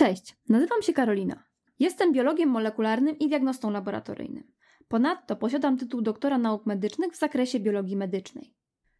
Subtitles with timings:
[0.00, 1.42] Cześć, nazywam się Karolina.
[1.78, 4.52] Jestem biologiem molekularnym i diagnostą laboratoryjnym.
[4.88, 8.54] Ponadto posiadam tytuł doktora nauk medycznych w zakresie biologii medycznej.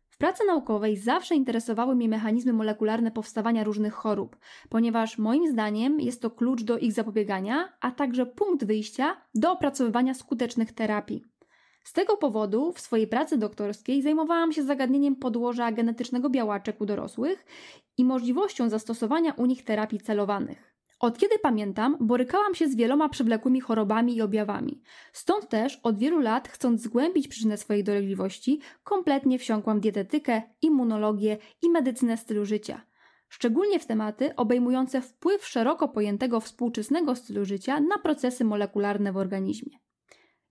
[0.08, 4.36] W pracy naukowej zawsze interesowały mnie mechanizmy molekularne powstawania różnych chorób,
[4.68, 10.14] ponieważ moim zdaniem jest to klucz do ich zapobiegania, a także punkt wyjścia do opracowywania
[10.14, 11.24] skutecznych terapii.
[11.84, 17.46] Z tego powodu w swojej pracy doktorskiej zajmowałam się zagadnieniem podłoża genetycznego białaczek u dorosłych
[17.98, 20.69] i możliwością zastosowania u nich terapii celowanych.
[21.00, 24.82] Od kiedy pamiętam, borykałam się z wieloma przewlekłymi chorobami i objawami.
[25.12, 31.70] Stąd też od wielu lat, chcąc zgłębić przyczynę swojej dolegliwości, kompletnie wsiąkłam dietetykę, immunologię i
[31.70, 32.86] medycynę stylu życia.
[33.28, 39.89] Szczególnie w tematy obejmujące wpływ szeroko pojętego współczesnego stylu życia na procesy molekularne w organizmie.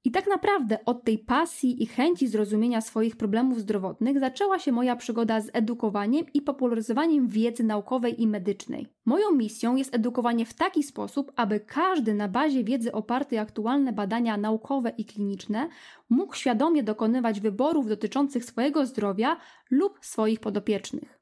[0.03, 4.95] I tak naprawdę od tej pasji i chęci zrozumienia swoich problemów zdrowotnych zaczęła się moja
[4.95, 8.87] przygoda z edukowaniem i popularyzowaniem wiedzy naukowej i medycznej.
[9.05, 14.37] Moją misją jest edukowanie w taki sposób, aby każdy na bazie wiedzy opartej aktualne badania
[14.37, 15.69] naukowe i kliniczne
[16.09, 19.37] mógł świadomie dokonywać wyborów dotyczących swojego zdrowia
[19.71, 21.19] lub swoich podopiecznych.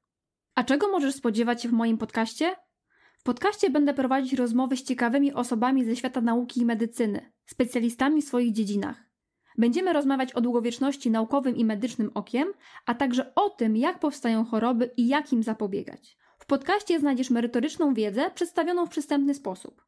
[0.56, 2.56] A czego możesz spodziewać się w moim podcaście?
[3.28, 8.54] podcaście będę prowadzić rozmowy z ciekawymi osobami ze świata nauki i medycyny, specjalistami w swoich
[8.54, 9.08] dziedzinach.
[9.58, 12.48] Będziemy rozmawiać o długowieczności naukowym i medycznym okiem,
[12.86, 16.18] a także o tym, jak powstają choroby i jak im zapobiegać.
[16.40, 19.88] W podcaście znajdziesz merytoryczną wiedzę przedstawioną w przystępny sposób.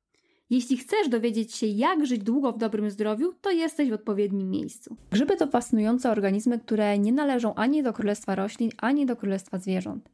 [0.49, 4.95] Jeśli chcesz dowiedzieć się, jak żyć długo w dobrym zdrowiu, to jesteś w odpowiednim miejscu.
[5.11, 10.09] Grzyby to fascynujące organizmy, które nie należą ani do królestwa roślin, ani do królestwa zwierząt.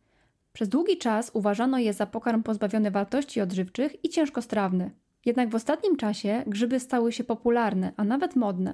[0.53, 4.91] Przez długi czas uważano je za pokarm pozbawiony wartości odżywczych i ciężkostrawny.
[5.25, 8.73] Jednak w ostatnim czasie grzyby stały się popularne, a nawet modne.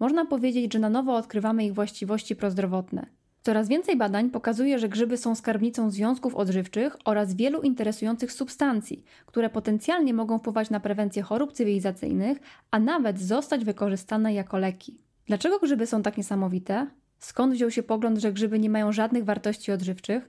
[0.00, 3.06] Można powiedzieć, że na nowo odkrywamy ich właściwości prozdrowotne.
[3.42, 9.50] Coraz więcej badań pokazuje, że grzyby są skarbnicą związków odżywczych oraz wielu interesujących substancji, które
[9.50, 12.38] potencjalnie mogą wpływać na prewencję chorób cywilizacyjnych,
[12.70, 14.98] a nawet zostać wykorzystane jako leki.
[15.26, 16.86] Dlaczego grzyby są tak niesamowite?
[17.18, 20.28] Skąd wziął się pogląd, że grzyby nie mają żadnych wartości odżywczych?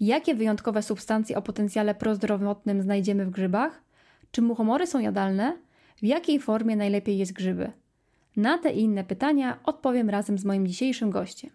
[0.00, 3.85] Jakie wyjątkowe substancje o potencjale prozdrowotnym znajdziemy w grzybach?
[4.36, 5.58] Czy muchomory są jadalne?
[6.02, 7.72] W jakiej formie najlepiej jest grzyby?
[8.36, 11.50] Na te i inne pytania odpowiem razem z moim dzisiejszym gościem.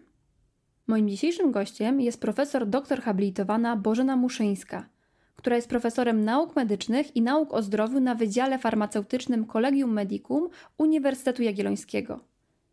[0.86, 4.86] Moim dzisiejszym gościem jest profesor doktor habilitowana Bożena Muszyńska,
[5.34, 11.42] która jest profesorem nauk medycznych i nauk o zdrowiu na Wydziale Farmaceutycznym Collegium Medicum Uniwersytetu
[11.42, 12.20] Jagiellońskiego.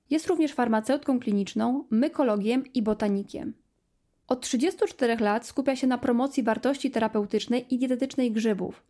[0.10, 3.54] Jest również farmaceutką kliniczną, mykologiem i botanikiem.
[4.28, 8.89] Od 34 lat skupia się na promocji wartości terapeutycznej i dietetycznej grzybów.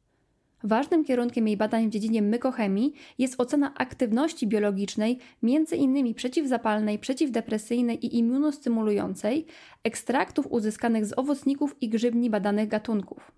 [0.63, 6.13] Ważnym kierunkiem jej badań w dziedzinie mykochemii jest ocena aktywności biologicznej, m.in.
[6.13, 9.45] przeciwzapalnej, przeciwdepresyjnej i immunostymulującej,
[9.83, 13.31] ekstraktów uzyskanych z owocników i grzybni badanych gatunków.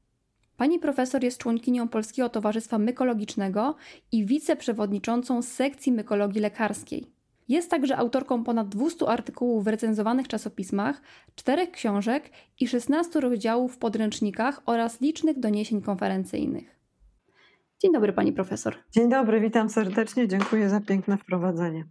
[0.57, 3.75] Pani profesor jest członkinią Polskiego Towarzystwa Mykologicznego
[4.11, 7.07] i wiceprzewodniczącą sekcji mykologii lekarskiej.
[7.49, 11.01] Jest także autorką ponad 200 artykułów w recenzowanych czasopismach,
[11.35, 12.29] czterech książek
[12.59, 16.80] i 16 rozdziałów w podręcznikach oraz licznych doniesień konferencyjnych.
[17.81, 18.75] Dzień dobry, pani profesor.
[18.91, 20.27] Dzień dobry, witam serdecznie.
[20.27, 21.85] Dziękuję za piękne wprowadzenie.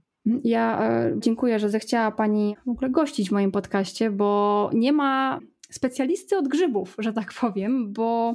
[0.45, 5.39] Ja e, dziękuję, że zechciała pani w ogóle gościć w moim podcaście, bo nie ma
[5.71, 8.35] specjalisty od grzybów, że tak powiem, bo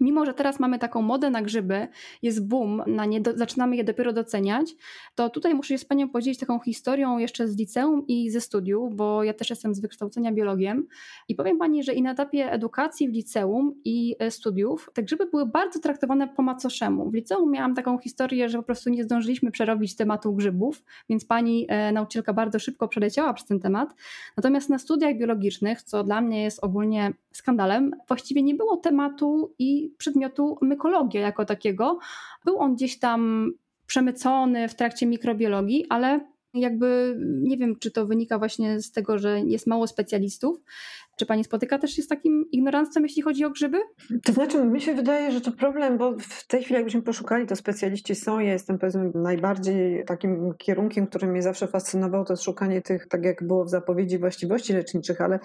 [0.00, 1.88] Mimo, że teraz mamy taką modę na grzyby,
[2.22, 4.74] jest boom, na nie do, zaczynamy je dopiero doceniać,
[5.14, 8.96] to tutaj muszę się z Panią podzielić taką historią jeszcze z liceum i ze studiów,
[8.96, 10.86] bo ja też jestem z wykształcenia biologiem
[11.28, 15.26] i powiem Pani, że i na etapie edukacji w liceum i e, studiów te grzyby
[15.26, 17.10] były bardzo traktowane po macoszemu.
[17.10, 21.66] W liceum miałam taką historię, że po prostu nie zdążyliśmy przerobić tematu grzybów, więc Pani
[21.68, 23.94] e, nauczycielka bardzo szybko przeleciała przez ten temat.
[24.36, 29.94] Natomiast na studiach biologicznych, co dla mnie jest ogólnie skandalem, właściwie nie było tematu i
[29.98, 31.98] przedmiotu mykologia jako takiego.
[32.44, 33.50] Był on gdzieś tam
[33.86, 36.20] przemycony w trakcie mikrobiologii, ale
[36.54, 40.60] jakby nie wiem, czy to wynika właśnie z tego, że jest mało specjalistów,
[41.18, 43.78] czy pani spotyka też się z takim ignoranctwem, jeśli chodzi o grzyby?
[44.24, 47.56] To znaczy, mi się wydaje, że to problem, bo w tej chwili, jakbyśmy poszukali, to
[47.56, 48.38] specjaliści są.
[48.38, 53.24] Ja jestem powiedzmy najbardziej takim kierunkiem, który mnie zawsze fascynował, to jest szukanie tych, tak
[53.24, 55.38] jak było w zapowiedzi, właściwości leczniczych, ale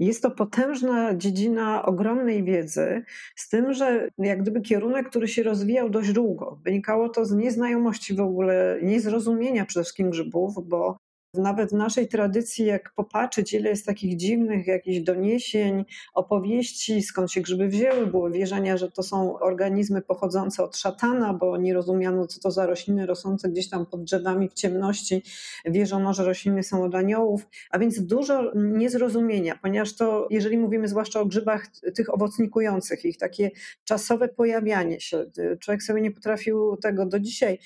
[0.00, 3.02] jest to potężna dziedzina ogromnej wiedzy,
[3.36, 6.60] z tym, że jak gdyby kierunek, który się rozwijał dość długo.
[6.64, 11.03] Wynikało to z nieznajomości w ogóle, niezrozumienia przede wszystkim grzybów, bo
[11.34, 15.84] Nawet w naszej tradycji, jak popatrzeć, ile jest takich dziwnych jakichś doniesień,
[16.14, 21.56] opowieści, skąd się grzyby wzięły, było wierzenia, że to są organizmy pochodzące od szatana, bo
[21.56, 25.22] nie rozumiano, co to za rośliny rosnące gdzieś tam pod drzewami w ciemności.
[25.64, 31.20] Wierzono, że rośliny są od aniołów, a więc dużo niezrozumienia, ponieważ to, jeżeli mówimy zwłaszcza
[31.20, 31.66] o grzybach
[31.96, 33.50] tych owocnikujących, ich takie
[33.84, 35.24] czasowe pojawianie się,
[35.60, 37.58] człowiek sobie nie potrafił tego do dzisiaj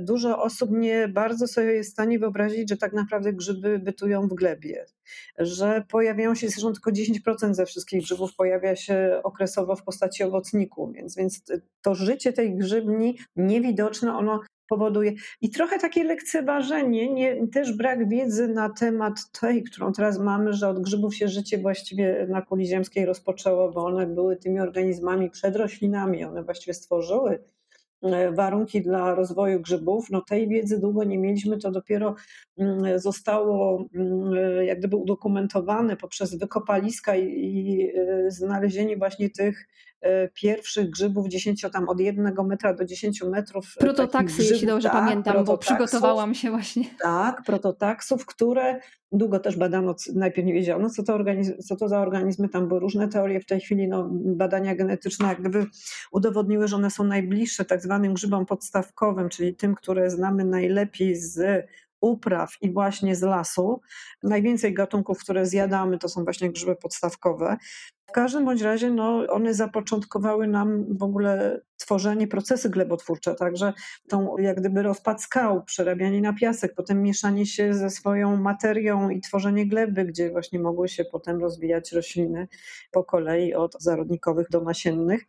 [0.00, 4.34] dużo osób nie bardzo sobie jest w stanie wyobrazić, że tak naprawdę grzyby bytują w
[4.34, 4.86] glebie,
[5.38, 10.92] że pojawiają się, zresztą tylko 10% ze wszystkich grzybów pojawia się okresowo w postaci owocniku,
[10.92, 11.42] więc, więc
[11.82, 15.12] to życie tej grzybni niewidoczne, ono powoduje.
[15.40, 20.68] I trochę takie lekceważenie, nie, też brak wiedzy na temat tej, którą teraz mamy, że
[20.68, 25.56] od grzybów się życie właściwie na kuli ziemskiej rozpoczęło, bo one były tymi organizmami przed
[25.56, 27.55] roślinami, one właściwie stworzyły E,
[28.32, 30.10] warunki dla rozwoju grzybów.
[30.10, 32.14] No tej wiedzy długo nie mieliśmy, to dopiero
[32.58, 39.66] mm, zostało mm, jak gdyby udokumentowane poprzez wykopaliska i, i e, znalezienie właśnie tych e,
[40.34, 43.74] pierwszych grzybów 10 tam od jednego metra do 10 metrów.
[43.78, 46.84] Prototaksy, jeśli dobrze tak, pamiętam, bo przygotowałam się właśnie.
[47.02, 48.80] Tak, prototaksów, które
[49.12, 52.80] Długo też badano, najpierw nie wiedziano, co to, organizm, co to za organizmy, tam były
[52.80, 53.40] różne teorie.
[53.40, 55.66] W tej chwili no, badania genetyczne jak gdyby
[56.12, 61.66] udowodniły, że one są najbliższe tak zwanym grzybom podstawkowym, czyli tym, które znamy najlepiej z
[62.00, 63.80] upraw i właśnie z lasu.
[64.22, 67.56] Najwięcej gatunków, które zjadamy, to są właśnie grzyby podstawkowe.
[68.08, 73.72] W każdym bądź razie no, one zapoczątkowały nam w ogóle tworzenie, procesy glebotwórcze, także
[74.08, 79.20] tą jak gdyby rozpad skał, przerabianie na piasek, potem mieszanie się ze swoją materią i
[79.20, 82.48] tworzenie gleby, gdzie właśnie mogły się potem rozwijać rośliny
[82.90, 85.26] po kolei od zarodnikowych do nasiennych.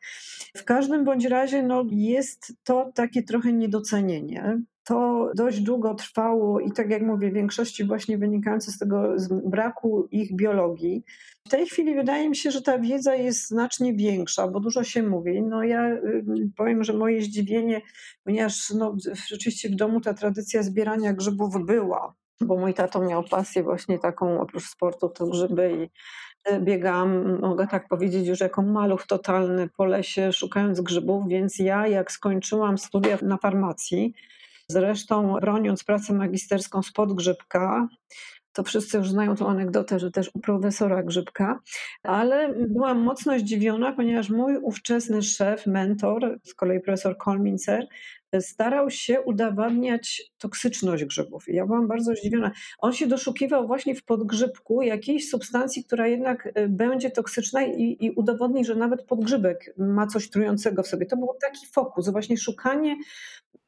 [0.57, 6.72] W każdym bądź razie no, jest to takie trochę niedocenienie to dość długo trwało i
[6.72, 11.04] tak jak mówię, w większości właśnie wynikające z tego z braku ich biologii.
[11.48, 15.04] W tej chwili wydaje mi się, że ta wiedza jest znacznie większa, bo dużo się
[15.04, 15.42] mówi.
[15.42, 15.98] No ja
[16.57, 17.81] powiem, że moje zdziwienie,
[18.24, 18.95] ponieważ no,
[19.30, 24.42] rzeczywiście w domu ta tradycja zbierania grzybów była, bo mój tato miał pasję właśnie taką,
[24.42, 29.86] oprócz sportu, to grzyby i y, biegałam, mogę tak powiedzieć, już jako maluch totalny po
[29.86, 34.13] lesie, szukając grzybów, więc ja jak skończyłam studia na farmacji,
[34.69, 37.87] Zresztą broniąc pracę magisterską spod Grzybka,
[38.53, 41.59] to wszyscy już znają tą anegdotę, że też u profesora Grzybka,
[42.03, 47.87] ale byłam mocno zdziwiona, ponieważ mój ówczesny szef, mentor, z kolei profesor Kolmincer,
[48.39, 51.45] starał się udowadniać toksyczność grzybów.
[51.47, 52.51] Ja byłam bardzo zdziwiona.
[52.79, 58.11] On się doszukiwał właśnie w podgrzybku jakiejś substancji, która jednak e, będzie toksyczna i, i
[58.11, 61.05] udowodni, że nawet podgrzybek ma coś trującego w sobie.
[61.05, 62.95] To był taki fokus, właśnie szukanie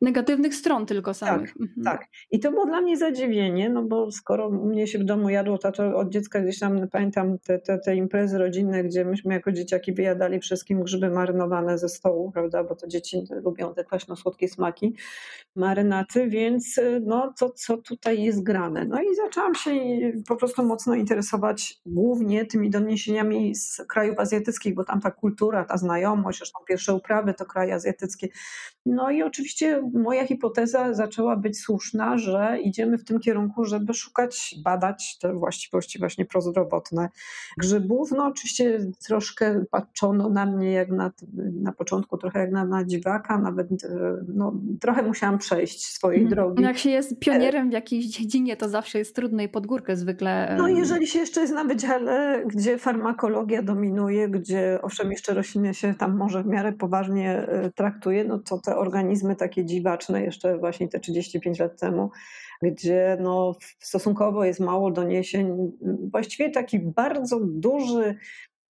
[0.02, 1.54] negatywnych stron tylko samych.
[1.54, 1.84] Tak, mhm.
[1.84, 2.08] tak.
[2.32, 5.96] I to było dla mnie zadziwienie, no bo skoro mnie się w domu jadło, to,
[5.96, 10.40] od dziecka gdzieś tam pamiętam te, te, te imprezy rodzinne, gdzie myśmy jako dzieciaki wyjadali
[10.40, 14.96] wszystkim grzyby marynowane ze stołu, prawda, bo to dzieci lubią te kwaśno-słodkie smaki,
[15.56, 18.86] marynaty, więc no to co tutaj jest grane.
[18.86, 19.72] No i zaczęłam się
[20.28, 25.78] po prostu mocno interesować głównie tymi doniesieniami z krajów azjatyckich, bo tam ta kultura, ta
[25.78, 28.28] znajomość, zresztą pierwsze uprawy to kraje azjatyckie.
[28.86, 34.56] No i oczywiście moja hipoteza zaczęła być słuszna, że idziemy w tym kierunku, żeby szukać,
[34.64, 37.10] badać te właściwości właśnie prozdrowotne
[37.58, 38.12] grzybów.
[38.12, 41.12] No oczywiście troszkę patrzono na mnie jak na,
[41.62, 43.68] na początku, trochę jak na, na dziwaka, nawet
[44.28, 46.36] no, trochę musiałam przejść swojej hmm.
[46.36, 46.64] drogi.
[46.64, 50.56] Jak się jest pionierem w jakiejś dziedzinie, to zawsze jest trudno i pod górkę zwykle.
[50.58, 55.94] No jeżeli się jeszcze jest na wydziale, gdzie farmakologia dominuje, gdzie owszem jeszcze rośliny się
[55.94, 60.58] tam może w miarę poważnie e, traktuje, no to te organizmy takie dziwne dziwaczne jeszcze
[60.58, 62.10] właśnie te 35 lat temu,
[62.62, 65.72] gdzie no stosunkowo jest mało doniesień.
[66.12, 68.16] Właściwie taki bardzo duży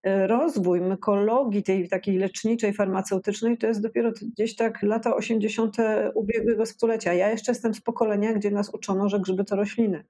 [0.02, 5.76] e, rozwój mykologii tej takiej leczniczej, farmaceutycznej to jest dopiero gdzieś tak lata 80.
[6.14, 7.12] ubiegłego stulecia.
[7.12, 10.04] Ja jeszcze jestem z pokolenia, gdzie nas uczono, że grzyby to rośliny.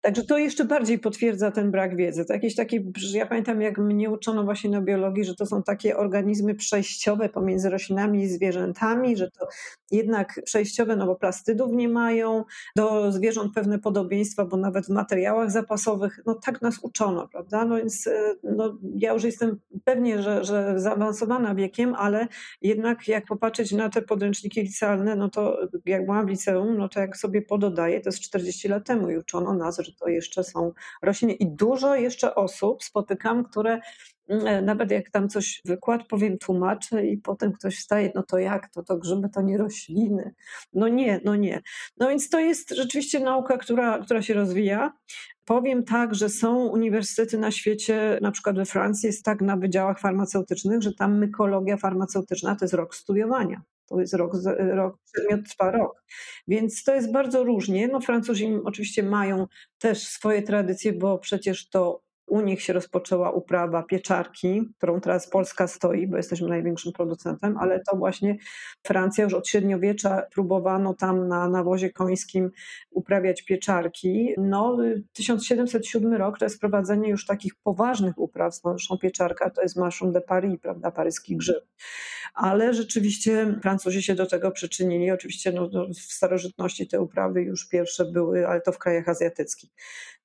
[0.00, 2.24] Także to jeszcze bardziej potwierdza ten brak wiedzy.
[2.24, 5.96] To jakieś takie, ja pamiętam jak mnie uczono właśnie na biologii, że to są takie
[5.96, 9.46] organizmy przejściowe pomiędzy roślinami i zwierzętami, że to
[9.90, 12.44] jednak przejściowe, no bo plastydów nie mają,
[12.76, 17.64] do zwierząt pewne podobieństwa, bo nawet w materiałach zapasowych, no tak nas uczono, prawda?
[17.64, 22.28] No więc e, no, ja już jestem pewnie, że, że zaawansowana wiekiem, ale
[22.62, 27.00] jednak jak popatrzeć na te podręczniki licealne, no to jak byłam w liceum, no to
[27.00, 30.72] jak sobie pododaję, to jest 40 lat temu i uczono nas, że to jeszcze są
[31.02, 31.32] rośliny.
[31.32, 33.80] I dużo jeszcze osób spotykam, które
[34.28, 38.68] mm, nawet jak tam coś wykład powiem, tłumaczę i potem ktoś wstaje, no to jak
[38.70, 40.34] to, to grzyby to nie rośliny.
[40.72, 41.62] No nie, no nie.
[41.96, 44.92] No więc to jest rzeczywiście nauka, która, która się rozwija.
[45.44, 50.00] Powiem tak, że są uniwersytety na świecie, na przykład we Francji jest tak na wydziałach
[50.00, 53.62] farmaceutycznych, że tam mykologia farmaceutyczna to jest rok studiowania.
[53.86, 56.04] To jest rok, rok, przedmiot trwa rok.
[56.48, 57.88] Więc to jest bardzo różnie.
[57.88, 59.46] No Francuzi oczywiście mają
[59.78, 65.66] też swoje tradycje, bo przecież to u nich się rozpoczęła uprawa pieczarki, którą teraz Polska
[65.66, 68.36] stoi, bo jesteśmy największym producentem, ale to właśnie
[68.82, 72.50] Francja już od średniowiecza próbowano tam na nawozie końskim
[72.90, 74.34] uprawiać pieczarki.
[74.38, 74.78] No,
[75.12, 78.54] 1707 rok to jest wprowadzenie już takich poważnych upraw.
[78.64, 81.64] Zresztą pieczarka to jest mushroom de Paris, prawda, paryski grzyb.
[82.34, 85.10] Ale rzeczywiście Francuzi się do tego przyczynili.
[85.10, 89.70] Oczywiście no, no w starożytności te uprawy już pierwsze były, ale to w krajach azjatyckich.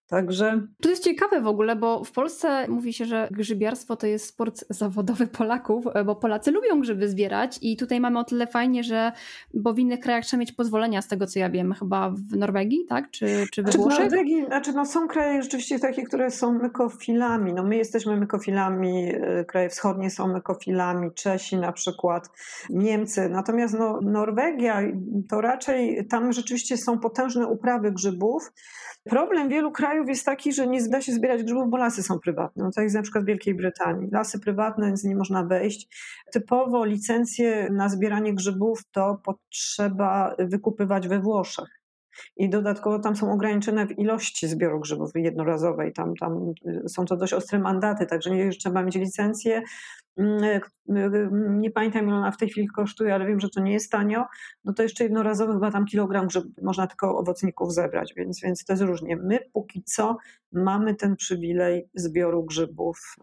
[0.07, 0.61] Także.
[0.81, 4.65] To jest ciekawe w ogóle, bo w Polsce mówi się, że grzybiarstwo to jest sport
[4.69, 9.11] zawodowy Polaków, bo Polacy lubią grzyby zbierać i tutaj mamy o tyle fajnie, że
[9.53, 12.85] bo w innych krajach trzeba mieć pozwolenia z tego co ja wiem, chyba w Norwegii,
[12.89, 13.11] tak?
[13.11, 13.99] Czy, czy we znaczy, Włoszech?
[13.99, 17.53] W Norwegii, znaczy no są kraje rzeczywiście takie, które są mykofilami.
[17.53, 22.29] No my jesteśmy mykofilami, y, kraje wschodnie są mykofilami, Czesi na przykład,
[22.69, 23.29] Niemcy.
[23.29, 24.81] Natomiast no, Norwegia
[25.29, 28.51] to raczej tam rzeczywiście są potężne uprawy grzybów.
[29.09, 32.63] Problem wielu krajów jest taki, że nie da się zbierać grzybów, bo lasy są prywatne.
[32.63, 34.09] No, tak jak na przykład w Wielkiej Brytanii.
[34.11, 35.87] Lasy prywatne, więc nie można wejść.
[36.33, 41.76] Typowo licencje na zbieranie grzybów to potrzeba wykupywać we Włoszech.
[42.37, 45.93] I dodatkowo tam są ograniczone w ilości zbioru grzybów jednorazowej.
[45.93, 46.53] Tam, tam
[46.87, 49.61] są to dość ostre mandaty, także nie trzeba mieć licencję.
[50.17, 53.61] Mm, e, mm, nie pamiętam ile ona w tej chwili kosztuje, ale wiem, że to
[53.61, 54.25] nie jest tanio,
[54.65, 58.73] no to jeszcze jednorazowo chyba tam kilogram grzybów, można tylko owocników zebrać, więc, więc to
[58.73, 59.15] jest różnie.
[59.15, 60.17] My póki co
[60.51, 63.15] mamy ten przywilej zbioru grzybów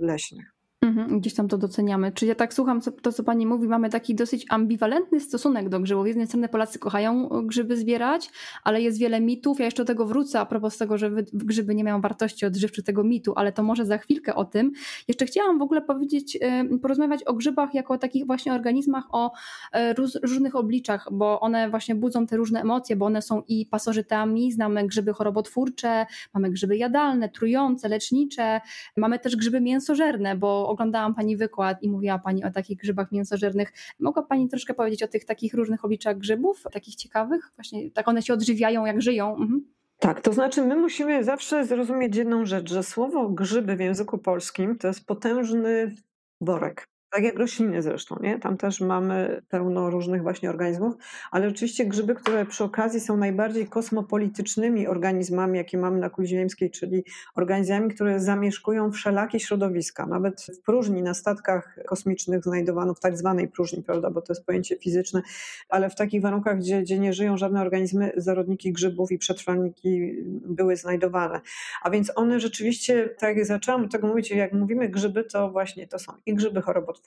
[0.00, 0.59] leśnych.
[0.82, 2.12] Mhm, gdzieś tam to doceniamy.
[2.12, 5.80] Czy ja tak słucham co, to, co pani mówi, mamy taki dosyć ambiwalentny stosunek do
[5.80, 6.04] grzybów.
[6.04, 8.30] Z jednej strony Polacy kochają grzyby zbierać,
[8.64, 9.58] ale jest wiele mitów.
[9.58, 13.04] Ja jeszcze do tego wrócę a propos tego, że grzyby nie mają wartości odżywczych tego
[13.04, 14.72] mitu, ale to może za chwilkę o tym.
[15.08, 16.38] Jeszcze chciałam w ogóle powiedzieć,
[16.82, 19.32] porozmawiać o grzybach jako o takich właśnie organizmach o
[19.72, 24.52] e, różnych obliczach, bo one właśnie budzą te różne emocje, bo one są i pasożytami,
[24.52, 28.60] znamy grzyby chorobotwórcze, mamy grzyby jadalne, trujące, lecznicze,
[28.96, 33.72] mamy też grzyby mięsożerne, bo oglądałam Pani wykład i mówiła Pani o takich grzybach mięsożernych.
[34.00, 37.52] Mogła Pani troszkę powiedzieć o tych takich różnych obliczach grzybów, takich ciekawych?
[37.56, 39.30] Właśnie tak one się odżywiają, jak żyją.
[39.30, 39.64] Mhm.
[39.98, 44.78] Tak, to znaczy my musimy zawsze zrozumieć jedną rzecz, że słowo grzyby w języku polskim
[44.78, 45.94] to jest potężny
[46.40, 46.89] worek.
[47.12, 48.38] Tak jak rośliny zresztą, nie?
[48.38, 50.94] Tam też mamy pełno różnych właśnie organizmów,
[51.30, 56.70] ale oczywiście grzyby, które przy okazji są najbardziej kosmopolitycznymi organizmami, jakie mamy na kuli ziemskiej,
[56.70, 60.06] czyli organizmami, które zamieszkują wszelakie środowiska.
[60.06, 64.46] Nawet w próżni, na statkach kosmicznych znajdowano w tak zwanej próżni, prawda, bo to jest
[64.46, 65.22] pojęcie fizyczne,
[65.68, 70.14] ale w takich warunkach, gdzie, gdzie nie żyją żadne organizmy, zarodniki grzybów i przetrwalniki
[70.46, 71.40] były znajdowane.
[71.82, 75.98] A więc one rzeczywiście, tak jak zaczęłam tego mówić, jak mówimy grzyby, to właśnie to
[75.98, 76.99] są i grzyby chorobotwórcze,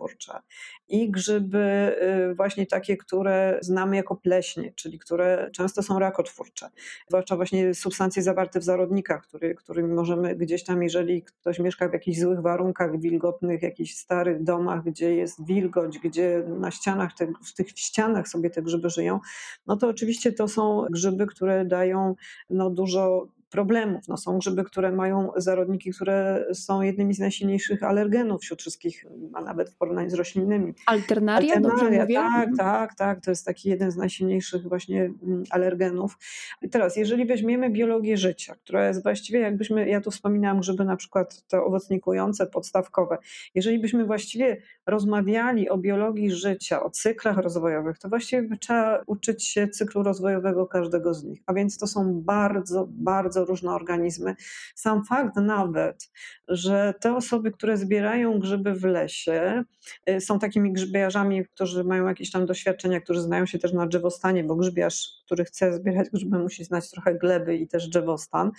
[0.87, 1.95] i grzyby
[2.31, 6.69] y, właśnie takie, które znamy jako pleśnie, czyli które często są rakotwórcze.
[7.07, 11.93] Zwłaszcza właśnie substancje zawarte w zarodnikach, który, którymi możemy gdzieś tam, jeżeli ktoś mieszka w
[11.93, 17.53] jakichś złych warunkach wilgotnych, jakichś starych domach, gdzie jest wilgoć, gdzie na ścianach, te, w
[17.53, 19.19] tych ścianach sobie te grzyby żyją,
[19.67, 22.15] no to oczywiście to są grzyby, które dają
[22.49, 24.07] no, dużo problemów.
[24.07, 29.41] No, są grzyby, które mają zarodniki, które są jednymi z najsilniejszych alergenów wśród wszystkich, a
[29.41, 30.73] nawet w porównaniu z roślinnymi.
[30.85, 32.57] Alternaria, Alternaria Tak, mówię?
[32.57, 33.21] tak, tak.
[33.21, 36.17] To jest taki jeden z najsilniejszych właśnie mm, alergenów.
[36.61, 40.95] I teraz, jeżeli weźmiemy biologię życia, która jest właściwie, jakbyśmy, ja tu wspominałam grzyby na
[40.95, 43.17] przykład te owocnikujące, podstawkowe.
[43.55, 49.67] Jeżeli byśmy właściwie rozmawiali o biologii życia, o cyklach rozwojowych, to właściwie trzeba uczyć się
[49.67, 51.43] cyklu rozwojowego każdego z nich.
[51.45, 54.35] A więc to są bardzo, bardzo różne organizmy.
[54.75, 56.09] Sam fakt nawet,
[56.47, 59.63] że te osoby, które zbierają grzyby w lesie,
[60.09, 64.43] y, są takimi grzybiarzami, którzy mają jakieś tam doświadczenia, którzy znają się też na drzewostanie,
[64.43, 68.51] bo grzybiarz, który chce zbierać grzyby, musi znać trochę gleby i też drzewostan,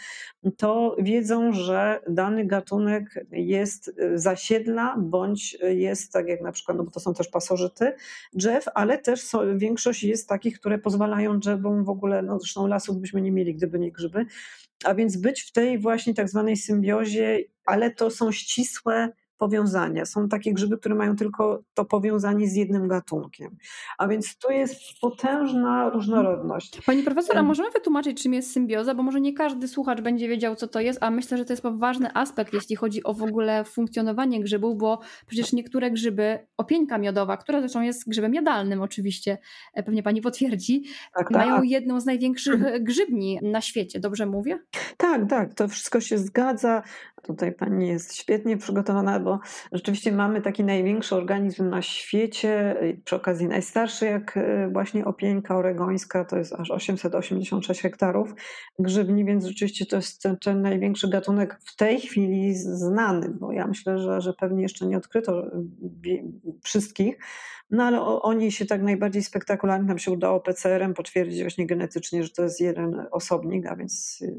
[0.57, 6.85] to wiedzą, że dany gatunek jest y, zasiedla bądź jest tak jak na przykład, no
[6.85, 7.93] bo to są też pasożyty
[8.33, 12.97] drzew, ale też są, większość jest takich, które pozwalają drzewom w ogóle, no zresztą lasów
[12.97, 14.26] byśmy nie mieli, gdyby nie grzyby,
[14.85, 19.12] a więc być w tej właśnie tak zwanej symbiozie, ale to są ścisłe
[19.45, 20.05] powiązania.
[20.05, 23.57] Są takie grzyby, które mają tylko to powiązanie z jednym gatunkiem.
[23.99, 26.81] A więc tu jest potężna różnorodność.
[26.87, 28.95] Pani profesor, a możemy wytłumaczyć, czym jest symbioza?
[28.95, 31.63] Bo może nie każdy słuchacz będzie wiedział, co to jest, a myślę, że to jest
[31.79, 37.37] ważny aspekt, jeśli chodzi o w ogóle funkcjonowanie grzybów, bo przecież niektóre grzyby, opieńka miodowa,
[37.37, 39.39] która zresztą jest grzybem jadalnym oczywiście,
[39.75, 40.83] e, pewnie pani potwierdzi,
[41.15, 41.65] tak, mają tak.
[41.65, 44.59] jedną z największych grzybni na świecie, dobrze mówię?
[44.97, 46.83] Tak, tak, to wszystko się zgadza.
[47.26, 49.40] Tutaj pani jest świetnie przygotowana, bo
[49.73, 56.25] rzeczywiście mamy taki największy organizm na świecie, przy okazji najstarszy, jak e, właśnie opieńka oregońska,
[56.25, 58.35] to jest aż 886 hektarów
[58.78, 63.66] grzybni, więc rzeczywiście to jest ten, ten największy gatunek w tej chwili znany, bo ja
[63.66, 65.50] myślę, że, że pewnie jeszcze nie odkryto
[66.62, 67.19] wszystkich,
[67.71, 72.31] no ale oni się tak najbardziej spektakularnie nam się udało PCR-em potwierdzić właśnie genetycznie, że
[72.31, 74.35] to jest jeden osobnik, a więc y,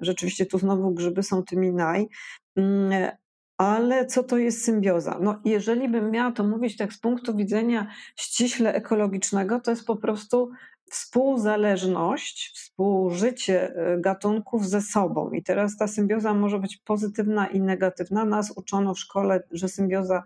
[0.00, 2.08] rzeczywiście tu znowu grzyby są tymi naj.
[2.56, 3.10] Mm,
[3.58, 5.18] ale co to jest symbioza?
[5.20, 9.96] No, jeżeli bym miała to mówić tak z punktu widzenia ściśle ekologicznego, to jest po
[9.96, 10.50] prostu
[10.90, 15.30] współzależność, współżycie y, gatunków ze sobą.
[15.30, 18.24] I teraz ta symbioza może być pozytywna i negatywna.
[18.24, 20.22] Nas uczono w szkole, że symbioza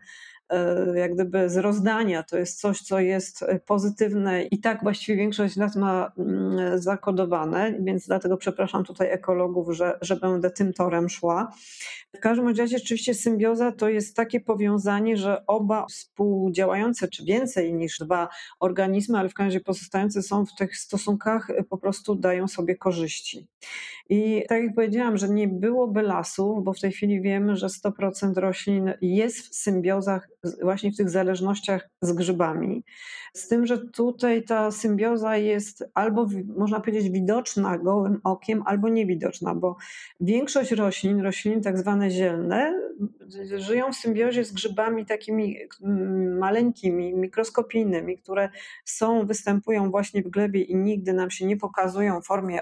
[0.94, 2.22] jak gdyby z rozdania.
[2.22, 6.78] To jest coś, co jest e, pozytywne i tak właściwie większość z nas ma mm,
[6.82, 11.52] zakodowane, więc dlatego przepraszam tutaj ekologów, że, że będę tym torem szła.
[12.16, 17.98] W każdym razie rzeczywiście symbioza to jest takie powiązanie, że oba współdziałające, czy więcej niż
[17.98, 18.28] dwa
[18.60, 22.76] organizmy, ale w każdym razie pozostające są w tych stosunkach, e, po prostu dają sobie
[22.76, 23.48] korzyści.
[24.08, 28.34] I tak jak powiedziałam, że nie byłoby lasów, bo w tej chwili wiemy, że 100%
[28.34, 30.28] roślin jest w symbiozach,
[30.62, 32.84] właśnie w tych zależnościach z grzybami.
[33.32, 39.54] Z tym, że tutaj ta symbioza jest albo można powiedzieć widoczna gołym okiem, albo niewidoczna,
[39.54, 39.76] bo
[40.20, 42.74] większość roślin, roślin tak zwane zielne,
[43.56, 48.48] żyją w symbiozie z grzybami takimi mm, maleńkimi, mikroskopijnymi, które
[48.84, 52.60] są, występują właśnie w glebie i nigdy nam się nie pokazują w formie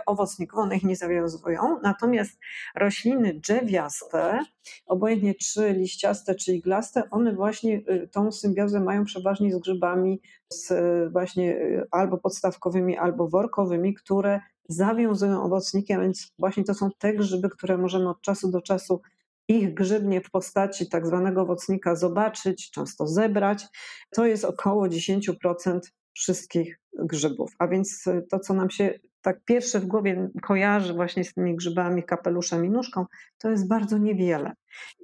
[0.77, 1.81] ich nie zawiązują.
[1.83, 2.39] Natomiast
[2.77, 4.39] rośliny drzewiaste,
[4.87, 10.21] obojętnie czy liściaste, czy iglaste, one właśnie y, tą symbiozę mają przeważnie z grzybami
[10.53, 16.75] z y, właśnie y, albo podstawkowymi, albo workowymi, które zawiązują owocniki, a więc właśnie to
[16.75, 19.01] są te grzyby, które możemy od czasu do czasu
[19.49, 23.67] ich grzybnie w postaci tak zwanego owocnika zobaczyć, często zebrać.
[24.11, 25.81] To jest około 10%
[26.15, 27.53] wszystkich grzybów.
[27.59, 32.03] A więc to, co nam się tak pierwsze w głowie kojarzy właśnie z tymi grzybami,
[32.03, 33.07] kapeluszem i nóżką,
[33.39, 34.53] to jest bardzo niewiele.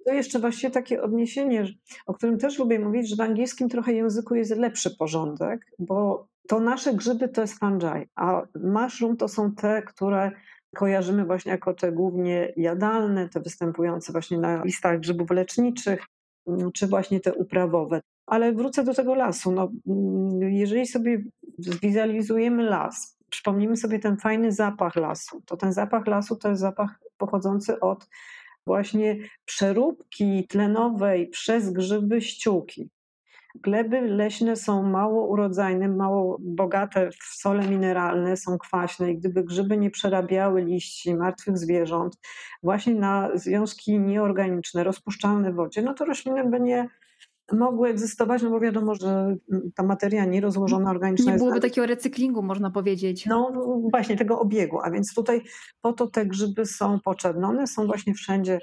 [0.06, 1.64] to jeszcze właściwie takie odniesienie,
[2.06, 6.60] o którym też lubię mówić, że w angielskim trochę języku jest lepszy porządek, bo to
[6.60, 10.30] nasze grzyby to jest fungi, a mushroom to są te, które
[10.76, 16.06] kojarzymy właśnie jako te głównie jadalne, te występujące właśnie na listach grzybów leczniczych,
[16.74, 18.00] czy właśnie te uprawowe.
[18.28, 19.52] Ale wrócę do tego lasu.
[19.52, 21.24] No, mm, jeżeli sobie
[21.58, 27.00] zwizualizujemy las, przypomnijmy sobie ten fajny zapach lasu, to ten zapach lasu to jest zapach
[27.18, 28.08] pochodzący od
[28.66, 32.90] właśnie przeróbki tlenowej przez grzyby ściółki.
[33.54, 39.76] Gleby leśne są mało urodzajne, mało bogate w sole mineralne, są kwaśne i gdyby grzyby
[39.76, 42.18] nie przerabiały liści martwych zwierząt
[42.62, 46.88] właśnie na związki nieorganiczne, rozpuszczalne w wodzie, no to rośliny by nie
[47.52, 49.36] mogły egzystować, no bo wiadomo, że
[49.74, 51.62] ta materia nierozłożona organiczna Nie byłoby jest...
[51.62, 53.26] takiego recyklingu, można powiedzieć.
[53.26, 53.52] No
[53.90, 55.42] właśnie, tego obiegu, a więc tutaj
[55.80, 57.48] po to te grzyby są potrzebne.
[57.48, 58.58] One są właśnie wszędzie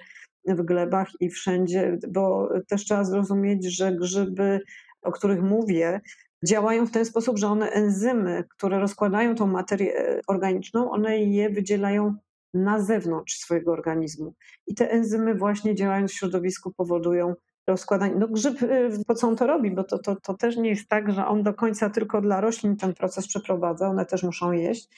[0.48, 4.60] w glebach i wszędzie, bo też trzeba zrozumieć, że grzyby,
[5.02, 6.02] o których mówię,
[6.48, 11.50] działają w ten sposób, że one enzymy, które rozkładają tą materię e, organiczną, one je
[11.50, 12.16] wydzielają
[12.54, 14.34] na zewnątrz swojego organizmu.
[14.68, 17.34] I te enzymy właśnie działając w środowisku powodują
[17.68, 18.16] rozkładanie.
[18.16, 19.72] No grzyb, y, po co on to robi?
[19.72, 22.78] Bo to, to, to też nie jest tak, że on do końca tylko dla roślin
[22.78, 24.90] ten proces przeprowadza, one też muszą jeść.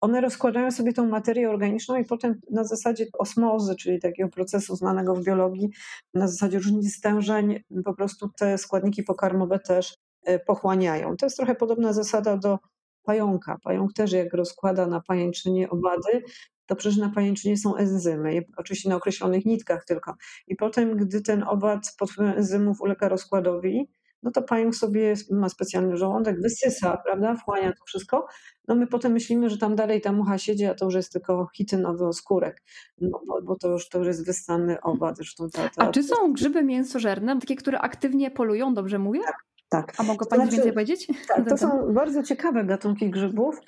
[0.00, 5.14] One rozkładają sobie tą materię organiczną i potem na zasadzie osmozy, czyli takiego procesu znanego
[5.14, 5.70] w biologii,
[6.14, 9.96] na zasadzie różnic stężeń, po prostu te składniki pokarmowe też
[10.28, 11.16] y, pochłaniają.
[11.16, 12.58] To jest trochę podobna zasada do
[13.02, 13.58] pająka.
[13.62, 16.22] Pająk też jak rozkłada na pajęczynie owady,
[16.66, 20.14] to przecież na pajęczynie są enzymy, oczywiście na określonych nitkach tylko.
[20.46, 23.88] I potem, gdy ten owad pod wpływem enzymów ulega rozkładowi,
[24.22, 28.26] no to pająk sobie ma specjalny żołądek, wysysa, prawda, wchłania to wszystko.
[28.68, 31.48] No my potem myślimy, że tam dalej ta mucha siedzi, a to już jest tylko
[31.54, 32.62] hitynowy oskórek,
[33.00, 35.16] no bo, bo to, już, to już jest wystany owad.
[35.16, 39.20] Zresztą ta, ta, a czy są grzyby mięsożerne, takie, które aktywnie polują, dobrze mówię?
[39.20, 39.36] Tak,
[39.68, 39.94] tak.
[39.98, 41.06] A mogę Pani znaczy, więcej powiedzieć?
[41.28, 43.60] Tak, to są bardzo ciekawe gatunki grzybów.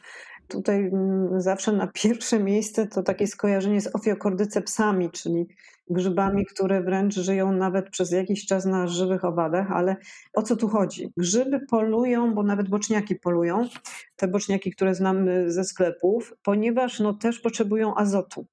[0.49, 5.47] Tutaj mm, zawsze na pierwsze miejsce to takie skojarzenie z ofiokordycepsami, czyli
[5.91, 9.97] grzybami, które wręcz żyją nawet przez jakiś czas na żywych owadach, ale
[10.35, 11.13] o co tu chodzi?
[11.17, 13.69] Grzyby polują, bo nawet boczniaki polują,
[14.17, 18.47] te boczniaki, które znamy ze sklepów, ponieważ no, też potrzebują azotu.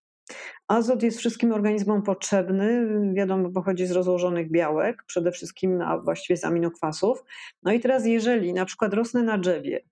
[0.68, 6.46] Azot jest wszystkim organizmom potrzebny, wiadomo, pochodzi z rozłożonych białek, przede wszystkim, a właściwie z
[6.46, 7.24] aminokwasów.
[7.64, 9.84] No i teraz, jeżeli na przykład rosnę na drzewie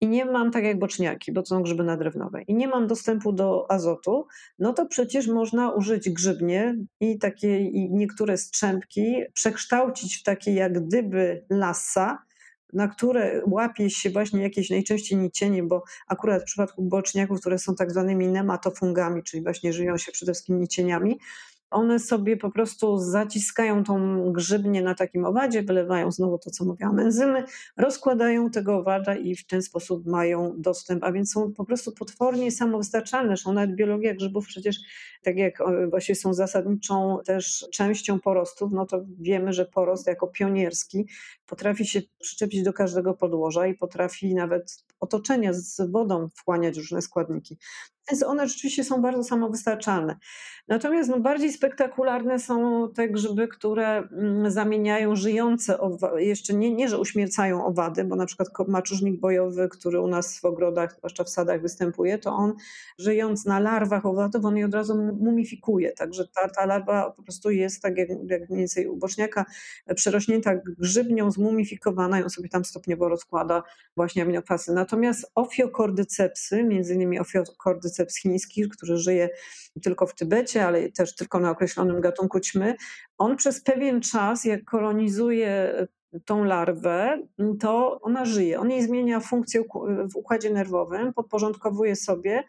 [0.00, 3.32] i nie mam, tak jak boczniaki, bo to są grzyby nadrewnowe, i nie mam dostępu
[3.32, 4.26] do azotu,
[4.58, 10.86] no to przecież można użyć grzybnie i takie i niektóre strzępki przekształcić w takie jak
[10.86, 12.18] gdyby lasa,
[12.72, 17.74] na które łapie się właśnie jakieś najczęściej nicienie, bo akurat w przypadku boczniaków, które są
[17.74, 21.18] tak zwanymi nematofungami, czyli właśnie żyją się przede wszystkim nicieniami,
[21.70, 26.98] one sobie po prostu zaciskają tą grzybnię na takim owadzie, wylewają znowu to, co mówiłam,
[26.98, 27.44] enzymy,
[27.76, 32.52] rozkładają tego owada i w ten sposób mają dostęp, a więc są po prostu potwornie
[32.52, 33.28] samowystarczalne.
[33.28, 34.76] Zresztą nawet biologia grzybów przecież,
[35.22, 35.58] tak jak
[35.90, 41.06] właśnie są zasadniczą też częścią porostów, no to wiemy, że porost jako pionierski
[41.46, 47.58] potrafi się przyczepić do każdego podłoża i potrafi nawet otoczenia z wodą wchłaniać różne składniki.
[48.10, 50.16] Więc one rzeczywiście są bardzo samowystarczalne.
[50.68, 55.78] Natomiast no, bardziej spektakularne są te grzyby, które mm, zamieniają żyjące
[56.16, 60.44] jeszcze nie, nie, że uśmiercają owady, bo na przykład maczużnik bojowy, który u nas w
[60.44, 62.54] ogrodach, zwłaszcza w sadach występuje, to on
[62.98, 67.50] żyjąc na larwach owadów, on je od razu mumifikuje, także ta, ta larwa po prostu
[67.50, 69.44] jest tak jak, jak mniej więcej u boczniaka,
[69.94, 73.62] przerośnięta grzybnią, zmumifikowana on sobie tam stopniowo rozkłada
[73.96, 74.72] właśnie aminokwasy.
[74.72, 79.28] Natomiast ofiokordycepsy, między innymi ofiokordyceps chiński, który żyje
[79.82, 82.74] tylko w Tybecie, ale też tylko na określonym gatunku ćmy,
[83.18, 85.72] on przez pewien czas, jak kolonizuje
[86.24, 87.22] tą larwę,
[87.60, 88.60] to ona żyje.
[88.60, 89.64] On jej zmienia funkcję
[90.12, 92.44] w układzie nerwowym, podporządkowuje sobie.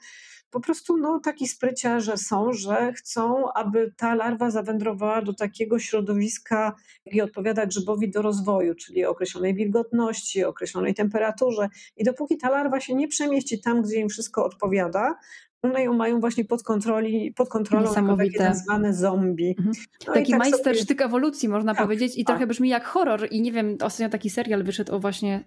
[0.50, 6.76] Po prostu no, taki spryciarze są, że chcą, aby ta larwa zawędrowała do takiego środowiska,
[7.06, 11.70] jakie odpowiada grzybowi do rozwoju, czyli określonej wilgotności, określonej temperaturze.
[11.98, 15.16] I dopóki ta larwa się nie przemieści tam, gdzie im wszystko odpowiada,
[15.62, 19.56] one ją mają właśnie pod, kontroli, pod kontrolą takie zwane zombie.
[19.58, 19.72] Mhm.
[20.08, 21.06] No taki tak majstersztyk sobie...
[21.06, 22.36] ewolucji można tak, powiedzieć i tak.
[22.36, 25.44] trochę brzmi jak horror i nie wiem, ostatnio taki serial wyszedł o właśnie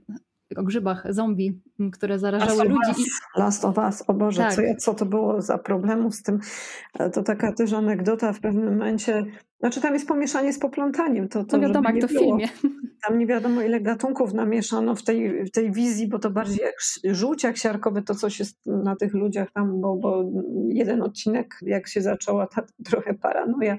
[0.57, 1.61] o grzybach zombie,
[1.93, 3.01] które zarażały Last ludzi.
[3.01, 4.55] Us, Last of Us, o Boże, tak.
[4.55, 6.41] co, co to było za problemów z tym.
[6.99, 9.27] E, to taka też anegdota w pewnym momencie,
[9.61, 11.29] znaczy tam jest pomieszanie z poplątaniem.
[11.29, 12.49] To, to no wiadomo, jak to w filmie.
[13.07, 16.75] Tam nie wiadomo ile gatunków namieszano w tej, w tej wizji, bo to bardziej jak
[17.17, 20.25] żółciak siarkowy, to coś jest na tych ludziach tam, bo, bo
[20.69, 23.77] jeden odcinek, jak się zaczęła ta trochę paranoja,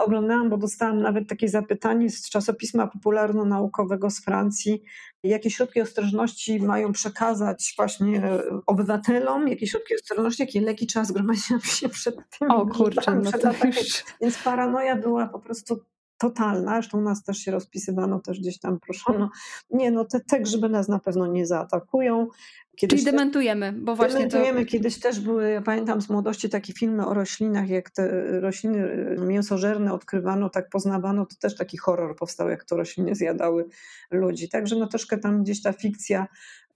[0.00, 4.82] oglądałam, bo dostałam nawet takie zapytanie z czasopisma popularno-naukowego z Francji,
[5.22, 8.22] jakie środki ostrożności mają przekazać właśnie
[8.66, 12.50] obywatelom, jakie środki ostrożności, jakie leki trzeba zgromadzić się przed tym.
[12.50, 14.04] O kurczę, no to już...
[14.20, 15.80] Więc paranoja była po prostu
[16.18, 19.30] totalna, zresztą u nas też się rozpisywano, też gdzieś tam proszono,
[19.70, 22.28] nie no te, te grzyby nas na pewno nie zaatakują.
[22.76, 24.64] Kiedyś Czyli dementujemy, bo właśnie dementujemy.
[24.64, 24.70] To...
[24.70, 29.92] Kiedyś też były, ja pamiętam z młodości takie filmy o roślinach, jak te rośliny mięsożerne
[29.92, 33.68] odkrywano, tak poznawano, to też taki horror powstał, jak to rośliny zjadały
[34.10, 34.48] ludzi.
[34.48, 36.26] Także no troszkę tam gdzieś ta fikcja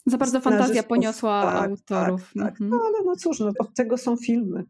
[0.07, 2.33] za bardzo fantazja poniosła tak, autorów.
[2.35, 2.61] Tak, tak.
[2.61, 2.71] Mhm.
[2.71, 4.65] No ale no cóż, no, od tego są filmy.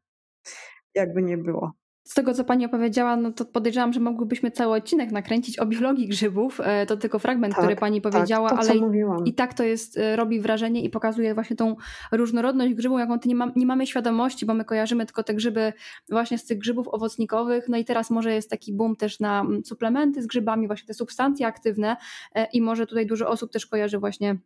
[0.95, 1.73] Jakby nie było
[2.11, 6.09] z tego, co pani opowiedziała, no to podejrzewam, że mogłybyśmy cały odcinek nakręcić o biologii
[6.09, 6.61] grzybów.
[6.65, 8.83] E, to tylko fragment, tak, który pani tak, powiedziała, tak, to, ale i,
[9.25, 11.77] i, tak to jest, e, robi wrażenie i pokazuje właśnie tą
[12.13, 15.73] różnorodność grzybów, jaką nie, ma, nie mamy świadomości, bo my kojarzymy tylko te grzyby
[16.09, 17.69] właśnie z tych grzybów owocnikowych.
[17.69, 20.95] No i teraz może jest taki boom też na mm, suplementy z grzybami, właśnie te
[20.95, 21.97] substancje aktywne
[22.35, 24.37] e, i może tutaj dużo osób też kojarzy właśnie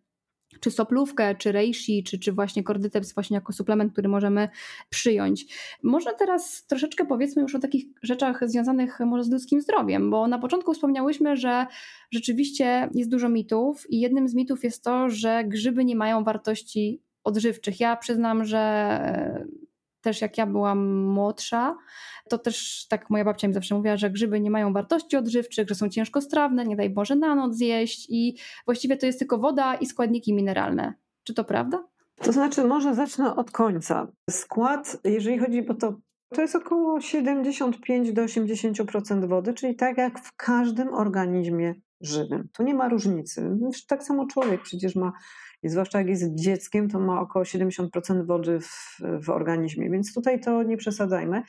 [0.61, 4.48] czy soplówkę, czy reishi, czy, czy właśnie kordyceps właśnie jako suplement, który możemy
[4.90, 5.46] przyjąć.
[5.83, 10.38] Może teraz troszeczkę powiedzmy już o takich rzeczach związanych może z ludzkim zdrowiem, bo na
[10.38, 11.66] początku wspomniałyśmy, że
[12.11, 17.02] rzeczywiście jest dużo mitów i jednym z mitów jest to, że grzyby nie mają wartości
[17.24, 17.80] odżywczych.
[17.80, 19.44] Ja przyznam, że
[20.04, 21.76] też jak ja byłam młodsza,
[22.28, 25.74] to też tak moja babcia mi zawsze mówiła, że grzyby nie mają wartości odżywczych, że
[25.74, 29.86] są ciężkostrawne, nie daj Boże na noc zjeść i właściwie to jest tylko woda i
[29.86, 30.94] składniki mineralne.
[31.24, 31.84] Czy to prawda?
[32.16, 34.06] To znaczy, może zacznę od końca.
[34.30, 35.94] Skład, jeżeli chodzi, bo to
[36.34, 42.48] to jest około 75 do 80% wody, czyli tak jak w każdym organizmie żywym.
[42.52, 43.58] Tu nie ma różnicy.
[43.88, 45.12] Tak samo człowiek przecież ma
[45.64, 50.40] I zwłaszcza jak jest dzieckiem, to ma około 70% wody w, w organizmie, więc tutaj
[50.40, 51.42] to nie przesadzajmy.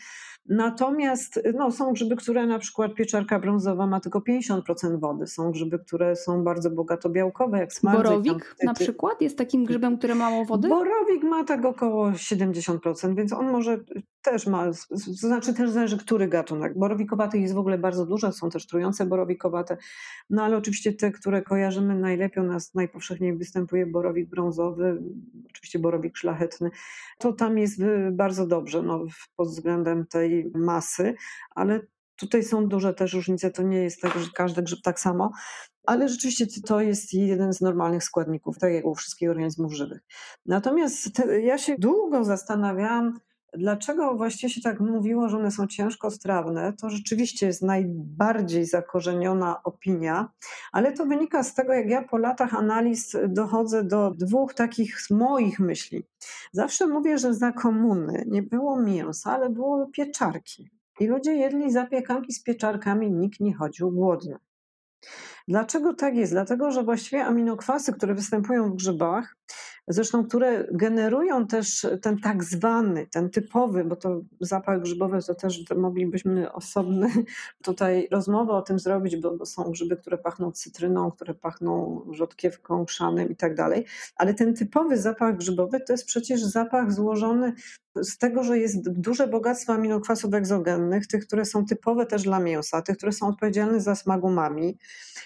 [0.50, 5.28] Natomiast no, są grzyby, które na przykład pieczarka brązowa ma tylko 50% wody.
[5.28, 8.04] Są grzyby, które są bardzo bogato białkowe, jak smardzek.
[8.04, 10.68] Borowik na przykład jest takim grzybem, który ma mało wody?
[10.68, 13.80] Borowik ma tak około 70%, więc on może
[14.22, 16.80] też ma, to znaczy też zależy, który gatunek.
[16.80, 19.78] Borowikowatych jest w ogóle bardzo dużo, są też trujące borowikowate,
[20.30, 25.02] no ale oczywiście te, które kojarzymy najlepiej, u nas najpowszechniej występuje borowik brązowy,
[25.50, 26.70] oczywiście borowik szlachetny,
[27.18, 27.82] to tam jest
[28.12, 29.06] bardzo dobrze no,
[29.36, 31.16] pod względem tej masy,
[31.52, 31.80] ale
[32.16, 35.32] tutaj są duże też różnice, to nie jest tak, że każdy grzyb tak samo,
[35.86, 40.02] ale rzeczywiście to jest jeden z normalnych składników, tak jak u wszystkich organizmów żywych.
[40.46, 43.20] Natomiast te, ja się długo zastanawiałam,
[43.58, 46.74] Dlaczego właściwie się tak mówiło, że one są ciężko strawne?
[46.74, 50.30] To rzeczywiście jest najbardziej zakorzeniona opinia,
[50.72, 55.60] ale to wynika z tego, jak ja po latach analiz dochodzę do dwóch takich moich
[55.60, 56.04] myśli.
[56.52, 60.70] Zawsze mówię, że za komuny nie było mięsa, ale było pieczarki.
[61.00, 64.38] I ludzie jedli zapiekanki z pieczarkami, nikt nie chodził głodny.
[65.48, 66.32] Dlaczego tak jest?
[66.32, 69.36] Dlatego, że właściwie aminokwasy, które występują w grzybach,
[69.88, 75.64] zresztą które generują też ten tak zwany, ten typowy, bo to zapach grzybowy to też
[75.78, 77.10] moglibyśmy osobny
[77.64, 83.30] tutaj rozmowę o tym zrobić, bo są grzyby, które pachną cytryną, które pachną rzodkiewką, szanem
[83.30, 87.54] i tak dalej, ale ten typowy zapach grzybowy to jest przecież zapach złożony
[88.02, 92.82] z tego, że jest duże bogactwo aminokwasów egzogennych, tych, które są typowe też dla mięsa,
[92.82, 94.78] tych, które są odpowiedzialne za smak umami,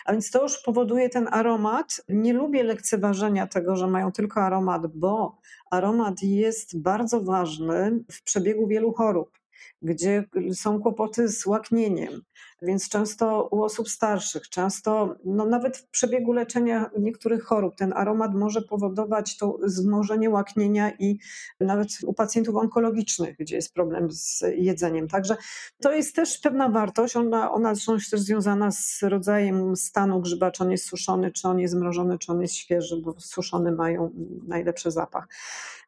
[0.05, 2.01] a więc to już powoduje ten aromat.
[2.09, 5.37] Nie lubię lekceważenia tego, że mają tylko aromat, bo
[5.71, 9.38] aromat jest bardzo ważny w przebiegu wielu chorób
[9.81, 12.21] gdzie są kłopoty z łaknieniem,
[12.61, 18.35] więc często u osób starszych, często no nawet w przebiegu leczenia niektórych chorób ten aromat
[18.35, 21.19] może powodować to wzmożenie łaknienia i
[21.59, 25.07] nawet u pacjentów onkologicznych, gdzie jest problem z jedzeniem.
[25.07, 25.35] Także
[25.81, 30.63] to jest też pewna wartość, ona, ona jest też związana z rodzajem stanu grzyba, czy
[30.63, 34.11] on jest suszony, czy on jest mrożony, czy on jest świeży, bo suszony mają
[34.47, 35.27] najlepszy zapach.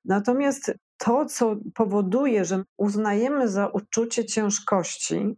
[0.05, 0.73] Natomiast
[1.05, 5.35] to, co powoduje, że uznajemy za uczucie ciężkości,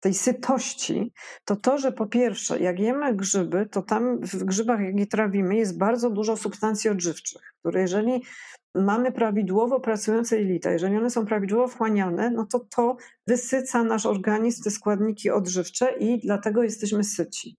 [0.00, 1.12] tej sytości,
[1.44, 5.56] to to, że po pierwsze, jak jemy grzyby, to tam w grzybach, jak je trawimy,
[5.56, 8.22] jest bardzo dużo substancji odżywczych, które jeżeli
[8.74, 12.96] mamy prawidłowo pracujące jelita, jeżeli one są prawidłowo wchłaniane, no to to
[13.26, 17.56] wysyca nasz organizm, te składniki odżywcze i dlatego jesteśmy syci.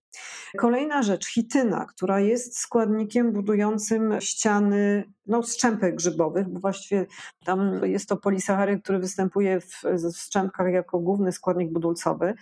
[0.58, 7.06] Kolejna rzecz, chityna, która jest składnikiem budującym ściany no, strzępek grzybowych, bo właściwie
[7.44, 12.34] tam jest to polisacharyd, który występuje w, w strzępkach jako główny składnik budulcowy.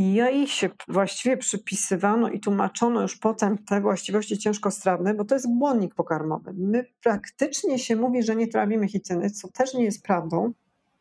[0.00, 5.58] I jej się właściwie przypisywano i tłumaczono już potem te właściwości ciężkostrawne, bo to jest
[5.58, 6.52] błonnik pokarmowy.
[6.56, 10.52] My praktycznie się mówi, że nie trawimy chityny, co też nie jest prawdą,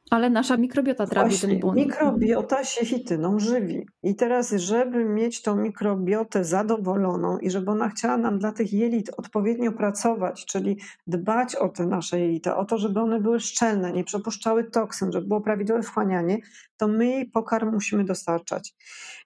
[0.09, 1.87] ale nasza mikrobiota trawi Właśnie, ten błonnik.
[1.87, 3.85] Mikrobiota się hityną żywi.
[4.03, 9.11] I teraz, żeby mieć tą mikrobiotę zadowoloną i żeby ona chciała nam dla tych jelit
[9.17, 14.03] odpowiednio pracować, czyli dbać o te nasze jelita, o to, żeby one były szczelne, nie
[14.03, 16.37] przepuszczały toksyn, żeby było prawidłowe wchłanianie,
[16.79, 18.75] to my jej pokarm musimy dostarczać.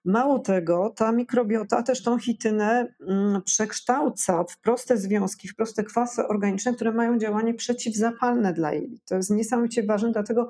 [0.04, 6.26] Mało tego, ta mikrobiota też tą chitynę mm, przekształca w proste związki, w proste kwasy
[6.26, 9.04] organiczne, które mają działanie przeciwzapalne dla jelit.
[9.04, 10.48] To jest niesamowicie ważne, dlatego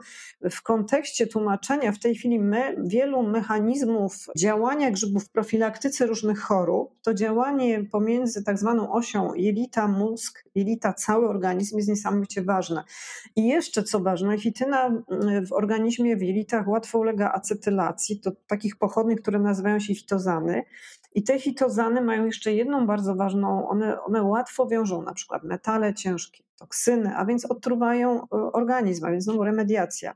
[0.50, 6.94] w kontekście tłumaczenia w tej chwili me, wielu mechanizmów działania grzybów w profilaktyce różnych chorób,
[7.02, 12.84] to działanie pomiędzy tak zwaną osią jelita, mózg, jelita, cały organizm jest niesamowicie ważne.
[13.36, 18.76] I jeszcze co ważne, chityna mm, w organizmie, w jelitach łatwo ulega acetylacji, to takich
[18.76, 20.62] pochodnych, które nazywają się fitozany.
[21.14, 25.94] I te fitozany mają jeszcze jedną bardzo ważną, one, one łatwo wiążą na przykład metale
[25.94, 30.14] ciężkie, toksyny, a więc odtruwają e, organizm, a więc znowu remediacja.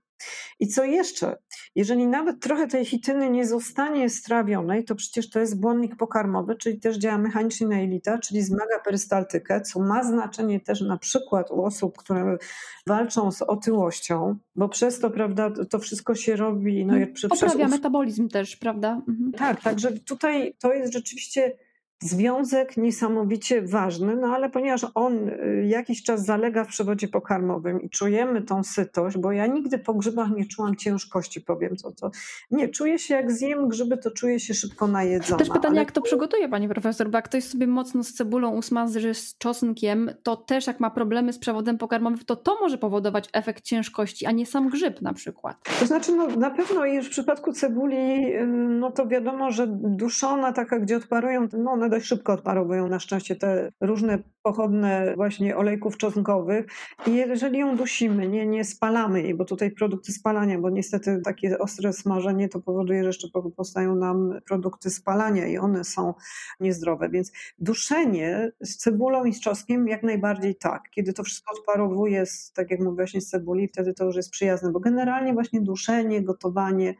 [0.60, 1.36] I co jeszcze?
[1.74, 6.80] Jeżeli nawet trochę tej chityny nie zostanie strawionej, to przecież to jest błonnik pokarmowy, czyli
[6.80, 11.64] też działa mechanicznie na jelita, czyli zmaga perystaltykę, co ma znaczenie też na przykład u
[11.64, 12.38] osób, które
[12.86, 16.86] walczą z otyłością, bo przez to, prawda, to wszystko się robi.
[16.86, 16.94] No,
[17.28, 17.70] Poprawia przez...
[17.70, 19.02] metabolizm też, prawda?
[19.08, 19.32] Mhm.
[19.32, 21.56] Tak, także tutaj to jest rzeczywiście
[22.00, 27.90] Związek niesamowicie ważny, no ale ponieważ on y, jakiś czas zalega w przewodzie pokarmowym i
[27.90, 32.10] czujemy tą sytość, bo ja nigdy po grzybach nie czułam ciężkości, powiem co to.
[32.50, 35.38] Nie, czuję się jak zjem grzyby, to czuję się szybko najedzona.
[35.38, 35.78] Też pytanie, ale...
[35.78, 40.10] jak to przygotuje pani profesor, bo jak ktoś sobie mocno z cebulą usmaży z czosnkiem,
[40.22, 44.30] to też jak ma problemy z przewodem pokarmowym, to to może powodować efekt ciężkości, a
[44.30, 45.56] nie sam grzyb na przykład.
[45.80, 50.52] To znaczy, no na pewno już w przypadku cebuli, y, no to wiadomo, że duszona
[50.52, 55.96] taka, gdzie odparują, no ona dość szybko odparowują na szczęście te różne pochodne właśnie olejków
[55.96, 56.66] czosnkowych
[57.06, 61.58] i jeżeli ją dusimy, nie, nie spalamy jej, bo tutaj produkty spalania, bo niestety takie
[61.58, 66.14] ostre smażenie to powoduje, że jeszcze powstają nam produkty spalania i one są
[66.60, 70.82] niezdrowe, więc duszenie z cebulą i z czosnkiem jak najbardziej tak.
[70.90, 74.30] Kiedy to wszystko odparowuje, z, tak jak mówię właśnie z cebuli, wtedy to już jest
[74.30, 76.94] przyjazne, bo generalnie właśnie duszenie, gotowanie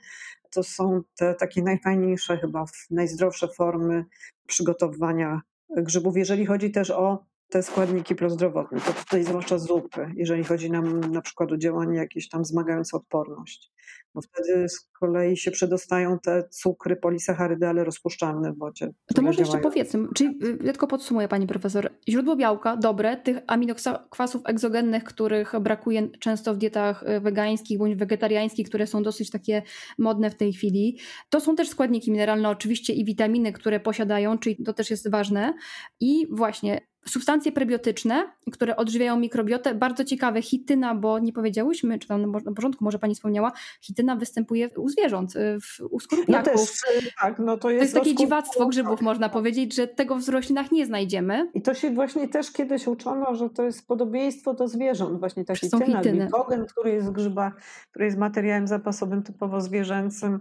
[0.51, 4.05] to są te takie najfajniejsze chyba, najzdrowsze formy
[4.47, 5.41] przygotowywania
[5.77, 11.01] grzybów, jeżeli chodzi też o te składniki prozdrowotne, to tutaj zwłaszcza zupy, jeżeli chodzi nam
[11.01, 13.73] na przykład o działanie jakieś tam wzmagające odporność
[14.15, 18.91] bo wtedy z kolei się przedostają te cukry, polisacharydy, ale rozpuszczalne w wodzie.
[19.15, 24.43] To może jeszcze powiedzmy, czyli y, tylko podsumuję pani profesor, źródło białka dobre, tych aminokwasów
[24.45, 29.63] egzogennych, których brakuje często w dietach y, wegańskich bądź wegetariańskich, które są dosyć takie
[29.99, 30.99] modne w tej chwili.
[31.31, 35.55] To są też składniki mineralne oczywiście i witaminy, które posiadają, czyli to też jest ważne.
[36.01, 39.75] I właśnie substancje prebiotyczne, które odżywiają mikrobiotę.
[39.75, 44.71] Bardzo ciekawe, hityna, bo nie powiedziałyśmy, czy tam na początku może pani wspomniała, hityna występuje
[44.77, 46.47] u zwierząt, y, w, u skorupiaków.
[46.47, 46.71] No też,
[47.05, 50.29] y, tak, no to jest, to jest takie dziwactwo grzybów, można powiedzieć, że tego w
[50.29, 51.51] roślinach nie znajdziemy.
[51.55, 55.55] I to się właśnie też kiedyś uczono, że to jest podobieństwo do zwierząt, właśnie ta
[55.55, 57.53] hityna, glikogen, który jest w grzybach,
[57.91, 60.41] który jest materiałem zapasowym typowo zwierzęcym.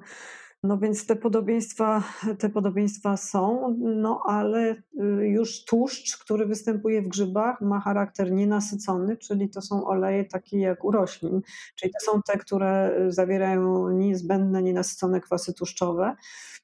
[0.68, 2.04] No więc te podobieństwa,
[2.40, 9.18] te podobieństwa są, no ale y, już tłuszcz, który występuje w grzybach, ma charakter nienasycony,
[9.18, 11.42] czyli to są oleje takie jak u roślin,
[11.76, 16.16] czyli to są te, które zawierają niezbędne, nienasycone kwasy tłuszczowe.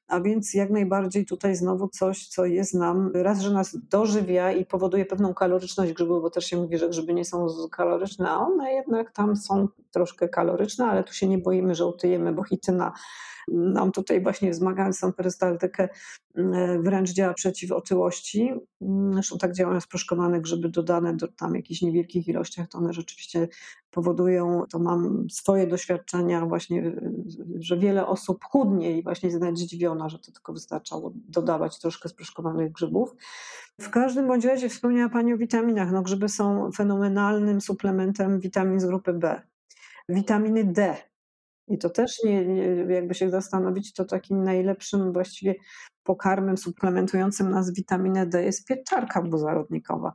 [0.08, 4.66] A więc jak najbardziej tutaj znowu coś, co jest nam, raz, że nas dożywia i
[4.66, 8.72] powoduje pewną kaloryczność grzybów, bo też się mówi, że grzyby nie są kaloryczne, a one
[8.72, 12.92] jednak tam są troszkę kaloryczne, ale tu się nie boimy, że utyjemy, bo hityna
[13.48, 15.88] nam tutaj właśnie wzmagając tą perystaltykę
[16.34, 18.52] mm, wręcz działa przeciw otyłości.
[18.82, 23.48] Mm, zresztą tak działają sproszkowane grzyby dodane do tam jakichś niewielkich ilościach, to one rzeczywiście
[23.90, 26.92] powodują, to mam swoje doświadczenia właśnie,
[27.58, 32.72] że wiele osób chudnie i właśnie jest zdziwiona, że to tylko wystarczało dodawać troszkę sproszkowanych
[32.72, 33.14] grzybów.
[33.80, 35.92] W każdym bądź razie wspomniała Pani o witaminach.
[35.92, 39.42] No, grzyby są fenomenalnym suplementem witamin z grupy B.
[40.08, 40.96] Witaminy D
[41.68, 45.54] i to też nie, nie, jakby się zastanowić, to takim najlepszym właściwie
[46.02, 50.12] pokarmem suplementującym nas witaminę D jest pieczarka buzarodnikowa.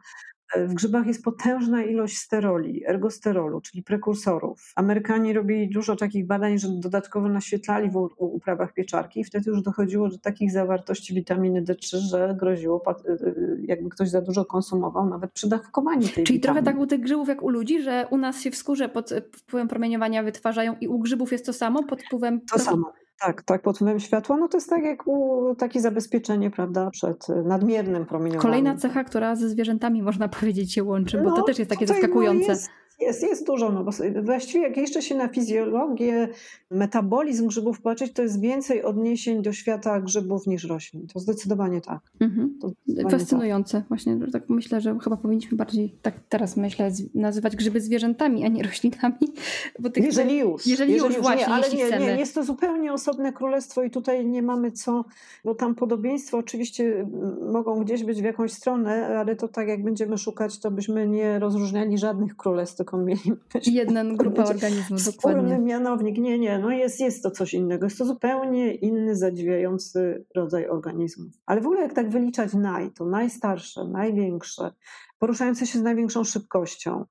[0.58, 4.72] W grzybach jest potężna ilość steroli, ergosterolu, czyli prekursorów.
[4.76, 10.10] Amerykanie robili dużo takich badań, że dodatkowo naświetlali w uprawach pieczarki i wtedy już dochodziło
[10.10, 15.32] do takich zawartości witaminy D3, że groziło, y, y, jakby ktoś za dużo konsumował, nawet
[15.32, 16.42] przy dawkowaniu tej Czyli witaminy.
[16.42, 19.10] trochę tak u tych grzybów jak u ludzi, że u nas się w skórze pod
[19.32, 22.42] wpływem promieniowania wytwarzają i u grzybów jest to samo pod wpływem...
[22.42, 22.94] To samo.
[23.22, 27.30] Tak, tak, pod wpływem światła, no to jest tak jak u, takie zabezpieczenie, prawda, przed
[27.30, 28.42] y, nadmiernym promieniowaniem.
[28.42, 31.88] Kolejna cecha, która ze zwierzętami można powiedzieć się łączy, bo no, to też jest takie
[31.88, 32.48] zaskakujące.
[32.48, 32.70] No jest,
[33.02, 33.92] jest, jest dużo, no bo
[34.24, 36.30] właściwie jak jeszcze się na fizjologię,
[36.72, 41.08] metabolizm grzybów patrzeć, to jest więcej odniesień do świata grzybów niż roślin.
[41.14, 42.00] To zdecydowanie tak.
[42.20, 42.58] Mhm.
[42.62, 43.78] To zdecydowanie Fascynujące.
[43.78, 43.88] Tak.
[43.88, 48.64] Właśnie tak myślę, że chyba powinniśmy bardziej, tak teraz myślę, nazywać grzyby zwierzętami, a nie
[48.64, 49.34] roślinami.
[49.80, 50.68] Bo tych, jeżeli już.
[50.68, 52.06] Jeżeli, jeżeli już, właśnie, nie, ale nie, chcemy.
[52.06, 55.06] nie, jest to zupełnie osobne królestwo i tutaj nie mamy co,
[55.46, 57.08] bo tam podobieństwo oczywiście
[57.52, 61.40] mogą gdzieś być w jakąś stronę, ale to tak jak będziemy szukać, to byśmy nie
[61.40, 63.22] rozróżniali żadnych królestw, tylko mieli
[63.66, 65.58] Jedna grupa organizmów, dokładnie.
[65.58, 66.18] mianownik.
[66.18, 67.86] Nie, nie, no jest, jest to coś innego.
[67.86, 71.34] Jest to zupełnie inny, zadziwiający rodzaj organizmów.
[71.46, 74.72] Ale w ogóle jak tak wyliczać naj, to najstarsze, największe,
[75.20, 77.06] poruszające się z największą szybkością,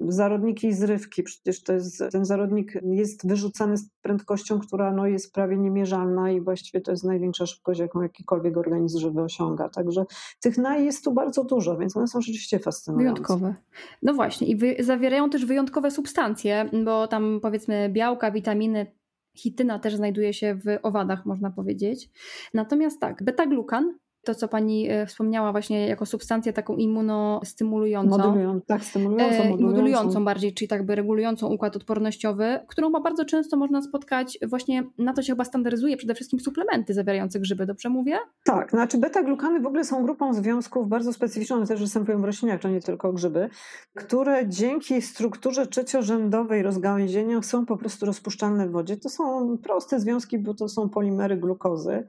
[0.00, 1.22] zarodniki i zrywki.
[1.22, 6.40] Przecież to jest, ten zarodnik jest wyrzucany z prędkością, która no, jest prawie niemierzalna i
[6.40, 9.68] właściwie to jest największa szybkość, jaką jakikolwiek organizm żywy osiąga.
[9.68, 10.04] Także
[10.40, 13.12] tych naj jest tu bardzo dużo, więc one są rzeczywiście fascynujące.
[13.12, 13.54] Wyjątkowe.
[14.02, 18.86] No właśnie i wy, zawierają też wyjątkowe substancje, bo tam powiedzmy białka, witaminy,
[19.36, 22.10] hityna też znajduje się w owadach, można powiedzieć.
[22.54, 23.84] Natomiast tak, beta-glukan
[24.34, 28.18] to, co pani e, wspomniała właśnie jako substancję taką immunostymulującą.
[28.18, 29.66] Modulują, tak, stymulującą, e, modulującą.
[29.66, 35.12] modulującą bardziej, czyli tak by regulującą układ odpornościowy, którą bardzo często można spotkać właśnie, na
[35.12, 38.18] to się chyba standaryzuje przede wszystkim suplementy zawierające grzyby, dobrze mówię?
[38.44, 42.60] Tak, znaczy beta-glukany w ogóle są grupą związków bardzo specyficzną, one też występują w roślinach,
[42.60, 43.50] to nie tylko grzyby,
[43.94, 48.96] które dzięki strukturze trzeciorzędowej rozgałęzienia są po prostu rozpuszczalne w wodzie.
[48.96, 52.08] To są proste związki, bo to są polimery glukozy.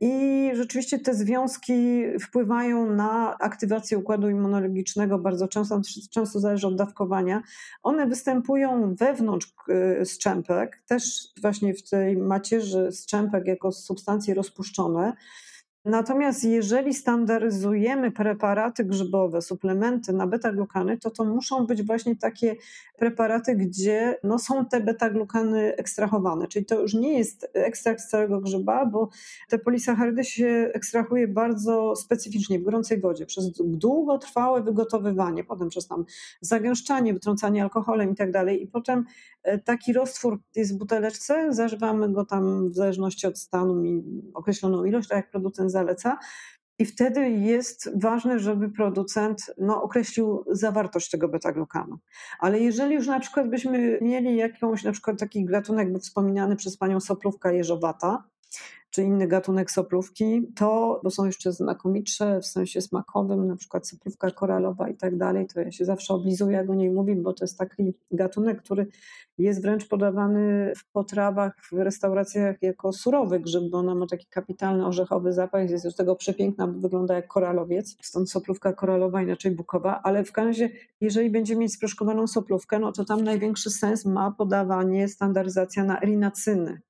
[0.00, 5.80] I rzeczywiście te związki wpływają na aktywację układu immunologicznego bardzo często,
[6.10, 7.42] często zależy od dawkowania.
[7.82, 9.54] One występują wewnątrz
[10.00, 15.12] y, strzępek, też właśnie w tej macierzy strzępek jako substancje rozpuszczone.
[15.84, 22.56] Natomiast jeżeli standaryzujemy preparaty grzybowe, suplementy na beta-glukany, to to muszą być właśnie takie
[22.98, 26.48] preparaty, gdzie no, są te beta-glukany ekstrahowane.
[26.48, 29.08] Czyli to już nie jest ekstrakt z całego grzyba, bo
[29.48, 36.04] te polisacharydy się ekstrahuje bardzo specyficznie w gorącej wodzie przez długotrwałe wygotowywanie, potem przez tam
[36.40, 38.62] zagęszczanie, wytrącanie alkoholem i tak dalej.
[38.62, 39.04] I potem
[39.42, 44.02] e, taki roztwór jest w buteleczce, zażywamy go tam w zależności od stanu
[44.34, 46.18] określoną ilość, tak jak producent zaleca.
[46.78, 51.96] I wtedy jest ważne, żeby producent no, określił zawartość tego beta-glukanu.
[52.38, 56.76] Ale jeżeli już na przykład byśmy mieli jakąś, na przykład taki gatunek, był wspominany przez
[56.76, 58.24] panią soplówka jeżowata,
[58.94, 64.30] czy inny gatunek soplówki, to, bo są jeszcze znakomitsze w sensie smakowym, na przykład soplówka
[64.30, 67.44] koralowa i tak dalej, to ja się zawsze oblizuję, jak o niej mówię, bo to
[67.44, 68.86] jest taki gatunek, który
[69.38, 74.86] jest wręcz podawany w potrawach, w restauracjach jako surowy grzyb, bo ona ma taki kapitalny
[74.86, 80.00] orzechowy zapach, jest z tego przepiękna, bo wygląda jak koralowiec, stąd soplówka koralowa, inaczej bukowa,
[80.02, 80.70] ale w każdym razie,
[81.00, 86.80] jeżeli będziemy mieć sproszkowaną soplówkę, no to tam największy sens ma podawanie, standaryzacja na erinacyny,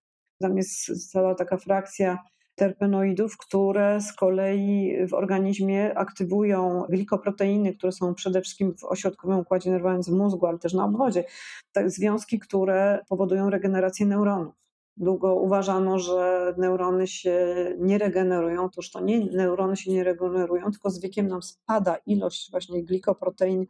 [0.45, 2.19] tam jest cała taka frakcja
[2.55, 9.71] terpenoidów, które z kolei w organizmie aktywują glikoproteiny, które są przede wszystkim w ośrodkowym układzie
[9.71, 11.25] nerwowym w mózgu, ale też na obwodzie.
[11.73, 14.64] Tak, związki, które powodują regenerację neuronów.
[14.97, 18.65] Długo uważano, że neurony się nie regenerują.
[18.65, 23.67] Otóż to nie neurony się nie regenerują, tylko z wiekiem nam spada ilość właśnie glikoprotein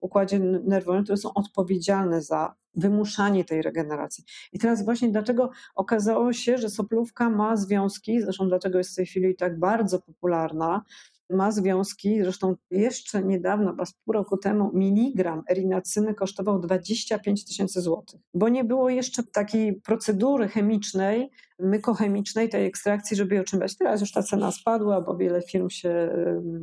[0.00, 4.24] w układzie nerwowym, które są odpowiedzialne za wymuszanie tej regeneracji.
[4.52, 9.06] I teraz właśnie dlaczego okazało się, że soplówka ma związki, zresztą dlatego jest w tej
[9.06, 10.82] chwili tak bardzo popularna,
[11.30, 18.20] ma związki, zresztą jeszcze niedawno, chyba pół roku temu, miligram erinacyny kosztował 25 tysięcy złotych,
[18.34, 23.76] bo nie było jeszcze takiej procedury chemicznej, mykochemicznej, tej ekstrakcji, żeby ją otrzymać.
[23.76, 26.10] Teraz już ta cena spadła, bo wiele firm się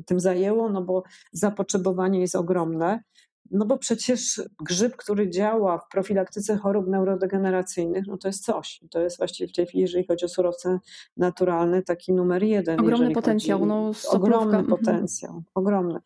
[0.05, 3.03] tym zajęło, no bo zapotrzebowanie jest ogromne.
[3.51, 8.81] No bo przecież grzyb, który działa w profilaktyce chorób neurodegeneracyjnych, no to jest coś.
[8.91, 10.79] To jest właściwie w tej chwili, jeżeli chodzi o surowce
[11.17, 12.79] naturalne, taki numer jeden.
[12.79, 13.59] Ogromny potencjał.
[13.59, 14.65] Chodzi, no, ogromny mhm.
[14.65, 15.99] potencjał, ogromny.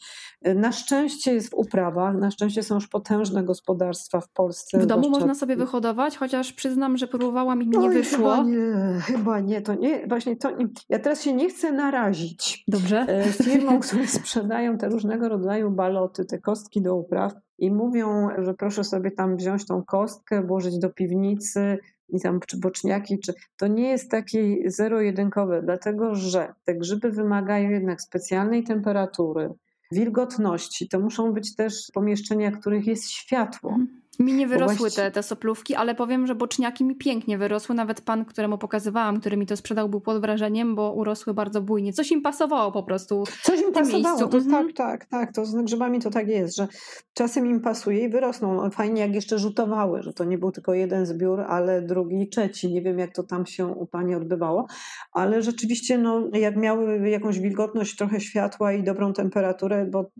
[0.56, 4.80] Na szczęście jest w uprawach, na szczęście są już potężne gospodarstwa w Polsce.
[4.80, 8.36] W domu można sobie wyhodować, chociaż przyznam, że próbowałam i mi nie wyszło.
[8.36, 10.68] Chyba nie, chyba nie, to nie, właśnie to nie.
[10.90, 12.64] Ja teraz się nie chcę narazić.
[12.68, 13.00] Dobrze.
[13.00, 18.54] E, firmom, które sprzedają te różnego rodzaju baloty, te kostki do upraw, i mówią, że
[18.54, 21.78] proszę sobie tam wziąć tą kostkę, włożyć do piwnicy
[22.10, 27.70] i tam czy boczniaki, czy to nie jest takie zero-jedynkowe, dlatego że te grzyby wymagają
[27.70, 29.50] jednak specjalnej temperatury,
[29.92, 30.90] wilgotności.
[30.90, 33.78] To muszą być też pomieszczenia, w których jest światło.
[34.20, 37.76] Mi nie wyrosły te, te soplówki, ale powiem, że boczniaki mi pięknie wyrosły.
[37.76, 41.94] Nawet pan, któremu pokazywałam, który mi to sprzedał, był pod wrażeniem, bo urosły bardzo bujnie.
[41.94, 43.24] Coś im pasowało po prostu.
[43.44, 44.66] Coś im pasowało, to, mhm.
[44.66, 45.34] tak, tak, tak.
[45.34, 46.68] To z grzybami to tak jest, że
[47.14, 48.70] czasem im pasuje i wyrosną.
[48.72, 52.74] Fajnie jak jeszcze rzutowały, że to nie był tylko jeden zbiór, ale drugi trzeci.
[52.74, 54.66] Nie wiem jak to tam się u pani odbywało,
[55.12, 60.12] ale rzeczywiście no, jak miały jakąś wilgotność, trochę światła i dobrą temperaturę, bo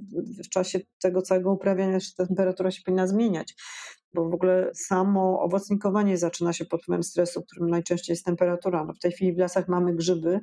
[0.44, 3.56] w czasie tego całego uprawiania temperatura się powinna zmieniać
[4.14, 8.84] bo w ogóle samo owocnikowanie zaczyna się pod wpływem stresu, którym najczęściej jest temperatura.
[8.86, 10.40] No w tej chwili w lasach mamy grzyby,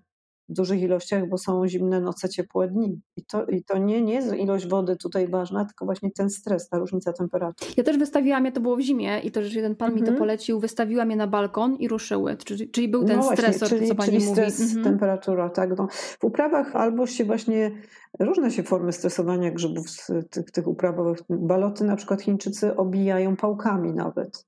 [0.49, 3.01] w dużych ilościach, bo są zimne noce, ciepłe dni.
[3.17, 6.69] I to, i to nie, nie jest ilość wody tutaj ważna, tylko właśnie ten stres,
[6.69, 7.71] ta różnica temperatury.
[7.77, 10.01] Ja też wystawiłam je, to było w zimie i to, że jeden pan mi to
[10.01, 10.19] mhm.
[10.19, 12.37] polecił, wystawiłam je na balkon i ruszyły.
[12.37, 14.33] Czyli, czyli był ten no właśnie, stresor, czyli, co pani czyli mówi.
[14.33, 14.85] stres, mhm.
[14.85, 15.79] temperatura, tak.
[15.79, 15.89] No.
[16.21, 17.71] W uprawach albo się właśnie,
[18.21, 21.19] różne się formy stresowania grzybów z tych, tych uprawowych.
[21.31, 24.47] Baloty na przykład Chińczycy obijają pałkami nawet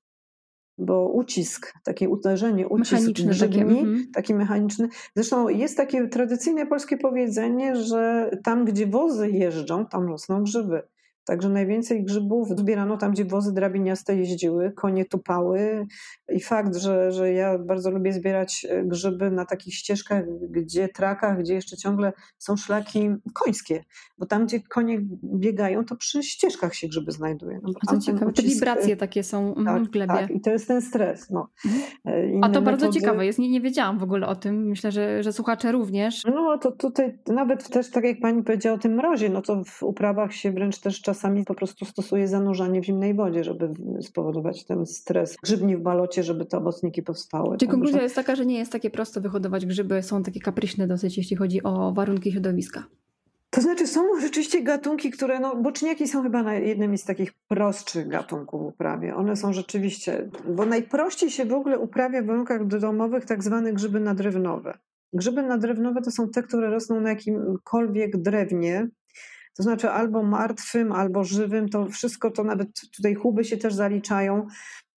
[0.78, 4.04] bo ucisk, takie uderzenie, ucisk mechaniczny, grzybni, takie, mm -hmm.
[4.14, 4.88] taki mechaniczny.
[5.16, 10.82] Zresztą jest takie tradycyjne polskie powiedzenie, że tam, gdzie wozy jeżdżą, tam rosną grzyby.
[11.28, 15.86] Także najwięcej grzybów zbierano tam, gdzie wozy drabiniaste jeździły, konie tupały.
[16.28, 21.38] I fakt, że, że ja bardzo lubię zbierać e, grzyby na takich ścieżkach, gdzie trakach,
[21.38, 23.84] gdzie jeszcze ciągle są szlaki końskie.
[24.18, 27.60] Bo tam, gdzie konie biegają, to przy ścieżkach się grzyby znajdują.
[27.62, 30.14] No bo ciekawe, te wibracje takie są mhm, tak, w glebie.
[30.14, 31.30] Tak, i to jest ten stres.
[31.30, 31.48] No.
[31.64, 31.82] Mhm.
[32.06, 33.00] E, A to bardzo metody...
[33.00, 34.68] ciekawe jest, nie, nie wiedziałam w ogóle o tym.
[34.68, 36.24] Myślę, że, że słuchacze również.
[36.24, 39.82] No to tutaj nawet też, tak jak pani powiedziała o tym mrozie, no to w
[39.82, 44.64] uprawach się wręcz też czasami czasami po prostu stosuje zanurzanie w zimnej wodzie, żeby spowodować
[44.64, 47.56] ten stres grzybni w balocie, żeby te owocniki powstały.
[47.56, 51.16] Czyli konkluzja jest taka, że nie jest takie prosto wyhodować grzyby, są takie kapryśne dosyć,
[51.16, 52.84] jeśli chodzi o warunki środowiska.
[53.50, 58.62] To znaczy są rzeczywiście gatunki, które, no boczniaki są chyba jednymi z takich prostszych gatunków
[58.62, 59.16] w uprawie.
[59.16, 64.00] One są rzeczywiście, bo najprościej się w ogóle uprawia w warunkach domowych tak zwane grzyby
[64.00, 64.78] nadrywnowe.
[65.12, 68.88] Grzyby nadrewnowe to są te, które rosną na jakimkolwiek drewnie,
[69.58, 74.46] to znaczy albo martwym, albo żywym, to wszystko to nawet tutaj chuby się też zaliczają.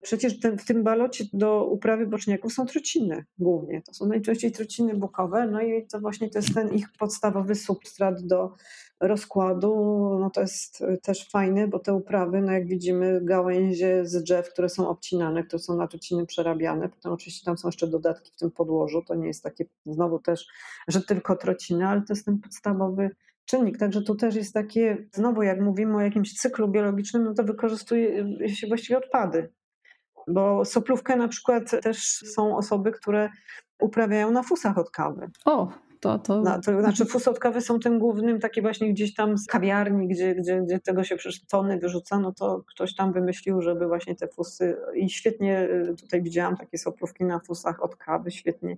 [0.01, 3.81] Przecież ten, w tym balocie do uprawy boczniaków są trociny głównie.
[3.81, 8.21] To są najczęściej trociny bukowe, no i to właśnie to jest ten ich podstawowy substrat
[8.27, 8.53] do
[8.99, 9.73] rozkładu.
[10.19, 14.69] No to jest też fajne, bo te uprawy, no jak widzimy, gałęzie z drzew, które
[14.69, 16.89] są obcinane, które są na trociny przerabiane.
[16.89, 19.01] Potem oczywiście tam są jeszcze dodatki w tym podłożu.
[19.07, 20.47] To nie jest takie znowu też,
[20.87, 23.09] że tylko trociny, ale to jest ten podstawowy
[23.51, 23.77] czynnik.
[23.77, 28.25] Także tu też jest takie, znowu jak mówimy o jakimś cyklu biologicznym, no to wykorzystuje
[28.49, 29.51] się właściwie odpady.
[30.27, 33.29] Bo soplówkę na przykład też są osoby, które
[33.79, 35.29] uprawiają na fusach od kawy.
[35.45, 35.71] O,
[36.01, 36.41] to, to...
[36.41, 40.61] No, to znaczy fusotkawy są tym głównym, takie właśnie gdzieś tam z kawiarni, gdzie, gdzie,
[40.61, 44.77] gdzie tego się przecież tony wyrzuca, no to ktoś tam wymyślił, żeby właśnie te fusy
[44.95, 48.77] i świetnie y, tutaj widziałam takie soplówki na fusach od kawy, świetnie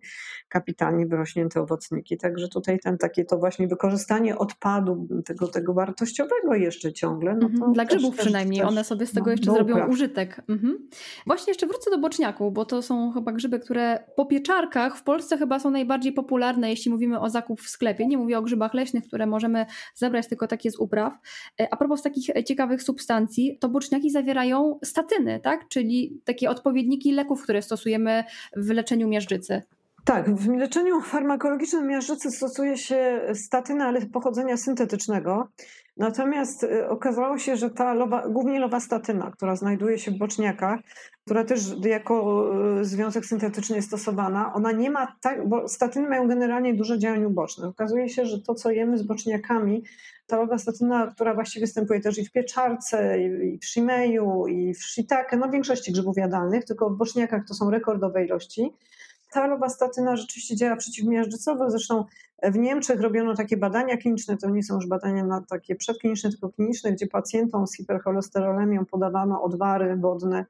[0.49, 6.93] kapitalnie wyrośnięte owocniki, także tutaj ten takie to właśnie wykorzystanie odpadu tego, tego wartościowego jeszcze
[6.93, 7.35] ciągle.
[7.35, 10.41] No mhm, Dla grzybów też, przynajmniej, też, one sobie z tego no, jeszcze zrobią użytek.
[10.49, 10.87] Mhm.
[11.27, 15.37] Właśnie jeszcze wrócę do boczniaków, bo to są chyba grzyby, które po pieczarkach w Polsce
[15.37, 18.07] chyba są najbardziej popularne, jeśli mówimy mówimy o zakup w sklepie.
[18.07, 21.13] Nie mówię o grzybach leśnych, które możemy zebrać tylko takie z upraw.
[21.59, 25.67] E, a propos takich ciekawych substancji, to boczniaki zawierają statyny, tak?
[25.67, 28.23] Czyli takie odpowiedniki leków, które stosujemy
[28.55, 29.61] w leczeniu miażdżycy.
[30.05, 35.47] Tak, w leczeniu farmakologicznym miażdżycy stosuje się statyny, ale pochodzenia syntetycznego.
[35.97, 40.79] Natomiast y, okazało się, że ta lowa, głównie lowastatyna, która znajduje się w boczniakach,
[41.25, 42.45] która też jako
[42.79, 47.27] y, związek syntetyczny jest stosowana, ona nie ma tak, bo statyny mają generalnie duże działanie
[47.27, 47.67] uboczne.
[47.67, 49.83] Okazuje się, że to, co jemy z boczniakami,
[50.27, 55.37] ta lowastatyna, która właściwie występuje też i w pieczarce, i w shimeju, i w shiitake,
[55.37, 58.73] no w większości grzybów jadalnych, tylko w boczniakach to są rekordowe ilości.
[59.31, 62.05] Ta lowastatyna rzeczywiście działa przeciwmiażdżycowo, zresztą
[62.43, 66.49] w Niemczech robiono takie badania kliniczne, to nie są już badania na takie przedkliniczne, tylko
[66.49, 70.45] kliniczne, gdzie pacjentom z hipercholesterolemią podawano odwary wodne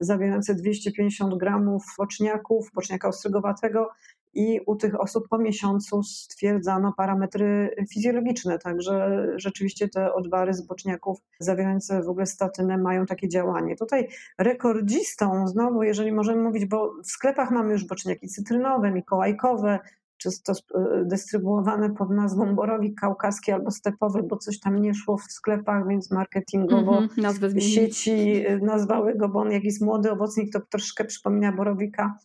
[0.00, 3.90] zawierające 250 gramów boczniaków, boczniaka ostrygowatego
[4.34, 11.18] i u tych osób po miesiącu stwierdzano parametry fizjologiczne, także rzeczywiście te odwary z boczniaków
[11.38, 13.76] zawierające w ogóle statynę mają takie działanie.
[13.76, 19.78] Tutaj rekordzistą, znowu, jeżeli możemy mówić, bo w sklepach mamy już boczniaki cytrynowe, mikołajkowe,
[20.18, 25.16] czy to e, dystrybuowane pod nazwą borowik kaukaski albo stepowy, bo coś tam nie szło
[25.16, 30.52] w sklepach, więc marketingowo mm -hmm, sieci e, nazwały go, bo on jakiś młody owocnik
[30.52, 32.18] to troszkę przypomina borowika,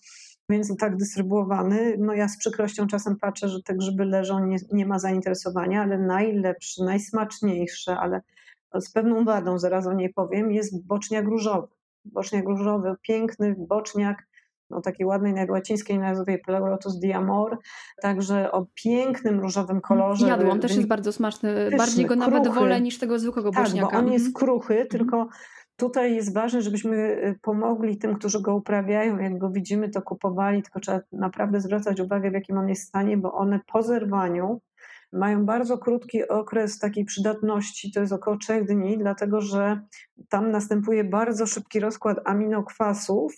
[0.50, 1.96] więc tak dystrybuowany.
[2.00, 5.98] No ja z przykrością czasem patrzę, że te grzyby leżą, nie, nie ma zainteresowania, ale
[5.98, 8.22] najlepszy, najsmaczniejszy, ale
[8.80, 11.68] z pewną wadą, zaraz o niej powiem, jest boczniak różowy.
[12.06, 14.28] Boczniak różowy, piękny boczniak,
[14.74, 17.58] o takiej ładnej najłacińskiej nazwie Pleurotus diamor,
[18.02, 20.28] także o pięknym różowym kolorze.
[20.28, 22.60] Jadłam, też jest bardzo smaczny, pyszny, bardziej go nawet kruchy.
[22.60, 23.92] wolę niż tego zwykłego tak, boczniaka.
[23.92, 24.34] bo on jest mhm.
[24.34, 24.90] kruchy, mhm.
[24.90, 25.28] tylko
[25.76, 30.64] tutaj jest ważne, żebyśmy y, pomogli tym, którzy go uprawiają, jak go widzimy, to kupowali,
[30.64, 34.62] tylko trzeba naprawdę zwracać uwagę, w jakim on jest stanie, bo one po zerwaniu
[35.14, 39.82] mają bardzo krótki okres takiej przydatności, to jest około 3 dni, dlatego że
[40.30, 43.34] tam następuje bardzo szybki rozkład aminokwasów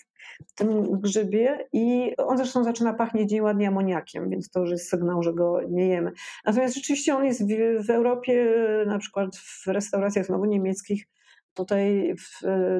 [0.47, 4.89] w tym grzybie i on zresztą zaczyna pachnieć dzień ładnie amoniakiem, więc to już jest
[4.89, 6.11] sygnał, że go nie jemy.
[6.45, 7.47] Natomiast rzeczywiście on jest w,
[7.85, 8.53] w Europie,
[8.87, 11.07] na przykład w restauracjach znowu niemieckich,
[11.55, 12.15] tutaj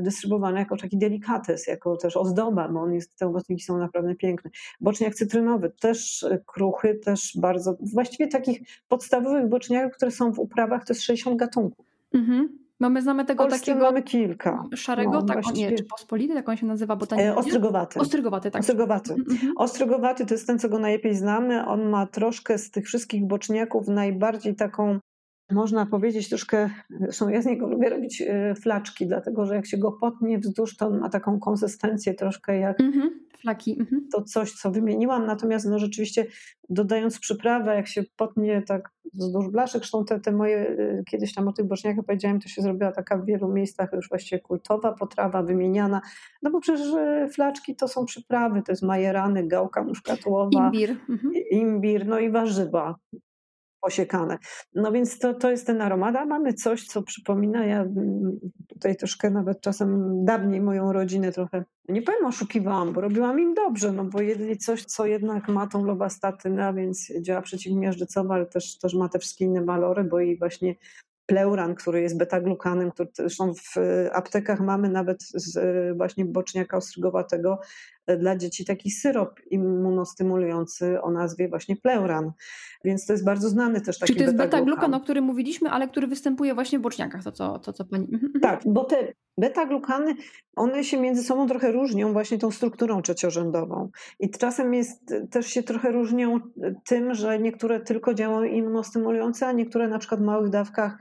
[0.02, 4.52] dystrybuowany jako taki delikates, jako też ozdoba, bo on jest, te owocniki są naprawdę piękne.
[4.82, 10.94] Boczniak cytrynowy, też kruchy, też bardzo, właściwie takich podstawowych boczniaków, które są w uprawach, to
[10.94, 11.86] jest 60 gatunków.
[12.14, 12.65] Mhm.
[12.80, 14.64] Mamy, znamy tego Polsce takiego mamy kilka.
[14.76, 15.72] Szarego, no, tak, właściwie...
[15.72, 17.32] nie, czy pospolity, jak on się nazywa botanicznie?
[17.32, 18.00] E, ostrygowaty.
[18.00, 18.60] Ostrygowaty, tak.
[18.60, 19.14] Ostrygowaty.
[19.14, 19.52] Mm -hmm.
[19.56, 21.66] Ostrygowaty to jest ten, co go najlepiej znamy.
[21.66, 25.00] On ma troszkę z tych wszystkich boczniaków najbardziej taką
[25.52, 29.78] można powiedzieć troszkę, zresztą ja z niego lubię robić e, flaczki, dlatego że jak się
[29.78, 33.10] go potnie wzdłuż, to on ma taką konsystencję troszkę jak mm-hmm,
[33.46, 33.78] flaki.
[33.80, 34.00] Mm-hmm.
[34.12, 35.26] to coś, co wymieniłam.
[35.26, 36.26] Natomiast no rzeczywiście
[36.70, 41.48] dodając przyprawę, jak się potnie tak wzdłuż blaszek, zresztą te, te moje, e, kiedyś tam
[41.48, 45.44] o tych boczniakach powiedziałem, to się zrobiła taka w wielu miejscach już właściwie kultowa potrawa,
[45.44, 46.02] wymieniana,
[46.42, 51.32] no bo przecież e, flaczki to są przyprawy, to jest majerany, gałka muszkatułowa, imbir, mm-hmm.
[51.52, 52.96] imbir no i warzywa
[53.86, 54.38] posiekane.
[54.76, 58.96] No więc to, to jest ten aromat, a mamy coś, co przypomina, ja mm, tutaj
[58.96, 64.06] troszkę nawet czasem dawniej moją rodzinę trochę, nie powiem oszukiwałam, bo robiłam im dobrze, no
[64.06, 69.10] bo jedli coś, co jednak ma tą lobastatynę, więc działa przeciwmiażdżycowo, ale też, też ma
[69.10, 70.76] te wszystkie inne walory, bo i właśnie
[71.26, 73.76] pleuran, który jest beta-glukanem, który zresztą w
[74.14, 75.58] aptekach mamy nawet z
[75.98, 77.60] właśnie boczniaka ostrygowatego
[78.18, 82.32] dla dzieci taki syrop immunostymulujący o nazwie właśnie Pleuran.
[82.84, 85.88] Więc to jest bardzo znany też taki Czyli to jest beta-glukan, o którym mówiliśmy, ale
[85.88, 88.04] który występuje właśnie w boczniakach, to co, to, co pani...
[88.04, 88.42] Mhm, mhm.
[88.42, 90.16] Tak, bo te beta-glukany,
[90.56, 93.90] one się między sobą trochę różnią właśnie tą strukturą trzeciorzędową.
[94.20, 96.40] I czasem jest, też się trochę różnią
[96.86, 100.98] tym, że niektóre tylko działają immunostymulujące, a niektóre na przykład w małych dawkach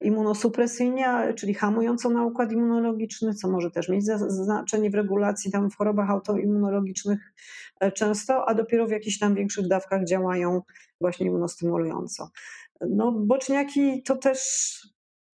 [0.00, 5.76] immunosupresyjnie, czyli hamującą na układ immunologiczny, co może też mieć znaczenie w regulacji tam w
[5.76, 7.32] chorobach autoimmunologicznych
[7.80, 10.62] e, często, a dopiero w jakichś tam większych dawkach działają
[11.00, 12.30] właśnie immunostymulująco.
[12.80, 14.38] No, boczniaki to też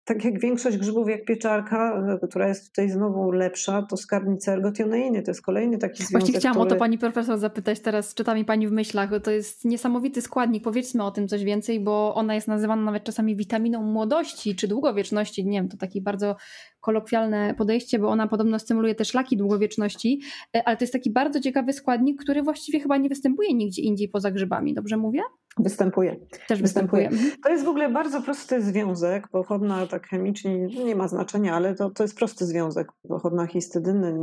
[0.05, 5.23] tak jak większość grzybów, jak pieczarka, e, która jest tutaj znowu lepsza, to skarbnica ergotioneiny.
[5.23, 6.71] To jest kolejny taki związek, Właśnie chciałam który...
[6.71, 9.11] o to pani profesor zapytać teraz, czyta mi pani w myślach.
[9.23, 10.65] To jest niesamowity składnik.
[10.65, 15.47] Powiedzmy o tym coś więcej, bo ona jest nazywana nawet czasami witaminą młodości czy długowieczności.
[15.47, 16.37] Nie wiem, to taki bardzo
[16.81, 20.21] kolokwialne podejście, bo ona podobno stymuluje też szlaki długowieczności,
[20.57, 24.09] e, ale to jest taki bardzo ciekawy składnik, który właściwie chyba nie występuje nigdzie indziej
[24.09, 24.75] poza grzybami.
[24.75, 25.21] Dobrze mówię?
[25.59, 26.17] Występuje.
[26.49, 27.09] Też występuje.
[27.09, 27.43] występuje.
[27.43, 29.29] To jest w ogóle bardzo prosty związek.
[29.29, 32.89] Pochodna tak chemicznie nie ma znaczenia, ale to, to jest prosty związek.
[33.09, 34.15] Pochodna histydyny,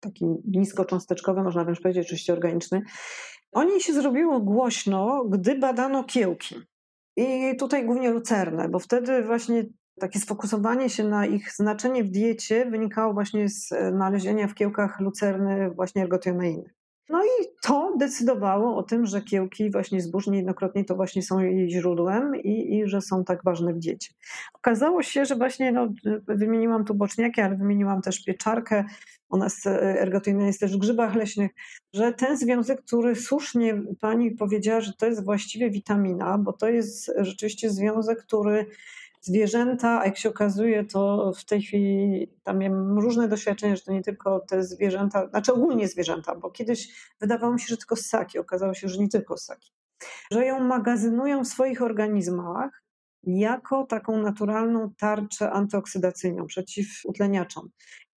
[0.00, 2.82] taki niskocząsteczkowy, można wręcz powiedzieć, oczywiście organiczny.
[3.52, 6.54] O niej się zrobiło głośno, gdy badano kiełki.
[7.16, 9.64] I tutaj głównie lucerne, bo wtedy właśnie
[10.00, 15.70] takie sfokusowanie się na ich znaczenie w diecie wynikało właśnie z znalezienia w kiełkach lucerny
[15.70, 16.74] właśnie ergotioneiny.
[17.08, 21.70] No i to decydowało o tym, że kiełki właśnie zbóż niejednokrotnie to właśnie są jej
[21.70, 24.14] źródłem i, i że są tak ważne w diecie.
[24.54, 25.88] Okazało się, że właśnie no,
[26.26, 28.84] wymieniłam tu boczniaki, ale wymieniłam też pieczarkę,
[29.28, 31.50] ona jest, ergotyna jest też w grzybach leśnych,
[31.92, 37.12] że ten związek, który słusznie pani powiedziała, że to jest właściwie witamina, bo to jest
[37.18, 38.66] rzeczywiście związek, który
[39.24, 43.92] zwierzęta, a jak się okazuje, to w tej chwili tam miałem różne doświadczenia, że to
[43.92, 46.88] nie tylko te zwierzęta, znaczy ogólnie zwierzęta, bo kiedyś
[47.20, 49.72] wydawało mi się, że tylko ssaki, okazało się, że nie tylko ssaki,
[50.30, 52.84] że ją magazynują w swoich organizmach
[53.22, 57.70] jako taką naturalną tarczę antyoksydacyjną przeciw utleniaczom.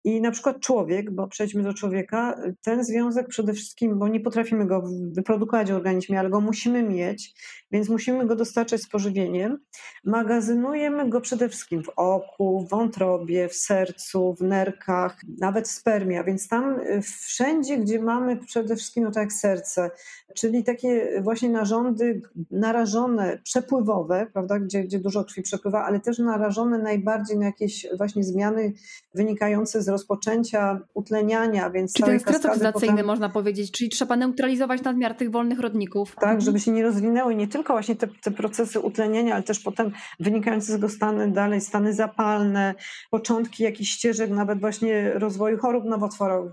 [0.04, 4.66] I na przykład człowiek, bo przejdźmy do człowieka, ten związek przede wszystkim, bo nie potrafimy
[4.66, 4.82] go
[5.12, 7.34] wyprodukować w organizmie, ale go musimy mieć,
[7.70, 9.58] więc musimy go dostarczać z pożywieniem.
[10.04, 16.24] Magazynujemy go przede wszystkim w oku, w wątrobie, w sercu, w nerkach, nawet w spermie,
[16.24, 19.90] więc tam y, wszędzie, gdzie mamy przede wszystkim, no tak jak serce,
[20.34, 26.78] czyli takie właśnie narządy narażone, przepływowe, prawda, gdzie, gdzie dużo krwi przepływa, ale też narażone
[26.78, 28.72] najbardziej na jakieś właśnie zmiany
[29.14, 33.06] wynikające z rozpoczęcia utleniania, więc Czyli ten stres oksidacyjny potem...
[33.06, 36.14] można powiedzieć, czyli trzeba neutralizować nadmiar tych wolnych rodników.
[36.14, 36.40] Tak, mhm.
[36.40, 40.66] żeby się nie rozwinęły nie tylko właśnie te, te procesy utleniania, ale też potem wynikające
[40.72, 42.74] z tego stany dalej, stany zapalne,
[43.10, 46.52] początki jakichś ścieżek nawet właśnie rozwoju chorób nowotworowych.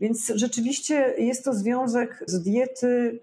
[0.00, 3.20] Więc rzeczywiście jest to związek z diety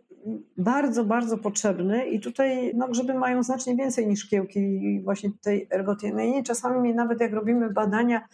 [0.58, 6.44] bardzo, bardzo potrzebny i tutaj no, grzyby mają znacznie więcej niż kiełki właśnie tej ergotyny.
[6.44, 8.28] Czasami nawet jak robimy badania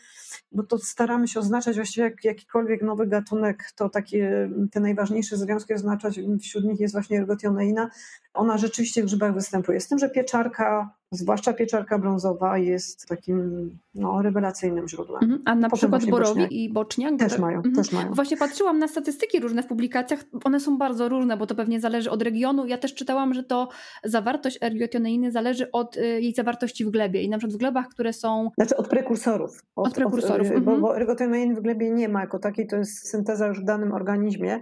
[0.51, 5.73] bo to staramy się oznaczać właściwie jak, jakikolwiek nowy gatunek, to takie te najważniejsze związki
[5.73, 7.89] oznaczać, wśród nich jest właśnie ergotioneina.
[8.33, 9.79] Ona rzeczywiście w grzybach występuje.
[9.79, 15.23] Z tym, że pieczarka zwłaszcza pieczarka brązowa jest takim no, rewelacyjnym źródłem.
[15.23, 15.41] Mhm.
[15.45, 17.19] A na Potem przykład borowik i boczniak?
[17.19, 17.75] Też mają, mhm.
[17.75, 18.13] też mają.
[18.13, 22.11] Właśnie patrzyłam na statystyki różne w publikacjach, one są bardzo różne, bo to pewnie zależy
[22.11, 22.65] od regionu.
[22.65, 23.69] Ja też czytałam, że to
[24.03, 28.13] zawartość ergotioneiny zależy od y, jej zawartości w glebie i na przykład w glebach, które
[28.13, 28.51] są...
[28.57, 29.63] Znaczy od prekursorów.
[29.75, 30.47] Od, od prekursorów.
[30.47, 30.63] Od, mhm.
[30.63, 33.93] bo, bo ergotioneiny w glebie nie ma jako takiej, to jest synteza już w danym
[33.93, 34.59] organizmie.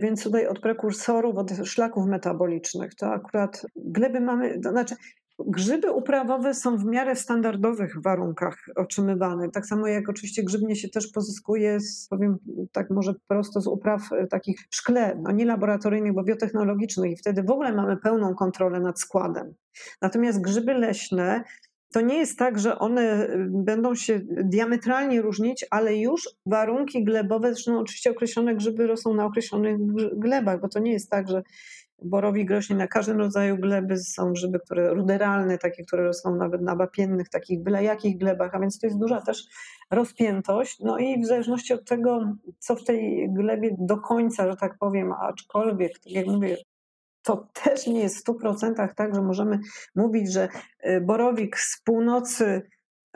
[0.00, 4.94] Więc tutaj od prekursorów, od szlaków metabolicznych, to akurat gleby mamy, to znaczy
[5.46, 9.50] Grzyby uprawowe są w miarę standardowych warunkach otrzymywane.
[9.50, 12.36] Tak samo jak oczywiście grzybnie się też pozyskuje, z, powiem
[12.72, 17.16] tak może prosto z upraw e, takich w szkle, no nie laboratoryjnych, bo biotechnologicznych i
[17.16, 19.54] wtedy w ogóle mamy pełną kontrolę nad składem.
[20.02, 21.44] Natomiast grzyby leśne
[21.92, 27.54] to nie jest tak, że one e, będą się diametralnie różnić, ale już warunki glebowe,
[27.54, 29.76] zresztą oczywiście określone grzyby rosną na określonych
[30.12, 31.42] glebach, bo to nie jest tak, że
[32.02, 33.98] borowik rośnie na każdym rodzaju gleby.
[33.98, 38.60] Są grzyby, które ruderalne, takie, które rosną nawet na bapiennych, takich byle jakich glebach, a
[38.60, 39.44] więc to jest duża też
[39.90, 40.78] rozpiętość.
[40.80, 45.12] No i w zależności od tego, co w tej glebie do końca, że tak powiem,
[45.12, 46.56] aczkolwiek, tak jak mówię,
[47.22, 49.58] to też nie jest w 100% tak, że możemy
[49.94, 50.48] mówić, że
[50.86, 52.62] y, borowik z północy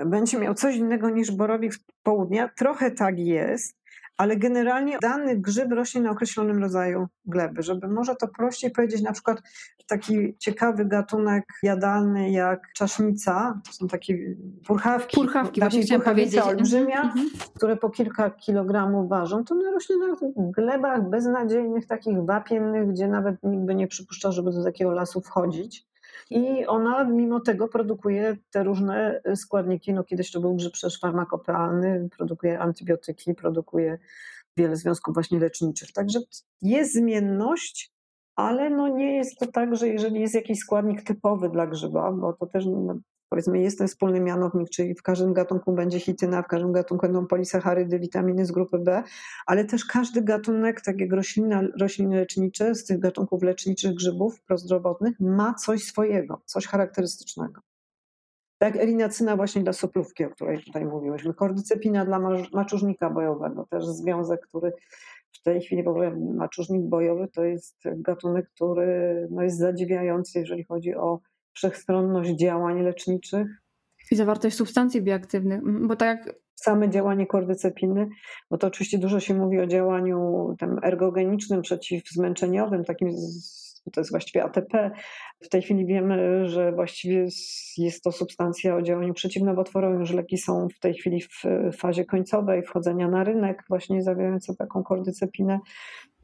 [0.06, 2.48] będzie miał coś innego niż borowik z południa.
[2.56, 3.81] Trochę tak jest,
[4.22, 7.62] ale generalnie dany grzyb rośnie na określonym rodzaju gleby.
[7.62, 9.42] Żeby może to prościej powiedzieć, na przykład
[9.86, 14.18] taki ciekawy gatunek jadalny jak czasznica, to są takie
[14.66, 16.40] purchawki, purchawki właśnie chciałam powiedzieć.
[16.40, 17.48] olbrzymia, -hmm.
[17.54, 23.36] które po kilka kilogramów ważą, to one rośnie na glebach beznadziejnych, takich wapiennych, gdzie nawet
[23.42, 25.91] nikt by nie przypuszczał, żeby do takiego lasu wchodzić.
[26.36, 29.92] I ona mimo tego produkuje te różne składniki.
[29.92, 33.98] No kiedyś to był grzyb przecież farmakopealny, produkuje antybiotyki, produkuje
[34.56, 35.92] wiele związków właśnie leczniczych.
[35.92, 36.20] Także
[36.62, 37.92] jest zmienność,
[38.36, 42.32] ale no nie jest to tak, że jeżeli jest jakiś składnik typowy dla grzyba, bo
[42.32, 42.98] to też no,
[43.32, 47.26] powiedzmy jest ten wspólny mianownik, czyli w każdym gatunku będzie hityna, w każdym gatunku będą
[47.26, 49.02] polisacharydy, witaminy z grupy B,
[49.46, 51.10] ale też każdy gatunek, tak jak
[51.80, 57.60] rośliny lecznicze, z tych gatunków leczniczych grzybów prozdrowotnych ma coś swojego, coś charakterystycznego.
[58.58, 61.34] Tak, erinacyna właśnie dla soplówki, o której tutaj mówiłyśmy.
[61.34, 62.18] Kordycepina dla
[62.52, 64.72] maczużnika bojowego, też związek, który
[65.32, 70.64] w tej chwili w ogóle maczużnik bojowy to jest gatunek, który no, jest zadziwiający, jeżeli
[70.64, 71.20] chodzi o
[71.52, 73.46] wszechstronność działań leczniczych.
[74.10, 78.08] I zawartość substancji bioaktywnych, bo tak jak same działanie kordycepiny,
[78.50, 83.08] bo to oczywiście dużo się mówi o działaniu tym ergogenicznym, przeciwzmęczeniowym, takim
[83.90, 84.90] to jest właściwie ATP.
[85.40, 87.26] W tej chwili wiemy, że właściwie
[87.78, 90.00] jest to substancja o działaniu przeciwnowotworowym.
[90.00, 91.44] Już leki są w tej chwili w
[91.76, 95.60] fazie końcowej wchodzenia na rynek, właśnie zawierające taką kordycepinę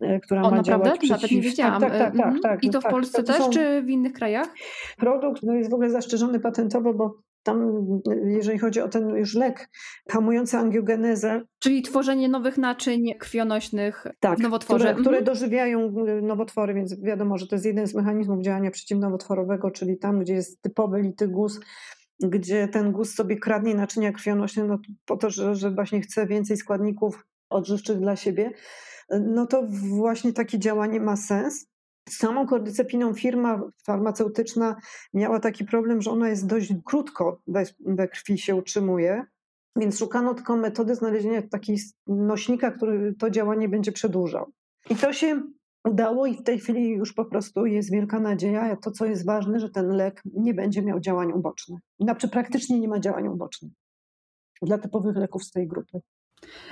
[0.01, 0.85] e, która o, ma naprawdę?
[0.85, 1.11] działać przeciw...
[1.11, 1.81] Nawet nie wiedziałam.
[1.81, 3.51] Tak, tak, tak, tak, tak I to w tak, Polsce to też, są...
[3.51, 4.49] czy w innych krajach?
[4.97, 7.85] Produkt no, jest w ogóle zastrzeżony patentowo, bo tam,
[8.25, 9.69] jeżeli chodzi o ten już lek
[10.11, 11.43] hamujący angiogenezę.
[11.59, 14.85] Czyli tworzenie nowych naczyń krwionośnych tak, w nowotworze.
[14.85, 15.25] Które, które mhm.
[15.25, 20.21] dożywiają y, nowotwory, więc wiadomo, że to jest jeden z mechanizmów działania przeciwnowotworowego, czyli tam,
[20.21, 21.61] gdzie jest typowy lity guz,
[22.21, 26.57] gdzie ten guz sobie kradnie naczynia krwionośne no, po to, że, że właśnie chce więcej
[26.57, 28.53] składników odżywczych dla siebie,
[29.11, 29.67] no to
[29.99, 31.67] właśnie takie działanie ma sens.
[32.11, 34.77] Samą kordycepiną firma farmaceutyczna
[35.15, 39.25] miała taki problem, że ona jest dość krótko we, we krwi się utrzymuje,
[39.77, 44.53] więc szukano tylko metody znalezienia takiego nośnika, który to działanie będzie przedłużał.
[44.91, 45.43] I to się
[45.85, 48.77] udało i w tej chwili już po prostu jest wielka nadzieja.
[48.77, 51.81] To, co jest ważne, że ten lek nie będzie miał działań ubocznych.
[52.01, 53.73] Znaczy praktycznie nie ma działań ubocznych
[54.63, 56.01] dla typowych leków z tej grupy.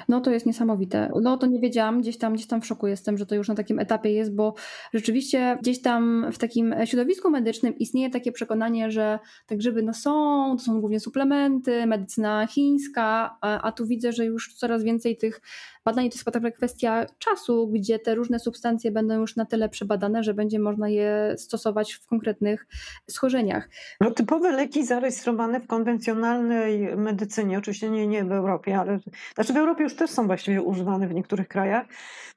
[0.09, 1.11] No to jest niesamowite.
[1.23, 3.55] No to nie wiedziałam, gdzieś tam, gdzieś tam w szoku jestem, że to już na
[3.55, 4.55] takim etapie jest, bo
[4.95, 10.11] rzeczywiście gdzieś tam w takim środowisku medycznym istnieje takie przekonanie, że te grzyby no są,
[10.59, 15.41] to są głównie suplementy, medycyna chińska, a, a tu widzę, że już coraz więcej tych
[15.87, 20.23] badań to jest taka kwestia czasu, gdzie te różne substancje będą już na tyle przebadane,
[20.23, 22.67] że będzie można je stosować w konkretnych
[23.11, 23.69] schorzeniach.
[24.01, 28.99] No, typowe leki zarejestrowane w konwencjonalnej medycynie, oczywiście nie, nie w Europie, ale
[29.35, 31.87] znaczy w Europie już też są właściwie używane w niektórych krajach,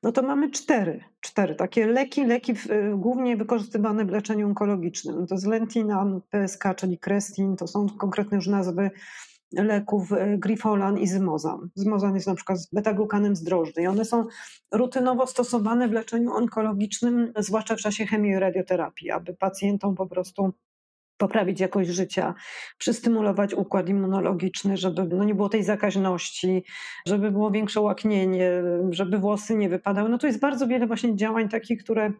[0.03, 5.27] no to mamy cztery, cztery takie leki, leki w, głównie wykorzystywane w leczeniu onkologicznym.
[5.27, 8.91] To jest Lentina, PSK, czyli Crestin, to są konkretne już nazwy
[9.51, 11.69] leków e, Grifolan i Zymozan.
[11.75, 14.25] Zymozan jest na przykład z betaglukanem z drożdży i one są
[14.71, 20.53] rutynowo stosowane w leczeniu onkologicznym, zwłaszcza w czasie chemii i radioterapii, aby pacjentom po prostu
[21.17, 22.35] poprawić jakość życia,
[22.77, 26.63] przystymulować układ immunologiczny, żeby no nie było tej zakaźności,
[27.07, 28.51] żeby było większe łaknienie,
[28.89, 30.09] żeby włosy nie wypadały.
[30.09, 32.13] No to jest bardzo wiele właśnie działań takich, które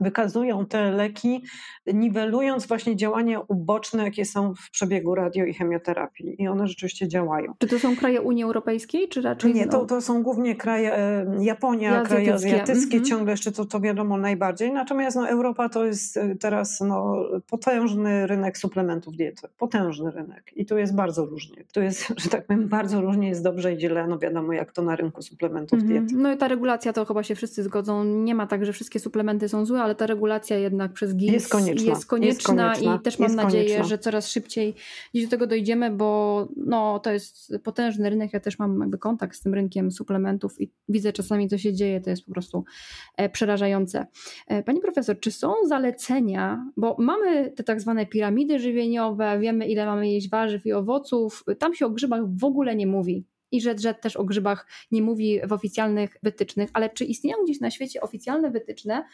[0.00, 1.42] wykazują te leki,
[1.86, 6.42] niwelując właśnie działania uboczne, jakie są w przebiegu radio i chemioterapii.
[6.42, 7.54] I one rzeczywiście działają.
[7.58, 9.54] Czy to są kraje Unii Europejskiej, czy raczej?
[9.54, 12.16] Nie, to, to są głównie kraje, e, Japonia, azjatyckie.
[12.16, 13.08] kraje azjatyckie, mm -hmm.
[13.08, 14.72] ciągle jeszcze to, to wiadomo najbardziej.
[14.72, 19.48] Natomiast no, Europa to jest e, teraz no, potężny rynek suplementów diety.
[19.58, 20.50] Potężny rynek.
[20.56, 21.64] I tu jest bardzo różnie.
[21.72, 24.06] Tu jest, że tak powiem, bardzo różnie jest dobrze i źle.
[24.06, 26.06] No wiadomo, jak to na rynku suplementów mm -hmm.
[26.06, 26.22] diety.
[26.22, 28.04] No i ta regulacja to chyba się wszyscy zgodzą.
[28.04, 31.48] Nie ma tak, że wszystkie suplementy są złe, ale ta regulacja jednak przez GIS jest
[31.48, 33.84] konieczna, jest konieczna, jest konieczna i też mam nadzieję, konieczna.
[33.84, 34.74] że coraz szybciej
[35.14, 38.32] gdzieś do tego dojdziemy, bo no, to jest potężny rynek.
[38.32, 42.00] Ja też mam jakby kontakt z tym rynkiem suplementów i widzę czasami, co się dzieje.
[42.00, 42.64] To jest po prostu
[43.16, 44.06] e, przerażające.
[44.48, 49.86] E, pani profesor, czy są zalecenia, bo mamy te tak zwane piramidy żywieniowe, wiemy ile
[49.86, 53.24] mamy jeść warzyw i owoców, tam się o grzybach w ogóle nie mówi
[53.54, 57.60] i że, że też o grzybach nie mówi w oficjalnych wytycznych, ale czy istnieją gdzieś
[57.60, 59.04] na świecie oficjalne wytyczne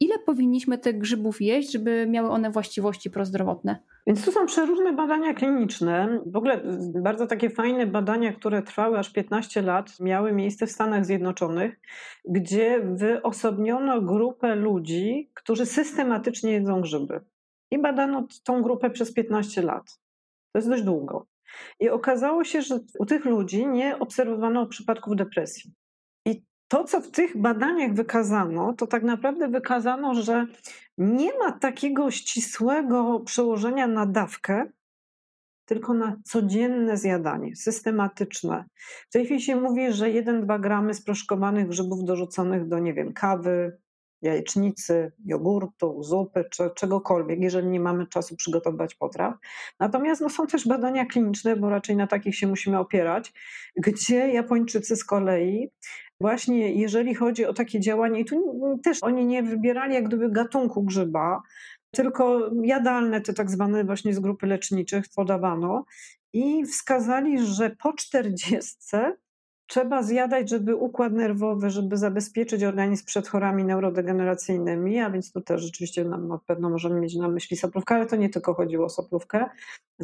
[0.00, 3.78] ile powinniśmy tych grzybów jeść, żeby miały one właściwości prozdrowotne?
[4.06, 6.20] Więc tu są przeróżne badania kliniczne.
[6.26, 6.60] W ogóle
[7.02, 11.80] bardzo takie fajne badania, które trwały aż 15 lat, miały miejsce w Stanach Zjednoczonych,
[12.24, 17.20] gdzie wyosobniono grupę ludzi, którzy systematycznie jedzą grzyby.
[17.70, 20.00] I badano tą grupę przez 15 lat.
[20.52, 21.26] To jest dość długo.
[21.80, 25.72] I okazało się, że u tych ludzi nie obserwowano przypadków depresji.
[26.68, 30.46] To, co w tych badaniach wykazano, to tak naprawdę wykazano, że
[30.98, 34.66] nie ma takiego ścisłego przełożenia na dawkę,
[35.64, 38.64] tylko na codzienne zjadanie, systematyczne.
[39.08, 43.78] W tej chwili się mówi, że 1-2 gramy sproszkowanych grzybów dorzuconych do, nie wiem, kawy,
[44.24, 49.34] jajecznicy, jogurtu, zupy czy czegokolwiek, jeżeli nie mamy czasu przygotować potraw.
[49.80, 53.32] Natomiast no, są też badania kliniczne, bo raczej na takich się musimy opierać,
[53.76, 55.70] gdzie Japończycy z kolei
[56.20, 58.54] właśnie jeżeli chodzi o takie działanie, i tu
[58.84, 61.42] też oni nie wybierali jak gdyby gatunku grzyba,
[61.90, 65.84] tylko jadalne, te tak zwane właśnie z grupy leczniczych podawano
[66.32, 68.76] i wskazali, że po 40
[69.66, 75.62] trzeba zjadać, żeby układ nerwowy, żeby zabezpieczyć organizm przed chorami neurodegeneracyjnymi, a więc to też
[75.62, 79.44] rzeczywiście na pewno możemy mieć na myśli soplówkę, ale to nie tylko chodziło o soplówkę,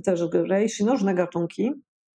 [0.04, 1.72] też reishi, różne gatunki,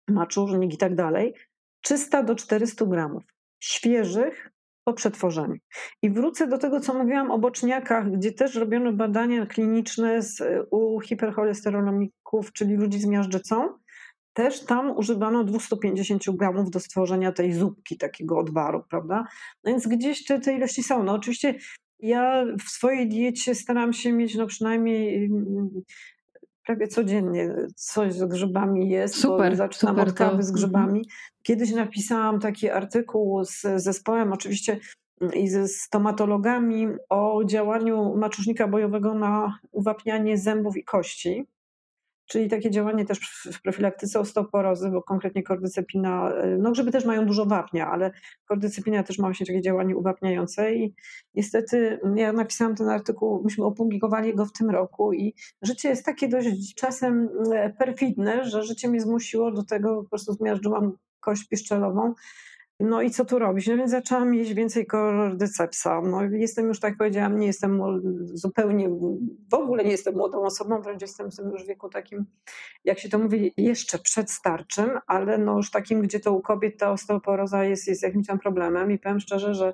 [0.08, 1.34] maczurnik i tak dalej,
[1.82, 3.24] 300 do 400 gramów.
[3.60, 4.52] Świeżych
[4.84, 5.56] po przetworzeniu.
[6.02, 10.42] I wrócę do tego, co mówiłam o boczniakach, gdzie też robiono badania kliniczne z,
[10.72, 13.70] u hipercholesterolemików, czyli ludzi z miażdżycą,
[14.36, 19.28] też tam używano 250 gramów do stworzenia tej zupki, takiego odwaru, prawda?
[19.64, 21.04] No więc gdzieś te, te ilości są.
[21.04, 21.56] No oczywiście
[22.00, 25.70] ja w swojej diecie staram się mieć no przynajmniej mm,
[26.66, 29.16] prawie codziennie coś z grzybami jest.
[29.16, 30.44] Super, zaczynam super, od kawy to...
[30.44, 30.56] z mhm.
[30.56, 31.10] grzybami.
[31.44, 34.80] Kiedyś napisałam taki artykuł z zespołem, oczywiście
[35.22, 41.46] mm, i ze stomatologami o działaniu maczusznika bojowego na uwapnianie zębów i kości
[42.28, 43.20] czyli takie działanie też
[43.54, 48.12] w profilaktyce osteoporozy, bo konkretnie kordycepina, e, no grzyby też mają dużo wapnia, ale
[48.46, 50.96] kordycepina też ma właśnie takie działanie uwapniające i
[51.34, 56.28] niestety ja napisałam ten artykuł, myśmy opublikowali go w tym roku i życie jest takie
[56.28, 62.14] dość czasem e, perfidne, że życie mnie zmusiło do tego, po prostu zmiażdżyłam kość piszczelową,
[62.80, 63.68] no i co tu robić?
[63.68, 66.02] No więc zaczęłam jeść więcej kordycepsa.
[66.02, 67.82] No jestem już, tak powiedziałam, nie jestem
[68.24, 68.90] zupełnie,
[69.52, 72.26] w ogóle nie jestem młodą osobą, wręcz jestem w tym już wieku takim,
[72.84, 76.92] jak się to mówi, jeszcze przedstarczym, ale no już takim, gdzie to u kobiet ta
[76.92, 79.74] osteoporoza jest, jest jakimś tam problemem i powiem szczerze, że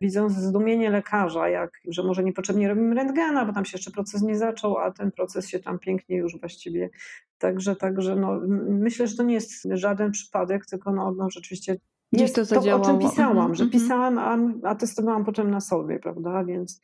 [0.00, 4.36] widząc zdumienie lekarza, jak, że może niepotrzebnie robimy rentgena, bo tam się jeszcze proces nie
[4.36, 6.90] zaczął, a ten proces się tam pięknie już właściwie.
[7.38, 11.76] Także, także no, myślę, że to nie jest żaden przypadek, tylko no, no rzeczywiście
[12.12, 12.46] Gdzieś to.
[12.46, 13.54] To, o czym pisałam, mm -hmm.
[13.54, 13.70] że mhm.
[13.70, 14.38] pisałam, a,
[14.68, 16.82] a testowałam potem na sobie, prawda, więc...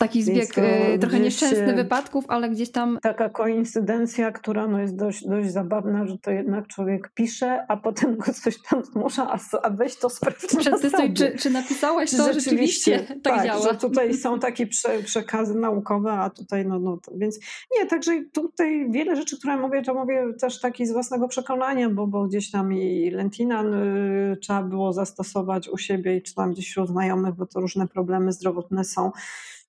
[0.00, 2.98] Taki zbieg y, trochę nieszczęsny wypadków, ale gdzieś tam...
[3.02, 8.16] Taka koincydencja, która no jest dość, dość zabawna, że to jednak człowiek pisze, a potem
[8.16, 12.98] go coś tam zmusza, a, a weź to sprawdź Przetestuj, czy, czy napisałeś to rzeczywiście,
[12.98, 13.62] rzeczywiście tak, tak działa.
[13.62, 17.38] że tutaj są takie prze, przekazy naukowe, a tutaj no, no to, więc
[17.78, 22.06] nie, także tutaj wiele rzeczy, które mówię, to mówię też taki z własnego przekonania, bo,
[22.06, 26.66] bo gdzieś tam i lentinan y, trzeba było zastosować u siebie i czy tam gdzieś
[26.66, 29.10] wśród znajomych, bo to różne problemy zdrowotne są.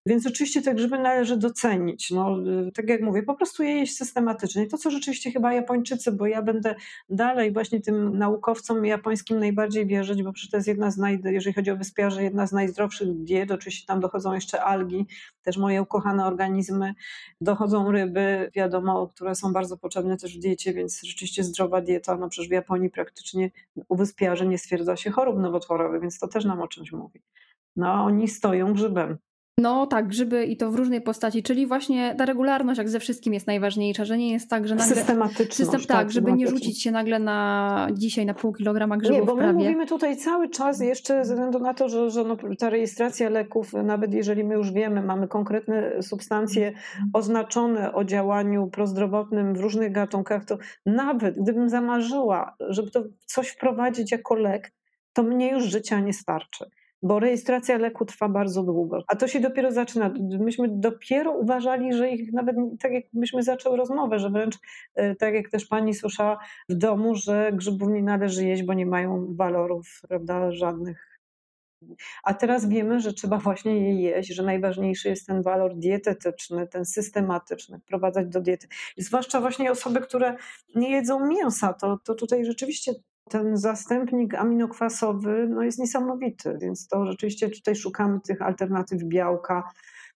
[0.06, 2.12] Więc oczywiście te grzyby należy docenić.
[2.12, 2.38] No,
[2.74, 4.68] tak jak mówię, po prostu je jeść systematycznie.
[4.68, 6.76] To, co rzeczywiście chyba Japończycy, bo ja będę
[7.10, 11.54] dalej właśnie tym naukowcom japońskim najbardziej wierzyć, bo przecież to jest jedna z naj, jeżeli
[11.54, 13.52] chodzi o wyspiarze, jedna z najzdrowszych diet.
[13.52, 15.08] Oczywiście tam dochodzą jeszcze algi,
[15.44, 16.94] też moje ukochane organizmy,
[17.42, 22.30] dochodzą ryby, wiadomo, które są bardzo potrzebne też w diecie, więc rzeczywiście zdrowa dieta, no
[22.30, 23.52] przecież w Japonii praktycznie
[23.90, 27.22] u wyspiarzy nie stwierdza się chorób nowotworowych, więc to też nam o czymś mówi.
[27.76, 29.18] No, oni stoją grzybem.
[29.62, 33.34] No tak, grzyby i to w różnej postaci, czyli właśnie ta regularność jak ze wszystkim
[33.34, 34.96] jest najważniejsza, że nie jest tak, że nagle...
[34.96, 35.56] Systematyczność.
[35.56, 39.26] System, tak, tak, żeby nie rzucić się nagle na dzisiaj na pół kilograma grzybów Nie,
[39.26, 39.54] bo my prawie.
[39.54, 43.74] mówimy tutaj cały czas jeszcze ze względu na to, że, że no, ta rejestracja leków,
[43.74, 46.74] nawet jeżeli my już wiemy, mamy konkretne substancje
[47.14, 54.12] oznaczone o działaniu prozdrowotnym w różnych gatunkach, to nawet gdybym zamarzyła, żeby to coś wprowadzić
[54.12, 54.72] jako lek,
[55.14, 56.66] to mnie już życia nie starczy
[57.02, 59.04] bo rejestracja leku trwa bardzo długo.
[59.08, 60.14] A to się dopiero zaczyna.
[60.40, 64.56] Myśmy dopiero uważali, że ich nawet tak jak myśmy zaczęły rozmowę, że wręcz
[64.96, 66.40] e, tak jak też pani słyszała
[66.70, 71.12] w domu, że grzybów nie należy jeść, bo nie mają walorów, prawda, żadnych.
[72.24, 76.86] A teraz wiemy, że trzeba właśnie je jeść, że najważniejszy jest ten walor dietetyczny, ten
[76.86, 78.68] systematyczny, wprowadzać do diety.
[78.98, 80.36] Zwłaszcza właśnie osoby, które
[80.76, 82.94] nie jedzą mięsa, to, to tutaj rzeczywiście
[83.30, 89.64] ten zastępnik aminokwasowy no, jest niesamowity, więc to rzeczywiście tutaj szukamy tych alternatyw białka.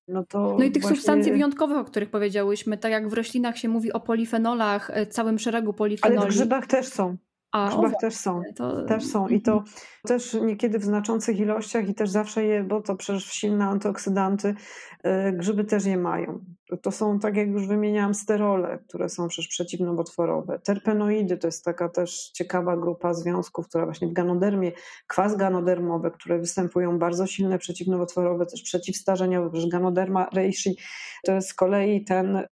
[0.08, 0.98] No, to no i tych właśnie...
[0.98, 5.74] substancji wyjątkowych, o których powiedziałyśmy, tak jak w roślinach się mówi o polifenolach, całym szeregu
[5.74, 6.18] polifenoli.
[6.18, 7.18] Ale w grzybach też są.
[7.52, 8.42] A, w grzybach też są.
[8.56, 8.86] To...
[8.86, 9.28] Też są.
[9.28, 9.72] I to mhm.
[10.08, 14.56] też niekiedy w znaczących ilościach i też zawsze je, bo to przecież silne antyoksydanty,
[15.04, 16.46] e, grzyby też je mają.
[16.82, 20.60] To są, tak jak już wymieniałam, sterole, które są przecież przeciwnowotworowe.
[20.60, 24.72] Terpenoidy to jest taka też ciekawa grupa związków, która właśnie w ganodermie,
[25.08, 30.78] kwas ganodermowy, które występują bardzo silne przeciwnowotworowe, też przeciwstarzeniowe, przecież ganoderma reishi
[31.26, 32.44] to jest z kolei ten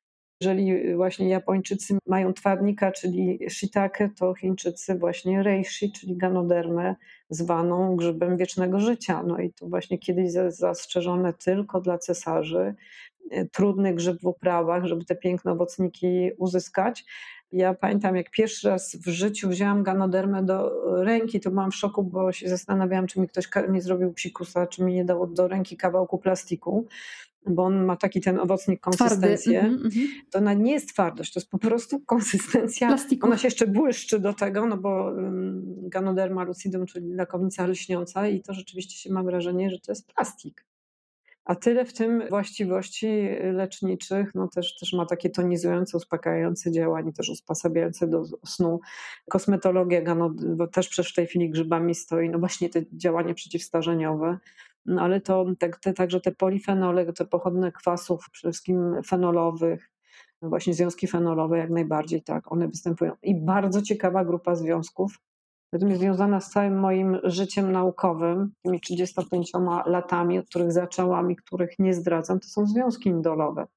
[0.44, 6.96] jeżeli właśnie Japończycy mają twardnika, czyli shiitake, to Chińczycy właśnie reishi, czyli ganodermę,
[7.30, 9.24] zwaną grzybem wiecznego życia.
[9.28, 12.76] No i to właśnie kiedyś zastrzeżone tylko dla cesarzy.
[13.52, 17.06] Trudny grzyb w uprawach, żeby te piękne owocniki uzyskać.
[17.52, 20.72] Ja pamiętam, jak pierwszy raz w życiu wzięłam ganodermę do
[21.04, 24.84] ręki, to byłam w szoku, bo się zastanawiałam, czy mi ktoś nie zrobił psikusa, czy
[24.84, 26.88] mi nie dał do ręki kawałku plastiku
[27.46, 31.40] bo on ma taki ten owocnik konsystencję, mm -hmm, to ona nie jest twardość, to
[31.40, 32.88] jest po prostu konsystencja.
[32.88, 33.28] Plastiku.
[33.28, 38.42] Ona się jeszcze błyszczy do tego, no bo um, Ganoderma lucidum, czyli lakownica lśniąca i
[38.42, 40.66] to rzeczywiście się ma wrażenie, że to jest plastik.
[41.46, 47.30] A tyle w tym właściwości leczniczych, no też, też ma takie tonizujące, uspokajające działanie, też
[47.30, 48.80] usposabiające do snu.
[49.30, 50.36] Kosmetologia, no,
[50.72, 54.38] też przecież w tej chwili grzybami stoi, no właśnie te działanie przeciwstarzeniowe
[54.86, 55.46] no ale to
[55.82, 59.90] te, także te polifenole, te pochodne kwasów, przede wszystkim fenolowych,
[60.42, 63.12] no właśnie związki fenolowe jak najbardziej tak, one występują.
[63.24, 65.20] I bardzo ciekawa grupa związków,
[65.96, 69.52] związana z całym moim życiem naukowym, tymi 35
[69.86, 73.68] latami, od których zaczęłam i których nie zdradzam, to są związki indolowe.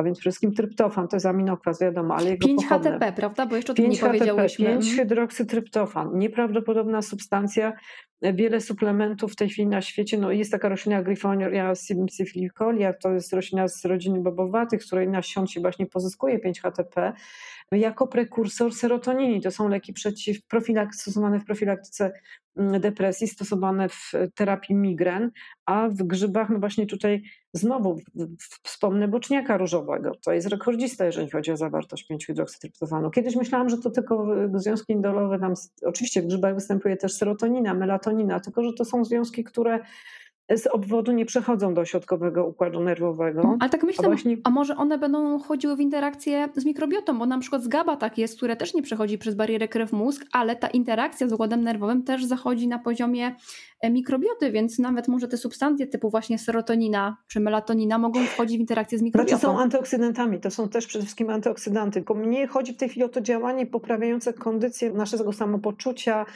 [0.00, 2.90] A więc przede wszystkim tryptofan to jest aminokwas, wiadomo, ale jego 5 pochodne.
[2.90, 3.46] HTP, prawda?
[3.46, 4.66] Bo jeszcze o tym nie powiedziałyśmy.
[4.66, 4.96] 5 mhm.
[4.96, 6.18] hydroksytryptofan.
[6.18, 7.72] Nieprawdopodobna substancja,
[8.22, 10.18] wiele suplementów w tej chwili na świecie.
[10.18, 15.46] No jest taka roślina Griffonia simicifilicolia, to jest roślina z rodziny bobowatych, z której nasion
[15.46, 17.12] się właśnie pozyskuje 5-HTP
[17.72, 19.40] jako prekursor serotonini.
[19.40, 20.38] To są leki przeciw
[20.92, 22.12] stosowane w profilaktyce
[22.56, 25.30] depresji, stosowane w terapii migren,
[25.66, 27.22] a w grzybach, no właśnie tutaj
[27.52, 27.96] znowu
[28.62, 30.12] wspomnę boczniaka różowego.
[30.24, 33.10] To jest rekordzista, jeżeli chodzi o zawartość 5-hydroksytryptofanu.
[33.10, 38.40] Kiedyś myślałam, że to tylko związki indolowe nam, oczywiście w grzybach występuje też serotonina, melatonina,
[38.40, 39.80] tylko że to są związki, które
[40.56, 43.56] z obwodu nie przechodzą do środkowego układu nerwowego.
[43.60, 44.36] Ale tak myślę, a, właśnie...
[44.44, 48.18] a, może one będą chodziły w interakcję z mikrobiotą, bo na przykład z GABA tak
[48.18, 52.24] jest, które też nie przechodzi przez barierę krew-mózg, ale ta interakcja z układem nerwowym też
[52.24, 53.34] zachodzi na poziomie
[53.88, 58.98] mikrobioty, więc nawet może te substancje typu właśnie serotonina czy melatonina mogą wchodzić w interakcję
[58.98, 59.38] z mikrobiotą.
[59.38, 61.94] Znaczy są antyoksydantami, to są też przede wszystkim antyoksydanty.
[61.94, 66.26] Tylko mnie chodzi w tej chwili o to działanie poprawiające kondycję naszego samopoczucia.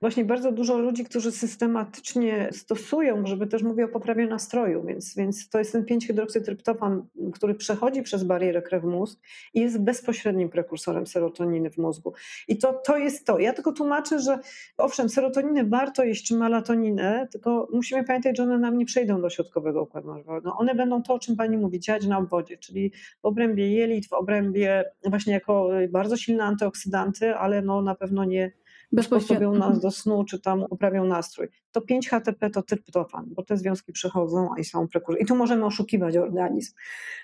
[0.00, 5.48] Właśnie bardzo dużo ludzi, którzy systematycznie stosują, żeby też mówię o poprawie nastroju, więc, więc
[5.48, 9.20] to jest ten 5-hydroksytryptofan, który przechodzi przez barierę krew-mózg
[9.54, 12.12] i jest bezpośrednim prekursorem serotoniny w mózgu.
[12.48, 13.38] I to, to jest to.
[13.38, 14.38] Ja tylko tłumaczę, że
[14.76, 16.91] owszem, serotoninę warto jeść, czy melatoninę,
[17.30, 20.56] tylko musimy pamiętać, że one nam nie przejdą do środkowego układu nerwowego.
[20.56, 24.12] One będą to, o czym Pani mówi, działać na obwodzie, czyli w obrębie jelit, w
[24.12, 28.52] obrębie właśnie jako bardzo silne antyoksydanty, ale no na pewno nie
[29.00, 29.80] sposobią nas mhm.
[29.80, 31.48] do snu, czy tam poprawią nastrój.
[31.72, 35.22] To 5-HTP to tryptofan, bo te związki przechodzą i są prekursory.
[35.22, 36.74] I tu możemy oszukiwać organizm.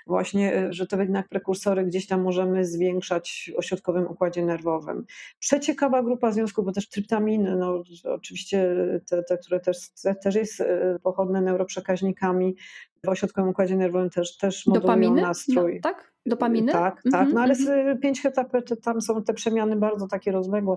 [0.07, 5.05] Właśnie, e, że to jednak prekursory gdzieś tam możemy zwiększać w ośrodkowym układzie nerwowym.
[5.39, 8.75] Przeciekawa grupa związków, bo też tryptaminy, no oczywiście
[9.11, 12.57] te, te które też, te, też jest e, pochodne neuroprzekaźnikami,
[13.05, 15.75] w ośrodkowym układzie nerwowym też, też modulują nastrój.
[15.75, 16.12] No, tak?
[16.27, 16.73] Dopaminy?
[16.73, 17.33] Tak, tak.
[17.33, 20.77] No ale mm 5-HTP to tam są te przemiany bardzo takie rozległe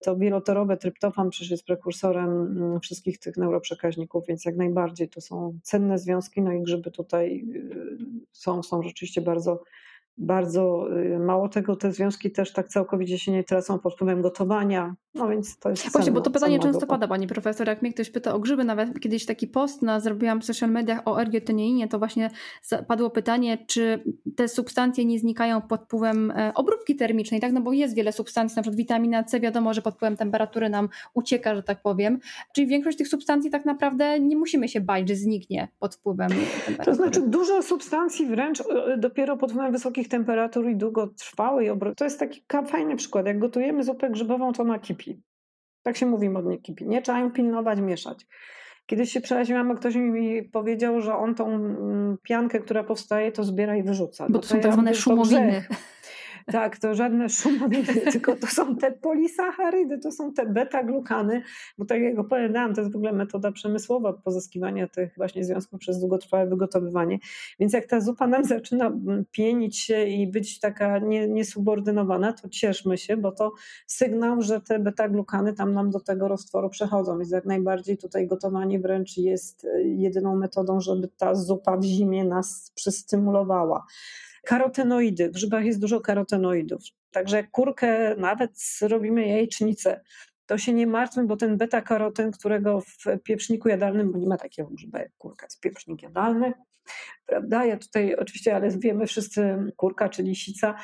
[0.00, 5.58] to wielotorowe tryptofan przecież jest prekursorem mm, wszystkich tych neuroprzekaźników, więc jak najbardziej to są
[5.62, 7.98] cenne związki, no i grzyby tutaj y,
[8.32, 9.62] są, są rzeczywiście bardzo
[10.18, 14.94] bardzo y, mało tego, te związki też tak całkowicie się nie tracą pod wpływem gotowania,
[15.14, 18.10] no więc to jest Właśnie, bo to pytanie często pada, pani profesor, jak mnie ktoś
[18.10, 21.98] pyta o grzyby, nawet kiedyś taki post na, zrobiłam w social mediach o ergioteneinie, to
[21.98, 22.30] właśnie
[22.88, 24.04] padło pytanie, czy
[24.36, 28.56] te substancje nie znikają pod wpływem e, obróbki termicznej, tak, no bo jest wiele substancji,
[28.56, 32.18] na przykład witamina C, wiadomo, że pod wpływem temperatury nam ucieka, że tak powiem,
[32.54, 36.28] czyli większość tych substancji tak naprawdę nie musimy się bać, że zniknie pod wpływem
[36.66, 36.84] temperatury.
[36.84, 42.04] To znaczy dużo substancji wręcz e, dopiero pod wpływem wysokich temperatur i długotrwałej obróbki, to
[42.04, 45.22] jest taki fajny przykład, jak gotujemy zupę grzybową, to ona kipi
[45.88, 46.86] tak się mówi modnie kipi.
[46.86, 48.26] Nie trzeba ją pilnować, mieszać.
[48.86, 53.44] Kiedyś się przeraziłam, bo ktoś mi powiedział, że on tą mm, piankę, która powstaje, to
[53.44, 54.26] zbiera i wyrzuca.
[54.28, 55.64] Bo to, to są tak zwane szumowiny.
[56.52, 61.42] Tak, to żadne szumowiny, tylko to są te polisacharydy, to są te beta-glukany,
[61.78, 66.00] bo tak jak opowiadałam, to jest w ogóle metoda przemysłowa pozyskiwania tych właśnie związków przez
[66.00, 67.18] długotrwałe wygotowywanie.
[67.60, 68.92] Więc jak ta zupa nam zaczyna
[69.30, 73.52] pienić się i być taka nie, niesubordynowana, to cieszmy się, bo to
[73.86, 77.18] sygnał, że te beta-glukany tam nam do tego roztworu przechodzą.
[77.18, 82.24] Więc jak najbardziej tutaj gotowanie wręcz jest e, jedyną metodą, żeby ta zupa w zimie
[82.24, 83.86] nas przystymulowała.
[84.48, 85.28] Karotenoidy.
[85.28, 86.82] W grzybach jest dużo karotenoidów.
[87.10, 88.50] Także jak kurkę nawet
[88.82, 90.00] robimy jajecznicę,
[90.46, 94.68] to się nie martwmy, bo ten beta-karoten, którego w pieprzniku jadalnym, bo nie ma takiego
[94.68, 96.52] grzyba jak kurka, jest pieprznik jadalny,
[97.26, 97.64] prawda?
[97.64, 100.74] Ja tutaj oczywiście, ale wiemy wszyscy, kurka czy lisica,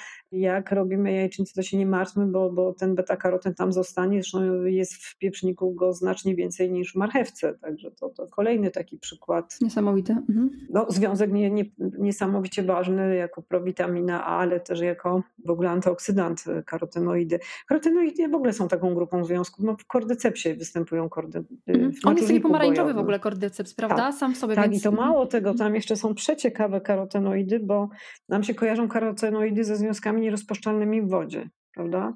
[0.40, 4.94] jak robimy jajecznicę, to się nie martwmy, bo, bo ten beta-karoten tam zostanie, zresztą jest
[4.94, 9.58] w pieprzniku go znacznie więcej niż w marchewce, także to, to kolejny taki przykład.
[9.60, 10.12] Niesamowity.
[10.12, 10.50] Mhm.
[10.70, 16.44] No, związek nie, nie, niesamowicie ważny jako prowitamina A, ale też jako w ogóle antyoksydant
[16.66, 17.38] karotenoidy.
[17.68, 21.44] Karotenoidy w ogóle są taką grupą związków, no w kordycepsie występują kordy.
[21.66, 21.92] Mhm.
[22.04, 23.96] On jest taki pomarańczowy w ogóle kordyceps, prawda?
[23.96, 24.54] Tak, Sam sobie.
[24.54, 24.82] Tak więc...
[24.82, 27.88] i to mało tego, tam jeszcze są przeciekawe karotenoidy, bo
[28.28, 32.14] nam się kojarzą karotenoidy ze związkami nierozpuszczalnymi w wodzie, prawda?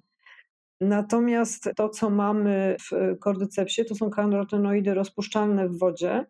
[0.81, 6.27] Natomiast to, co mamy w kordycepsie, to są karotenoidy rozpuszczalne w wodzie.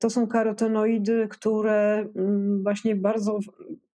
[0.00, 3.38] To są karotenoidy, które mm, właśnie bardzo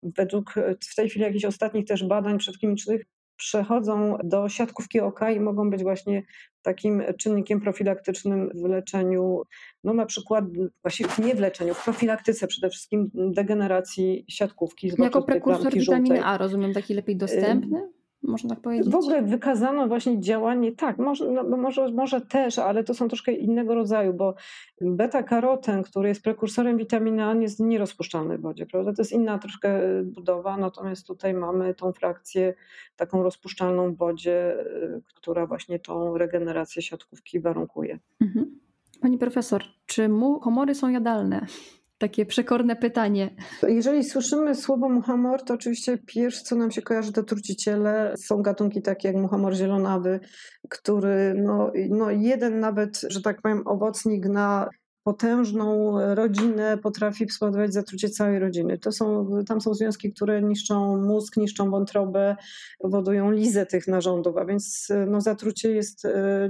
[0.02, 0.54] według
[0.90, 3.04] w tej chwili jakichś ostatnich też badań przedklinicznych
[3.36, 6.22] przechodzą do siatkówki oka i mogą być właśnie
[6.66, 9.42] takim czynnikiem profilaktycznym w leczeniu,
[9.84, 10.44] no na przykład,
[10.82, 14.92] właściwie nie w leczeniu, w profilaktyce przede wszystkim degeneracji siatkówki.
[14.98, 17.90] Jako prekursor witaminy A, rozumiem, taki lepiej dostępny?
[18.27, 18.89] Można tak powiedzieć?
[18.89, 23.33] W ogóle wykazano właśnie działanie, tak, może, no, może, może też, ale to są troszkę
[23.33, 24.35] innego rodzaju, bo
[24.81, 28.93] beta-karoten, który jest prekursorem witaminy A, jest nierozpuszczalny w wodzie, prawda?
[28.93, 32.55] To jest inna troszkę budowa, natomiast tutaj mamy tą frakcję
[32.97, 37.99] taką rozpuszczalną w wodzie, y, która właśnie tą regenerację siatkówki warunkuje.
[38.20, 38.59] Mhm.
[39.01, 41.47] Pani profesor, czy mu komory są jadalne?
[41.99, 43.30] Takie przekorne pytanie.
[43.62, 48.14] Jeżeli słyszymy słowo muchamor, to oczywiście pierwsze, co nam się kojarzy, to truciciele.
[48.18, 50.20] Są gatunki takie jak muchamor zielonawy,
[50.68, 54.68] który no, no jeden nawet, że tak powiem, owocnik na
[55.07, 58.78] potężną rodzinę potrafi spowodować zatrucie całej rodziny.
[58.78, 62.36] To są, tam są związki, które niszczą mózg, niszczą wątrobę,
[62.78, 66.48] powodują lizę tych narządów, a więc no, zatrucie jest e,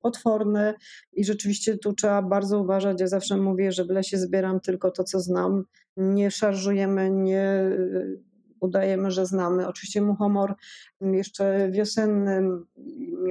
[0.00, 0.74] potworne
[1.12, 3.00] i rzeczywiście tu trzeba bardzo uważać.
[3.00, 5.64] Ja zawsze mówię, że w lesie zbieram tylko to, co znam.
[5.96, 7.70] Nie szarżujemy, nie
[8.60, 9.68] udajemy, że znamy.
[9.68, 10.54] Oczywiście muchomor
[11.00, 12.42] jeszcze wiosenny,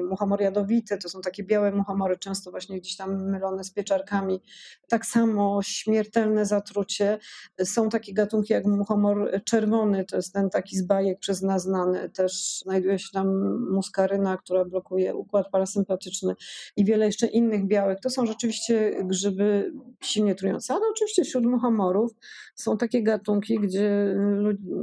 [0.10, 4.42] muchomor jadowity, to są takie białe muchomory, często właśnie gdzieś tam mylone z pieczarkami.
[4.88, 7.18] Tak samo śmiertelne zatrucie.
[7.64, 12.10] Są takie gatunki jak muchomor czerwony, to jest ten taki z bajek przez nas znany.
[12.10, 16.36] Też znajduje się tam muskaryna, która blokuje układ parasympatyczny
[16.78, 18.00] i wiele jeszcze innych białek.
[18.00, 22.12] To są rzeczywiście grzyby silnie trujące, ale oczywiście wśród muchomorów
[22.56, 24.16] są takie gatunki, gdzie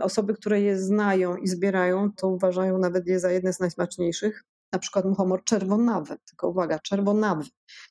[0.01, 4.45] osoby, które je znają i zbierają, to uważają nawet je za jedne z najsmaczniejszych.
[4.73, 7.45] Na przykład muchomor czerwonawy, tylko uwaga, czerwonawy,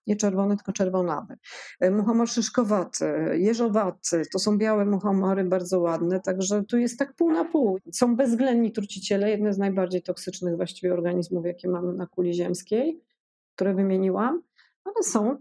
[0.08, 1.38] nie czerwony, tylko czerwonawy.
[1.80, 7.32] E, muchomor szyszkowaty, jeżowaty, to są białe muchomory, bardzo ładne, także tu jest tak pół
[7.32, 7.80] na pół.
[7.94, 13.02] Są bezwzględni truciciele, jedne z najbardziej toksycznych właściwie organizmów, jakie mamy na kuli ziemskiej,
[13.56, 14.42] które wymieniłam,
[14.86, 15.38] ale są,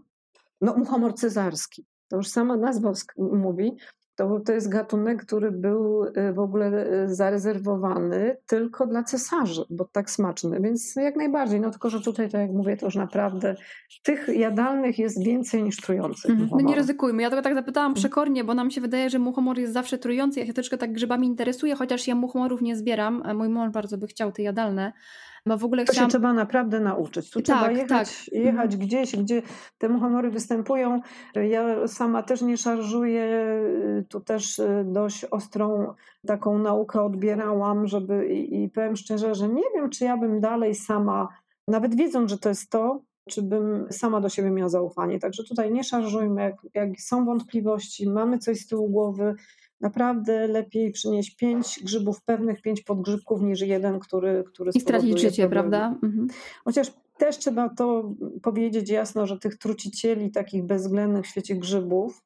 [0.61, 3.77] no muchomor cezarski, to już sama nazwa mówi,
[4.21, 9.85] to, to jest gatunek, który był y, w ogóle y, zarezerwowany tylko dla cesarzy, bo
[9.85, 11.61] tak smaczny, więc jak najbardziej.
[11.61, 13.55] No tylko, że tutaj, tak jak mówię, to już naprawdę
[14.03, 16.31] tych jadalnych jest więcej niż trujących.
[16.31, 17.21] Mm, no nie ryzykujmy.
[17.21, 20.39] Ja tego tak zapytałam przekornie, bo nam się wydaje, że muchomor jest zawsze trujący.
[20.39, 23.23] Ja się troszkę tak grzybami interesuję, chociaż ja muchomorów nie zbieram.
[23.35, 24.93] Mój mąż bardzo by chciał te jadalne.
[25.45, 26.09] Bo w ogóle to chciałam...
[26.09, 27.29] się trzeba naprawdę nauczyć.
[27.29, 28.33] Tu tak, trzeba jechać, tak.
[28.33, 28.87] jechać mhm.
[28.87, 29.41] gdzieś, gdzie
[29.77, 31.01] te muchomory występują.
[31.35, 33.45] Ja sama też nie szarżuję.
[34.09, 35.93] Tu też y, dość ostrą
[36.27, 40.75] taką naukę odbierałam, żeby i, i powiem szczerze, że nie wiem, czy ja bym dalej
[40.75, 41.27] sama,
[41.67, 45.19] nawet wiedząc, że to jest to, czy bym sama do siebie miała zaufanie.
[45.19, 49.35] Także tutaj nie szarżujmy, jak, jak są wątpliwości, mamy coś z tyłu głowy,
[49.81, 55.49] naprawdę lepiej przynieść pięć grzybów pewnych, pięć podgrzybków niż jeden, który, który I stracić życie,
[55.49, 55.99] prawda?
[56.03, 56.27] Mhm.
[56.65, 62.23] Chociaż też trzeba to powiedzieć jasno, że tych trucicieli takich bezwzględnych w świecie grzybów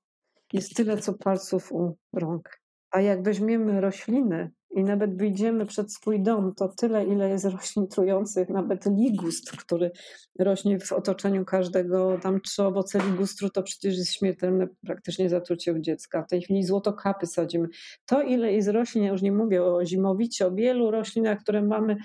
[0.54, 2.65] jest tyle, co palców u rąk.
[2.96, 7.88] A jak weźmiemy rośliny i nawet wyjdziemy przed swój dom, to tyle, ile jest roślin
[7.88, 9.92] trujących, nawet ligustr, który
[10.40, 15.80] rośnie w otoczeniu każdego, tam trzy owoce ligustru, to przecież jest śmiertelne praktycznie zatrucie u
[15.80, 16.24] dziecka.
[16.24, 17.68] W tej chwili złotokapy sadzimy.
[18.06, 21.96] To, ile jest roślin, ja już nie mówię o zimowicie, o wielu roślinach, które mamy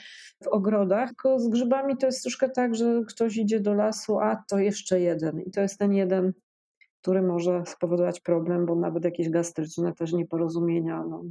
[0.44, 4.42] w ogrodach, tylko z grzybami to jest troszkę tak, że ktoś idzie do lasu, a
[4.48, 5.40] to jeszcze jeden.
[5.40, 6.32] I to jest ten jeden
[7.00, 11.04] który może spowodować problem, bo nawet jakieś gastryczne też nieporozumienia.
[11.10, 11.22] No.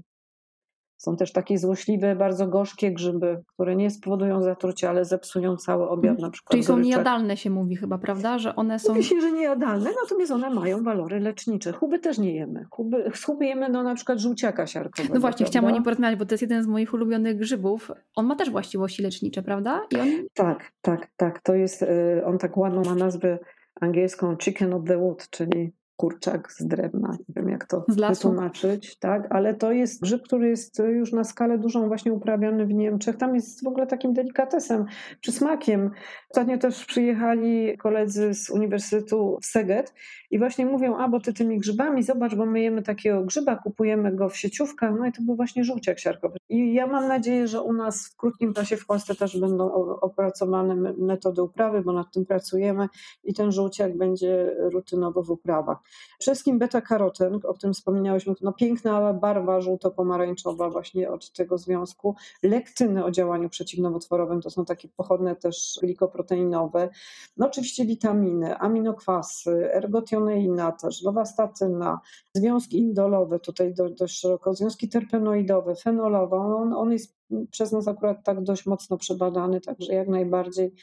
[0.97, 6.11] Są też takie złośliwe, bardzo gorzkie grzyby, które nie spowodują zatrucia, ale zepsują cały obiad
[6.11, 6.21] mhm.
[6.21, 6.51] na przykład.
[6.51, 6.85] Czyli są goryczek.
[6.85, 8.39] niejadalne się mówi chyba, prawda?
[8.39, 8.93] Że one są...
[8.93, 11.71] Mówi się, że niejadalne, natomiast one mają walory lecznicze.
[11.71, 12.65] Huby też nie jemy.
[12.71, 15.13] Huby, z jemy no, na przykład żółciaka siarkowego.
[15.13, 15.51] No właśnie, prawda?
[15.51, 17.91] chciałam o nim porozmawiać, bo to jest jeden z moich ulubionych grzybów.
[18.15, 19.81] On ma też właściwości lecznicze, prawda?
[20.01, 20.07] On...
[20.33, 21.41] Tak, tak, tak.
[21.41, 23.39] To jest, y, on tak ładną ma nazwę
[23.79, 27.17] angielską chicken of the wood, czyli kurczak z drewna.
[27.29, 29.27] Nie wiem, jak to wytłumaczyć, tak?
[29.29, 33.17] Ale to jest grzyb, który jest już na skalę dużą właśnie uprawiany w Niemczech.
[33.17, 34.85] Tam jest w ogóle takim delikatesem,
[35.21, 35.91] przysmakiem.
[36.29, 39.93] Ostatnio też przyjechali koledzy z Uniwersytetu w Seget
[40.31, 44.15] i właśnie mówią, a bo ty tymi grzybami, zobacz, bo my jemy takiego grzyba, kupujemy
[44.15, 46.37] go w sieciówkach, no i to był właśnie żółciak siarkowy.
[46.49, 50.93] I ja mam nadzieję, że u nas w krótkim czasie w Polsce też będą opracowane
[50.97, 52.87] metody uprawy, bo nad tym pracujemy
[53.23, 55.77] i ten żółciak będzie rutynowo w uprawach.
[56.19, 62.15] Wszystkim beta-karoten, o którym wspominałyśmy, no piękna barwa żółto-pomarańczowa właśnie od tego związku.
[62.43, 66.89] Lektyny o działaniu przeciwnowotworowym, to są takie pochodne też glikoproteinowe.
[67.37, 71.99] No oczywiście witaminy, aminokwasy, ergotioneina też, lowastatyna,
[72.33, 76.37] związki indolowe, tutaj dość szeroko, związki terpenoidowe, fenolowe.
[76.37, 77.19] On, on jest
[77.51, 80.73] przez nas akurat tak dość mocno przebadany, także jak najbardziej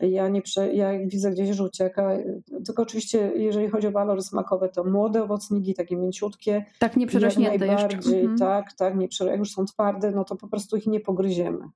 [0.00, 2.18] ja, nie prze, ja widzę gdzieś żółciaka,
[2.66, 6.64] tylko oczywiście jeżeli chodzi o walory smakowe, to młode owocniki, takie mięciutkie.
[6.78, 8.38] Tak, nie przerośnięte jak najbardziej, mhm.
[8.38, 11.68] Tak, tak, nie, jak już są twarde, no to po prostu ich nie pogryziemy.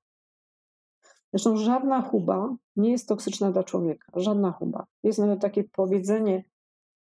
[1.33, 4.13] Zresztą żadna chuba nie jest toksyczna dla człowieka.
[4.17, 4.87] Żadna chuba.
[5.03, 6.45] Jest nawet takie powiedzenie,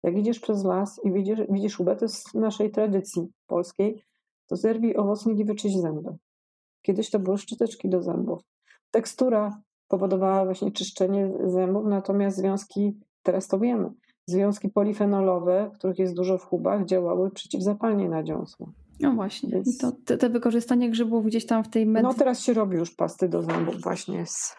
[0.03, 4.03] jak idziesz przez las i widzisz, widzisz chubę, to jest z naszej tradycji polskiej,
[4.47, 6.09] to zerwij owocnik i wyczyść zęby.
[6.81, 8.41] Kiedyś to były szczyteczki do zębów.
[8.91, 13.89] Tekstura powodowała właśnie czyszczenie zębów, natomiast związki, teraz to wiemy,
[14.25, 18.71] związki polifenolowe, których jest dużo w chubach, działały przeciwzapalnie na dziąsło.
[18.99, 19.77] No właśnie, Więc...
[19.77, 22.03] to te, te, wykorzystanie grzybów gdzieś tam w tej med...
[22.03, 24.55] No teraz się robi już pasty do zębów właśnie z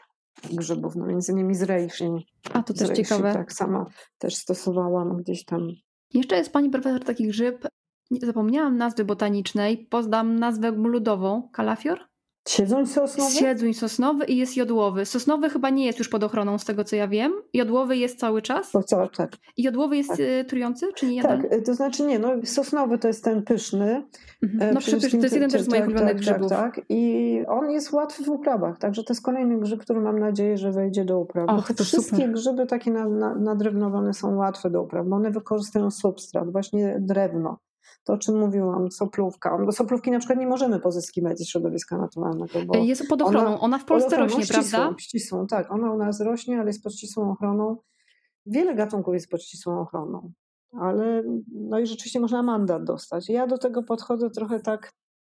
[0.53, 2.05] grzybów, no między innymi z reishi.
[2.53, 3.33] A to też ciekawe.
[3.33, 3.87] Tak, sama
[4.19, 5.69] też stosowałam gdzieś tam.
[6.15, 7.69] Jeszcze jest pani profesor taki grzyb,
[8.11, 12.10] zapomniałam nazwy botanicznej, poznam nazwę ludową, kalafior?
[12.49, 13.31] Siedzuń sosnowy?
[13.31, 15.07] Siedzuń sosnowy i jest jodłowy.
[15.07, 17.33] Sosnowy chyba nie jest już pod ochroną, z tego co ja wiem.
[17.55, 18.71] Jodłowy jest cały czas.
[18.71, 19.33] To cały, tak.
[19.57, 20.21] I jodłowy jest tak.
[20.21, 21.23] Y, trujący, czy nie?
[21.23, 24.07] Tak, y, to znaczy nie, no sosnowy to jest ten pyszny.
[24.43, 24.75] Mhm.
[24.75, 26.49] No przepyszny, to jest jeden też z moich tak, ulubionych tak, grzybów.
[26.49, 30.19] Tak, tak, i on jest łatwy w uprawach, także to jest kolejny grzyb, który mam
[30.19, 31.51] nadzieję, że wejdzie do upraw.
[31.51, 32.33] Och, to wszystkie super.
[32.33, 32.91] grzyby takie
[33.41, 37.59] nadrewnowane są łatwe do upraw, bo one wykorzystują substrat, właśnie drewno
[38.05, 39.59] to o czym mówiłam, soplówka.
[39.67, 42.65] Bo soplówki na przykład nie możemy pozyskiwać ze środowiska naturalnego.
[42.67, 44.99] Bo jest pod ochroną, ona, ona w Polsce ochroną, rośnie, ścisłą, prawda?
[44.99, 45.73] Ścisłą, tak.
[45.73, 47.77] Ona u nas rośnie, ale jest pod ścisłą ochroną.
[48.47, 50.33] Wiele gatunków jest pod ścisłą ochroną.
[50.81, 51.23] Ale
[51.55, 53.29] no i rzeczywiście można mandat dostać.
[53.29, 54.93] Ja do tego podchodzę trochę tak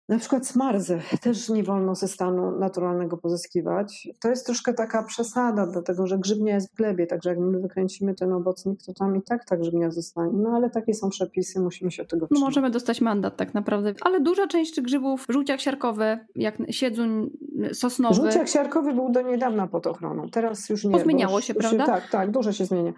[0.08, 4.08] na przykład smarzę też nie wolno ze stanu naturalnego pozyskiwać.
[4.20, 8.14] To jest troszkę taka przesada, dlatego że grzybnia jest w glebie, także jak my wykręcimy
[8.14, 10.32] ten owocnik, to tam i tak ta grzybnia zostanie.
[10.34, 12.40] No ale takie są przepisy, musimy się od tego trzymać.
[12.40, 17.30] No możemy dostać mandat tak naprawdę, ale duża część grzybów, żółciak siarkowy, jak siedzuń
[17.72, 18.14] sosnowy.
[18.14, 20.92] Żółciak siarkowy był do niedawna pod ochroną, teraz już nie.
[20.92, 21.86] Pozmieniało się, prawda?
[21.86, 22.92] tak, tak, dużo się zmienia.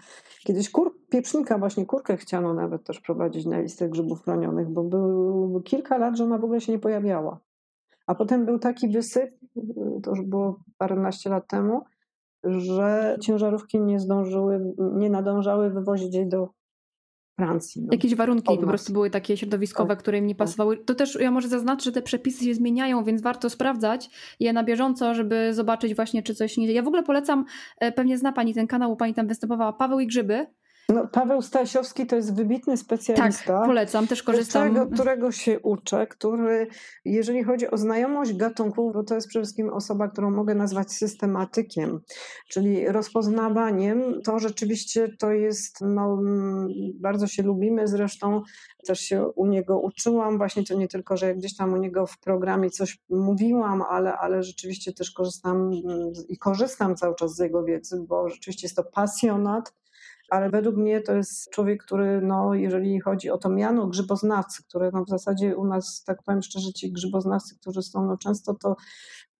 [0.44, 5.62] Kiedyś kur, pieprznika, właśnie kurkę chciano nawet też prowadzić na listę grzybów chronionych, bo był
[5.64, 7.40] kilka lat, że ona w ogóle się nie pojawiała.
[8.06, 9.30] A potem był taki wysyp,
[10.02, 11.82] to już było paręnaście lat temu,
[12.44, 16.48] że ciężarówki nie zdążyły, nie nadążały wywozić jej do
[17.36, 17.82] Francji.
[17.82, 17.88] No.
[17.92, 20.38] Jakieś warunki po prostu były takie środowiskowe, tak, które im nie tak.
[20.38, 20.76] pasowały.
[20.76, 24.10] To też ja może zaznaczę, że te przepisy się zmieniają, więc warto sprawdzać
[24.40, 26.72] je na bieżąco, żeby zobaczyć właśnie, czy coś nie...
[26.72, 27.44] Ja w ogóle polecam,
[27.80, 30.46] e, pewnie zna Pani ten kanał, Pani tam występowała, Paweł i Grzyby.
[30.88, 33.58] No, Paweł Stasiowski to jest wybitny specjalista.
[33.58, 34.70] Tak, polecam, też korzystam.
[34.70, 36.66] Którego, którego się uczę, który,
[37.04, 42.00] jeżeli chodzi o znajomość gatunków, bo to jest przede wszystkim osoba, którą mogę nazwać systematykiem,
[42.48, 44.22] czyli rozpoznawaniem.
[44.24, 46.18] To rzeczywiście to jest, no,
[46.94, 48.42] bardzo się lubimy, zresztą
[48.86, 50.38] też się u niego uczyłam.
[50.38, 54.42] Właśnie to nie tylko, że gdzieś tam u niego w programie coś mówiłam, ale, ale
[54.42, 55.70] rzeczywiście też korzystam
[56.28, 59.72] i korzystam cały czas z jego wiedzy, bo rzeczywiście jest to pasjonat
[60.30, 64.90] ale według mnie to jest człowiek, który, no, jeżeli chodzi o to miano grzyboznawcy, które
[64.92, 68.76] no, w zasadzie u nas, tak powiem szczerze, ci grzyboznawcy, którzy są no, często to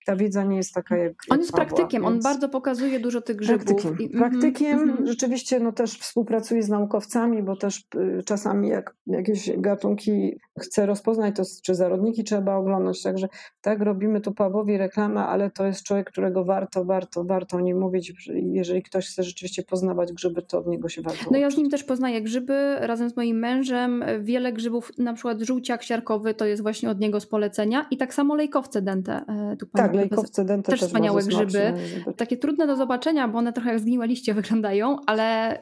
[0.07, 1.13] ta wiedza nie jest taka jak.
[1.31, 2.15] On jest Pawła, praktykiem, więc...
[2.15, 3.67] on bardzo pokazuje dużo tych grzybów.
[3.67, 4.09] Praktykiem, I...
[4.09, 5.07] praktykiem mm -hmm.
[5.07, 7.89] rzeczywiście no, też współpracuje z naukowcami, bo też
[8.19, 13.03] y, czasami jak jakieś gatunki chce rozpoznać, to czy zarodniki trzeba oglądać.
[13.03, 13.29] Także
[13.61, 17.79] tak robimy tu Pawłowi reklamę, ale to jest człowiek, którego warto, warto, warto o nim
[17.79, 18.13] mówić.
[18.33, 21.25] Jeżeli ktoś chce rzeczywiście poznawać grzyby, to od niego się warto.
[21.31, 24.05] No ja z nim też poznaję grzyby razem z moim mężem.
[24.21, 27.87] Wiele grzybów, na przykład żółciak siarkowy, to jest właśnie od niego z polecenia.
[27.91, 29.25] I tak samo lejkowce dente.
[29.29, 31.75] E, tu tak, lejkowce dente też, też wspaniałe grzyby.
[32.17, 35.59] Takie trudne do zobaczenia, bo one trochę jak zgniłe liście wyglądają, ale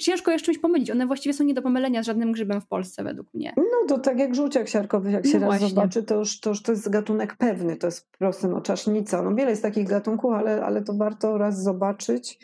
[0.00, 0.90] ciężko je z czymś pomylić.
[0.90, 3.52] One właściwie są nie do pomylenia z żadnym grzybem w Polsce według mnie.
[3.56, 6.62] No to tak jak żółciak siarkowy, jak się no raz zobaczy, to już, to już
[6.62, 9.22] to jest gatunek pewny, to jest po prostu no, czasznica.
[9.22, 12.38] No wiele jest takich gatunków, ale, ale to warto raz zobaczyć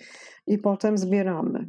[0.47, 1.69] i potem zbieramy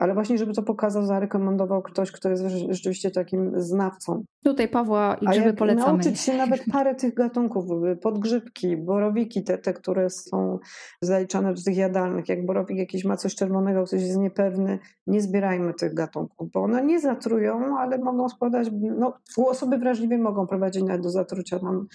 [0.00, 4.24] ale właśnie, żeby to pokazał, zarekomendował ktoś, kto jest rzeczywiście takim znawcą.
[4.44, 5.86] Tutaj Pawła i grzyby polecamy.
[5.86, 7.64] nauczyć się nawet parę tych gatunków,
[8.02, 10.58] podgrzybki, borowiki, te, te, które są
[11.02, 15.74] zaliczane do tych jadalnych, jak borowik jakiś ma coś czerwonego, ktoś jest niepewny, nie zbierajmy
[15.74, 18.68] tych gatunków, bo one nie zatrują, ale mogą spowodować,
[18.98, 21.86] no u osoby wrażliwej mogą prowadzić nawet do zatrucia nam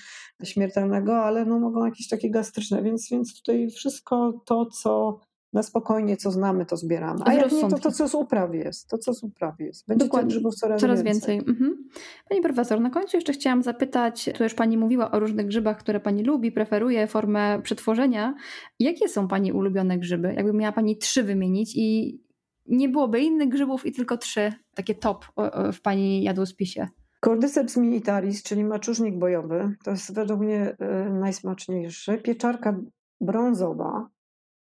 [0.43, 5.19] śmiertelnego, ale no mogą jakieś takie gastryczne, więc, więc tutaj wszystko to, co
[5.55, 7.21] na spokojnie, co znamy, to zbieramy.
[7.25, 8.89] A jak nie, to to, co z uprawy jest.
[8.89, 9.87] To, co z uprawy jest.
[9.87, 10.29] Będzie Dokładnie.
[10.29, 11.35] grzybów coraz, coraz więcej.
[11.35, 11.53] więcej.
[11.53, 11.89] Mhm.
[12.29, 15.99] Pani profesor, na końcu jeszcze chciałam zapytać, tu już Pani mówiła o różnych grzybach, które
[15.99, 18.35] Pani lubi, preferuje, formę przetworzenia.
[18.79, 20.33] Jakie są Pani ulubione grzyby?
[20.33, 22.19] Jakby miała Pani trzy wymienić i
[22.65, 25.25] nie byłoby innych grzybów i tylko trzy, takie top
[25.73, 26.87] w Pani jadłospisie.
[27.25, 30.75] Cordyceps militaris, czyli maczużnik bojowy, to jest według mnie
[31.07, 32.17] y, najsmaczniejszy.
[32.17, 32.79] Pieczarka
[33.21, 34.09] brązowa,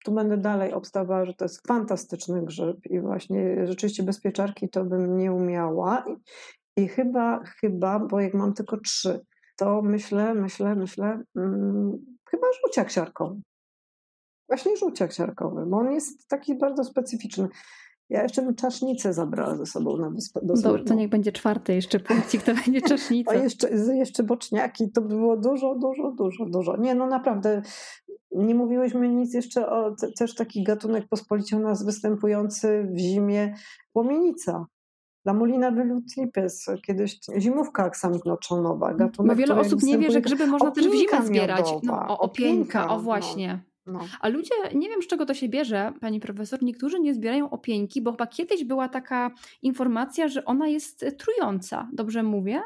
[0.03, 4.85] tu będę dalej obstawała, że to jest fantastyczny grzyb i właśnie rzeczywiście bez pieczarki to
[4.85, 6.05] bym nie umiała.
[6.77, 9.19] I, chyba, chyba, bo jak mam tylko trzy,
[9.57, 11.91] to myślę, myślę, myślę, hmm,
[12.29, 13.41] chyba żółciak siarkowy.
[14.47, 17.47] Właśnie żółciak siarkowy, bo on jest taki bardzo specyficzny.
[18.09, 20.39] Ja jeszcze bym czasznicę zabrała ze sobą na wyspę.
[20.43, 23.31] Do Dobrze, to niech będzie czwarty jeszcze punkcik, to będzie czasznica.
[23.31, 26.77] A jeszcze, jeszcze boczniaki, to by było dużo, dużo, dużo, dużo.
[26.77, 27.61] Nie, no naprawdę,
[28.35, 33.55] nie mówiłyśmy nic jeszcze o też taki gatunek pospolicie u nas występujący w zimie,
[33.93, 34.65] płomienica.
[35.25, 38.93] Lamulina velutlipes, kiedyś zimówka aksamitnoczolnowa.
[38.93, 41.65] Gatunek, no wiele osób nie wie, że grzyby można też w zimę zbierać.
[41.83, 42.99] No, o, opieńka, o no.
[42.99, 43.63] właśnie.
[43.85, 43.99] No.
[44.21, 48.01] A ludzie, nie wiem z czego to się bierze, pani profesor, niektórzy nie zbierają opieńki,
[48.01, 49.31] bo chyba kiedyś była taka
[49.61, 51.89] informacja, że ona jest trująca.
[51.93, 52.61] Dobrze mówię?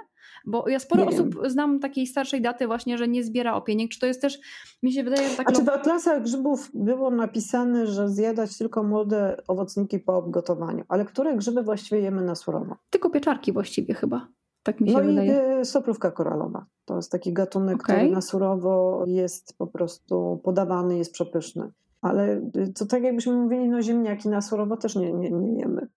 [0.47, 1.49] Bo ja sporo nie osób wiem.
[1.49, 3.91] znam takiej starszej daty właśnie, że nie zbiera opieniek.
[3.91, 4.39] Czy to jest też,
[4.83, 5.49] mi się wydaje, że tak...
[5.49, 10.83] A czy w atlasach grzybów było napisane, że zjadać tylko młode owocniki po obgotowaniu?
[10.87, 12.75] Ale które grzyby właściwie jemy na surowo?
[12.89, 14.27] Tylko pieczarki właściwie chyba.
[14.63, 15.57] Tak mi się no wydaje.
[15.57, 16.65] i y, soplówka koralowa.
[16.85, 17.95] To jest taki gatunek, okay.
[17.95, 21.71] który na surowo jest po prostu podawany, jest przepyszny.
[22.01, 25.87] Ale y, to tak jakbyśmy mówili, no ziemniaki na surowo też nie, nie, nie jemy.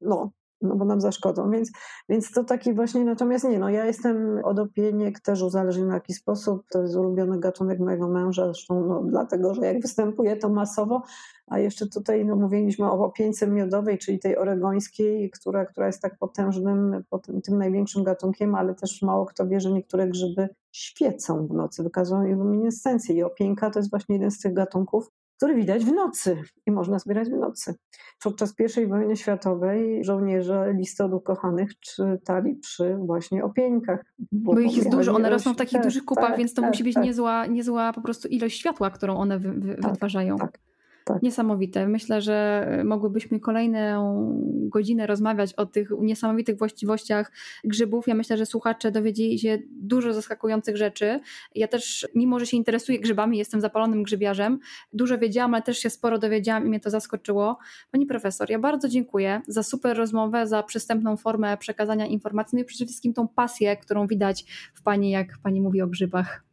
[0.00, 0.30] No,
[0.64, 1.70] no bo nam zaszkodzą, więc,
[2.08, 6.16] więc to taki właśnie, natomiast nie, no ja jestem od opieniek też uzależniony w jakiś
[6.16, 11.02] sposób, to jest ulubiony gatunek mojego męża, zresztą no, dlatego, że jak występuje to masowo,
[11.46, 16.18] a jeszcze tutaj no, mówiliśmy o opieńce miodowej, czyli tej oregońskiej, która, która jest tak
[16.18, 21.52] potężnym, tym, tym największym gatunkiem, ale też mało kto wie, że niektóre grzyby świecą w
[21.52, 25.92] nocy, wykazują luminescencję i opieńka to jest właśnie jeden z tych gatunków, który widać w
[25.92, 27.74] nocy i można zbierać w nocy.
[28.22, 34.04] Podczas I wojny światowej żołnierze listy od ukochanych czytali przy właśnie opieńkach.
[34.32, 36.62] Bo, bo ich jest dużo, one rosną w takich tak, dużych kupach, tak, więc to
[36.62, 37.04] tak, musi być tak.
[37.04, 40.36] niezła, niezła po prostu ilość światła, którą one wy, wy, tak, wytwarzają.
[40.36, 40.58] Tak.
[41.04, 41.22] Tak.
[41.22, 41.88] Niesamowite.
[41.88, 44.28] Myślę, że mogłybyśmy kolejną
[44.68, 47.32] godzinę rozmawiać o tych niesamowitych właściwościach
[47.64, 48.06] grzybów.
[48.08, 51.20] Ja myślę, że słuchacze dowiedzieli się dużo zaskakujących rzeczy.
[51.54, 54.58] Ja też, mimo że się interesuję grzybami, jestem zapalonym grzybiarzem,
[54.92, 57.58] dużo wiedziałam, ale też się sporo dowiedziałam i mnie to zaskoczyło.
[57.90, 62.64] Pani profesor, ja bardzo dziękuję za super rozmowę, za przystępną formę przekazania informacji, no i
[62.64, 64.44] przede wszystkim tą pasję, którą widać
[64.74, 66.44] w Pani, jak Pani mówi o grzybach.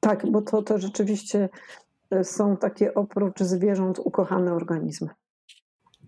[0.00, 1.48] Tak, bo to, to rzeczywiście
[2.22, 5.08] są takie oprócz zwierząt ukochane organizmy.